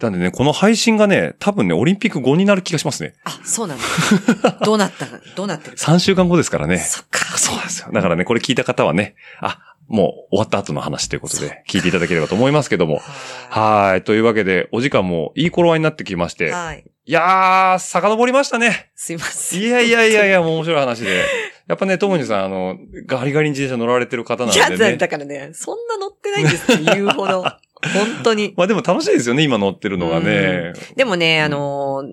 [0.00, 3.14] なんでね、この配信がね、多分ね、オリンピック後になる気がしますね。
[3.24, 4.58] あ、そうなんだ。
[4.64, 5.92] どうなったか、どうなってるか。
[5.92, 6.78] 3週間後ですからね。
[6.78, 7.38] そっか。
[7.38, 7.88] そうなんですよ。
[7.92, 13.00] だからね、これ聞いた方はね、あ、もう終わった後の話ということで、聞いていただければと思いますけども。
[13.50, 14.02] ははい。
[14.02, 16.48] というわけで、お時間もいい頃合いになってきまして。
[16.48, 16.50] い。
[16.50, 16.84] はい。
[17.08, 18.90] いやー、遡りましたね。
[18.96, 19.62] すいません。
[19.62, 21.24] いやいやいやいや、もう面白い話で。
[21.68, 22.76] やっぱね、ともにさん、あの、
[23.06, 24.96] ガリガリに自転車乗られてる方なんいや、だでね。
[24.96, 27.44] だからね、そんな乗ってないんですって言うほど。
[27.86, 28.54] 本当に。
[28.56, 30.72] まあでも楽しいですよね、今乗ってるのがね。
[30.96, 32.06] でもね、あのー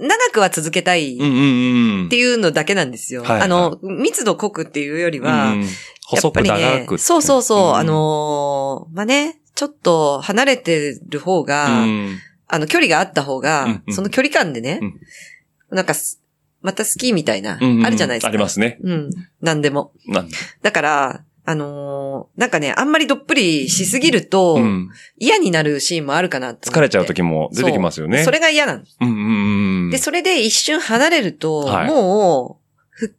[0.00, 1.16] 長くは続けたい。
[1.16, 3.24] っていうのだけなんですよ。
[3.26, 5.68] あの、密度濃くっていうよりは、うんうんや
[6.10, 15.00] 細く長く。、そうそうそう、んあ、のーまあ、ね、ちょっと離れてる方が、うんあの、距離があった方が、うんうんその距離感でね、うん
[15.70, 16.22] なんかす、
[16.62, 18.28] また好きみたいな、うんうんあるじゃないですか。
[18.28, 18.78] ありますね。
[18.82, 19.10] うん。
[19.42, 19.92] なんでも。
[20.06, 20.28] なん
[20.62, 28.22] だから、あのーなんかね、あんまりどっぷりしすぎると、うん嫌になるシーンもあるかな疲れちゃう時も出てきますよね。
[28.22, 28.84] それが嫌なの。
[29.00, 29.90] うんうんうん。
[29.90, 33.16] で、それで一瞬離れると、はいもう、復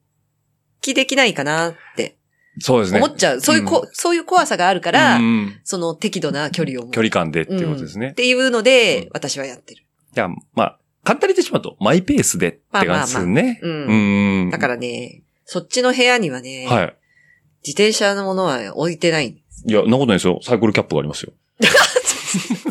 [0.80, 2.18] 帰できないかなって
[2.60, 3.00] そうですね。
[3.00, 3.42] 思っちゃう。
[3.42, 8.06] そういうこ、そういう怖さがあるから、うんうんその適度な距離を距離感でっていうことですね。
[8.08, 9.84] うんっていうので、うん私はやってる。
[10.14, 13.60] じゃあ、まあ、簡単に言ってしまうと、マイペースでって感じですね。
[13.64, 13.72] うん。
[13.72, 14.50] うん。
[14.52, 16.96] だからね、そっちの部屋にはね、はい。
[17.66, 19.28] 自転車のものは置いてない。
[19.28, 20.40] いや、そんなことないですよ。
[20.42, 21.34] サイクルキャップがありますよ。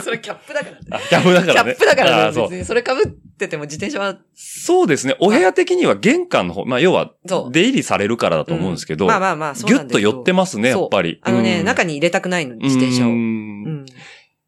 [0.03, 0.97] それキャップだから。
[0.97, 1.74] あ、キャップだからね。
[1.74, 2.41] キャップだからね。
[2.41, 5.16] 別にそれ被ってても自転車は、そうですね。
[5.20, 7.12] お部屋的には玄関の方、まあ、要は
[7.51, 11.18] 出入りされるからだと思うんですけど、まあまあまあ、そうギュッと寄ってますね、やっぱり。
[11.22, 13.09] あのね、うん中に入れたくないの、自転車を。
[13.09, 13.86] ううんん。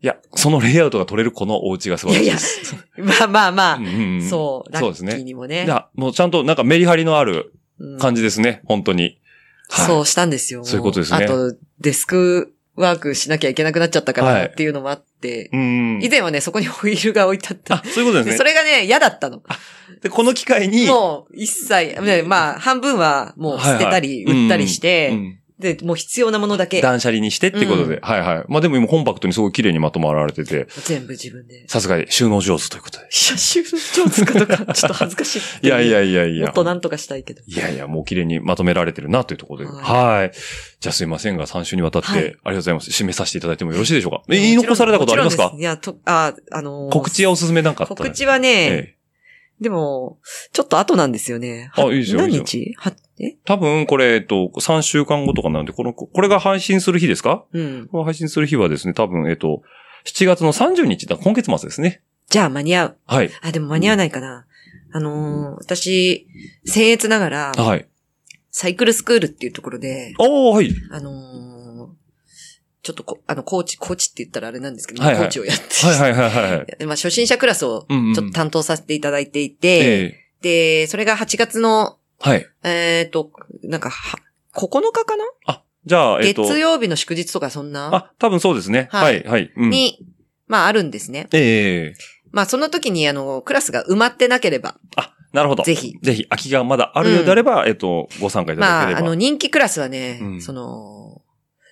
[0.03, 2.76] いや、そのレイアウトが取れるこのお家が素晴らしいです。
[2.97, 5.22] まあまあまあ、うんうんうんそう、ラッキーそうですね。
[5.24, 5.64] にもね。
[5.64, 9.18] いや、もうちゃんとなんかメリハリのあるうん感じですね、本当に。
[9.71, 10.64] はいそうしたんですよ。
[10.64, 16.09] そういうことですねあと、デスクワークしなきゃいけなくなっちゃったかはいらっていうのもあって、うん以。
[16.09, 17.83] 前はね、そこにホイールが置いてあったあ、。
[17.85, 18.51] そういうことですそね。
[18.51, 19.43] れがね、嫌だったの。
[20.03, 27.97] で、この機会に、もう、一切、ねまあ、半分はもう捨てたり、はいはい売ったりして、うんで、もう必要なものだけ、断捨離にしてってことで。
[27.97, 28.45] うんはいはい。
[28.49, 31.69] まあでも今コンパクトにすごい綺麗にまとまられてて、全部自分で。
[31.69, 33.07] さすがに収納上手ということで。
[33.11, 36.47] 写真上手かとか、ちょっと恥ずかしい いうやいやいやいや。
[36.47, 37.43] もっとなんとかしたいけど。
[37.47, 39.67] いやいや、もう綺麗にまとめられてるなというところで。
[39.67, 39.85] はい
[40.21, 40.33] はい。
[40.81, 42.91] じゃあすいませんが、3週にわたって、はいありがとうございます。
[42.91, 44.23] 締めさせていただいてもよろしいでしょうか？
[44.28, 45.53] え言い残されたことありますか？
[45.57, 49.01] いや、と、あ、あのー告知やおすすめなんか告知はね、ええ
[49.61, 50.19] でも、
[50.55, 51.70] ちょっと後なんですよね。
[51.74, 52.74] あいいですよ何いい
[53.44, 57.44] 多分、これ、えっと、3週間後とかなんで、この、これが配信する日ですか？
[57.52, 57.88] うん。
[57.90, 59.62] これ配信する日はですね、多分、えっと、
[60.06, 62.02] 7月の30日だ、今月末ですね。
[62.28, 62.97] じゃあ間に合う。
[63.06, 63.30] はい。
[63.42, 64.47] あ、でも間に合わないかな。
[64.92, 66.26] あのー私、
[66.66, 67.86] 僭越ながら、はい。
[68.51, 70.74] サイクルスクールっていうところで、おー、はい。
[70.90, 71.60] あのー
[72.82, 76.66] ちょっとこ、あの、コーチ、コーチって言ったらあれなんですけど、はいはいコーチをやって、はいはいはいはい。
[76.78, 79.82] でまあ、初心者クラスをうんうんちょっと担当させていただいていて、え
[80.16, 82.47] えで、それが8月の、はい。
[82.64, 83.30] えっ、と、
[83.64, 84.18] なんかは、
[84.55, 86.42] 9日かな、あ、じゃあ、えっと。
[86.44, 87.94] 月曜日の祝日とかそんな？
[87.94, 88.88] あ、多分そうですね。
[88.90, 89.52] は、はいいはい。
[89.56, 89.98] うん、に、
[90.47, 91.28] まああるんですね。
[91.32, 91.94] ええ
[92.32, 95.62] まあその時にあの、クラスが埋まってなければ、あ、なるほど。
[95.64, 95.94] ぜひ。
[96.02, 99.01] ぜひ、空きがまだあるようであれば、えっと、ご参加いただまあ、ければ。
[99.01, 101.22] あの、人気クラスはね、うんその、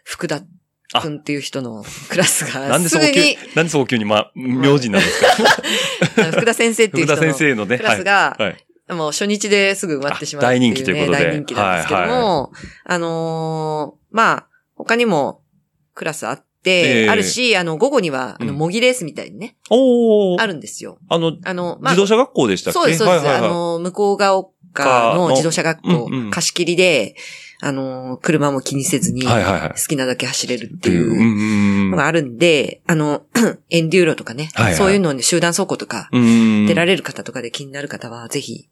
[0.04, 5.20] 福田くんっていう人の クラスが、なんですそこ急ぐに、、なんでそこ急にま、名字なんです
[6.16, 6.24] か？
[6.32, 7.76] 福田先生っていう 福田人の先生のね。
[7.76, 8.36] クラスが、
[8.90, 10.66] もう初日ですぐ埋まってしまうっていう、ね。
[10.66, 12.52] あ大人気ということで大人気なんですけども、
[12.84, 15.42] あのーまあ、他にも
[15.94, 20.40] クラスあって、ええあるし、あの、午後には、あの、うん模擬レースみたいにね、おー。
[20.42, 20.98] あるんですよ。
[21.08, 22.78] あの、あの、まあ自動、車学校でしたっけ？
[22.80, 23.24] そうです、そうです。
[23.26, 27.14] はいはいはいあの、向こうが丘の自動車学校うんうん、貸し切りで、
[27.60, 29.74] あの、車も気にせずに、はいはいはい好。
[29.76, 31.04] きなだけ走れるっってていう。
[31.04, 33.22] いううんのがあるんで、あの、
[33.70, 36.66] エンデューロとかね、はいはいそういうのに集団走行とか、うん。
[36.66, 38.68] 出られる方とかで気になる方は、ぜひ、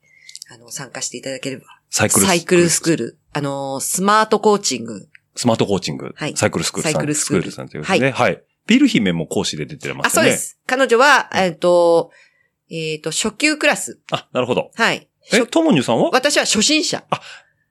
[0.50, 1.64] あの、参加していただければ。
[1.90, 3.18] サイクルサイクルスクール。
[3.32, 5.08] あの、スマートコーチング。
[5.34, 6.12] スマートコーチング。
[6.16, 6.92] はいサイクルスクールさん。
[6.92, 8.10] サイクルスクールさんということでね。
[8.12, 8.42] はい。
[8.66, 10.10] ビール姫も講師で出てますね。
[10.10, 10.36] そうで。
[10.36, 10.58] す。
[10.66, 12.10] 彼女は、えっと、
[12.70, 14.00] えっと、初級クラス。
[14.10, 14.70] あ、なるほど。
[14.74, 15.08] はい。
[15.32, 16.10] え、初ともにゅさんは？
[16.10, 17.04] 私は初心者。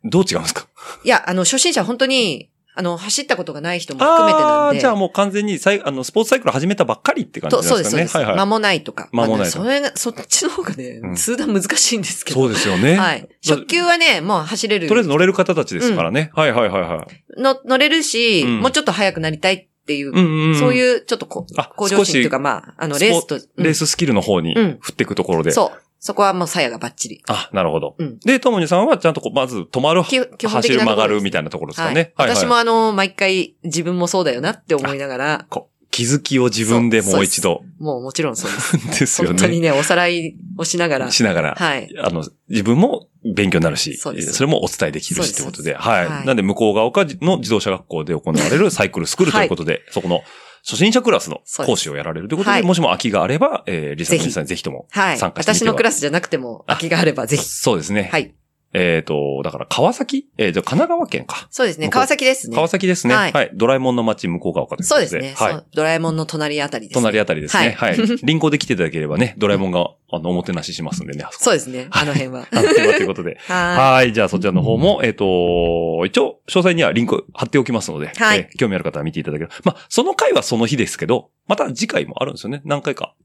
[0.04, 0.68] どう違うんですか？
[1.04, 4.78] いや、あの、初心者本当に、あの、走ったことがない人も含めてなんで。
[4.78, 8.04] あーじゃあもう完全にサイ、あの、スポーツサイクル始めたばっかりって感じです、そうなんですかね。
[8.04, 8.18] です。
[8.18, 8.36] はいはい。
[8.36, 9.08] 間もないとか。
[9.14, 12.42] 間もないとまあねそれが、そっちの方がねうん、通談難しいんですけど。
[12.42, 12.96] そうですよね。
[12.98, 13.30] はい。
[13.48, 14.88] 初級はね、もう走れる。
[14.88, 16.32] とりあえず乗れる方たちですからね。
[16.36, 17.08] はいはいはいは
[17.38, 17.42] い。
[17.42, 20.60] の乗れるし、うんもうちょっと速くなりたいっていう、うんうんうん。
[20.60, 25.52] そういう、ちょっとこあ向上心というか、まあ、あの、レースと、うんレーススキルの方にうん振っていくところで。
[25.52, 25.82] そう。
[26.00, 27.24] そこはもう鞘がバッチリ。
[27.28, 27.96] あ、なるほど。
[27.98, 32.14] うんで、ともにさんはちゃんとこう、まず止まる、走る曲がるみたいなところですかはいね。
[32.16, 35.48] はいはい私もあの、毎回自分もそうだよなって思いながら、
[35.96, 37.62] 気づきを自分でもう一度。
[37.80, 38.78] もうもちろんそうです。
[39.00, 39.40] ですよね。
[39.40, 41.12] 本当にね、おさらいをしながら。
[41.12, 41.56] しながら。
[41.56, 41.90] はい。
[41.98, 45.74] あの、自分も勉強になるし、それもお伝えできるしってことで。
[45.74, 46.06] はい。
[46.06, 46.92] はいなんで、向こう側
[47.22, 50.22] の自動車学校で行われるサイクルスクールということで、そこの
[50.66, 55.18] 初心者クラスの講師をやられるということで、はいもしも空きがあれば、えー、リサの皆さんぜひともはい。
[55.20, 57.44] 参加してみては私のクラスじゃなくても、空きがあればぜひ。
[57.44, 58.10] そうですね。
[58.12, 58.34] はい。
[58.78, 60.28] えっ、と、だから川崎？
[60.38, 61.48] えー、じゃあ神奈川県か。
[61.50, 61.90] そうですね。
[61.90, 62.56] 川崎ですね。
[62.56, 63.14] 川崎ですね。
[63.14, 63.22] は。
[63.22, 65.34] はいいドラえもんの街向こう側かといそうですね。
[65.38, 65.64] はい。
[65.74, 67.02] ドラえもんの隣あたりです、ね。
[67.02, 67.72] 隣あたりですね。
[67.78, 67.86] は。
[67.86, 71.24] はいいリンコで来ていただければね、ドラえもんが、あの、おもてなししますんでね。
[71.24, 71.88] あそこそうですね。
[71.92, 72.48] あの辺は。
[72.52, 73.38] あということで。
[73.48, 74.12] ははい。
[74.12, 79.50] じゃあそちらの方も、えっ、と、一応、詳細にはリンク貼っておきますので、はいえー興味ある方は見ていただける。
[79.64, 82.62] まあ、その回はその日ですけど、また次回もあるんですよね。
[82.66, 83.16] 何回か。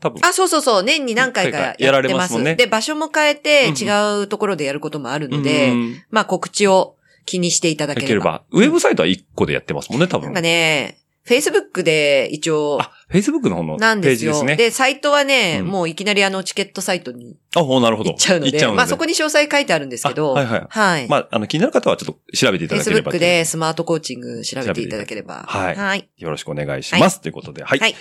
[0.00, 0.22] 多分い。。
[0.24, 0.82] あ、そうそうそう。
[0.82, 1.84] 年に何回かやってます。
[1.84, 8.24] やられますもんねで、場所も変えてうん違うところでやることもあるので、うんまあ告知を気にしていただいけれければ。
[8.24, 8.44] ば。
[8.50, 10.40] ウェブサイトは1個でやってますもんね、多分なんか。
[10.40, 14.32] ね、Facebook で一応、あ、Facebook の方のペなんですよ。
[14.32, 14.56] ージですね。
[14.56, 18.10] で、サイトはね、うんもういきなりあのチケットサイトにあ、ほうなるほど。
[18.12, 18.66] 行っちゃうので。
[18.68, 21.08] まあそこに詳細書いてあるんですけど、あはいはいはい。
[21.08, 25.44] まあ、あの、気になる方はちょっと調べていただければ Facebook でスマートコーチング調べていただければ。
[25.46, 26.08] はいはい。
[26.16, 27.20] よろしくお願いします。
[27.20, 27.78] ということで、はい。
[27.78, 27.94] はい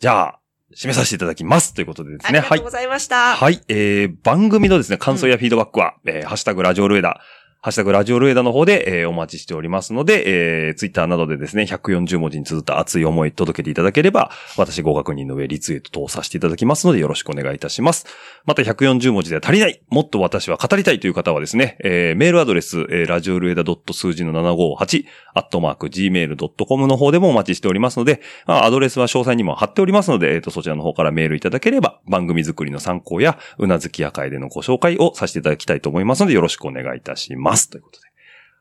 [0.00, 0.39] じゃあ、
[0.74, 1.74] 締めさせていただきます。
[1.74, 2.40] ということでですね。
[2.40, 2.70] はいありがとうご。
[2.70, 3.36] ざいました。
[3.36, 3.60] はい。
[3.68, 7.20] えー、番組のですね、感想やフィードバックは、えー、ハッシュタグラジオルエダ、
[7.62, 18.06] ハッシュタグラジオルエダの方で、えー、お待ちしておりますので、えー、ツイッターなどでですね、140文字に綴った熱い思い届けていただければ、私ご確認の上、リツイート等させていただきますので、よろしくお願いいたします。
[18.46, 25.04] また140文字では足りない、もっと私は語りたいという方はですね、えー、メールアドレス、えー、ラジオルエダ数字の758、
[25.34, 37.68] アットマーク、gmail.com の方でもお待ちしておりますので、まあ、アドレスは詳細にも貼っておりますので、えっ、と、そちらの方からメールいただければ、番組作りの参考や、うなずき屋会でのご紹介をさせていただきたいと思いますので、よろしくお願いいたしますます。
[37.68, 38.06] ということで。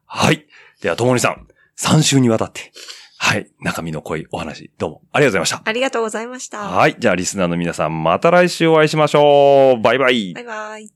[0.06, 0.46] はい。
[0.82, 1.48] では、ともにさん、
[1.78, 2.72] 3週にわたって、
[3.18, 3.50] はい。
[3.62, 5.70] 中身の濃いお話、どうもありがとうございました。
[5.70, 6.60] ありがとうございました。
[6.60, 6.96] はい。
[6.98, 9.82] じゃあ、リスナーの皆さん、また来週お会いしましょう。
[9.82, 10.42] バイバイバ。
[10.42, 10.90] イバイ。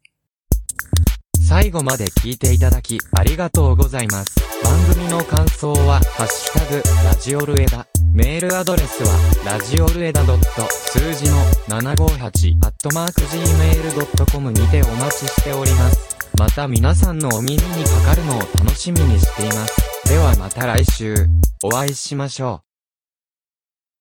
[1.48, 4.40] 最後まで聞いていただきありがとうございます。
[4.64, 7.86] 番組の感想は、ハッシュタグ、ラジオルエダ。
[8.14, 9.10] メールアドレスは、
[9.46, 11.38] ラジオルエダ数字の
[11.68, 16.13] 758、アットマーク gmail.com にてお待ちしております。
[16.38, 20.10] また皆さんのお耳にかかるのを楽しみにしています。
[20.10, 21.16] ではまた来週、
[21.64, 22.73] お会いしましょう。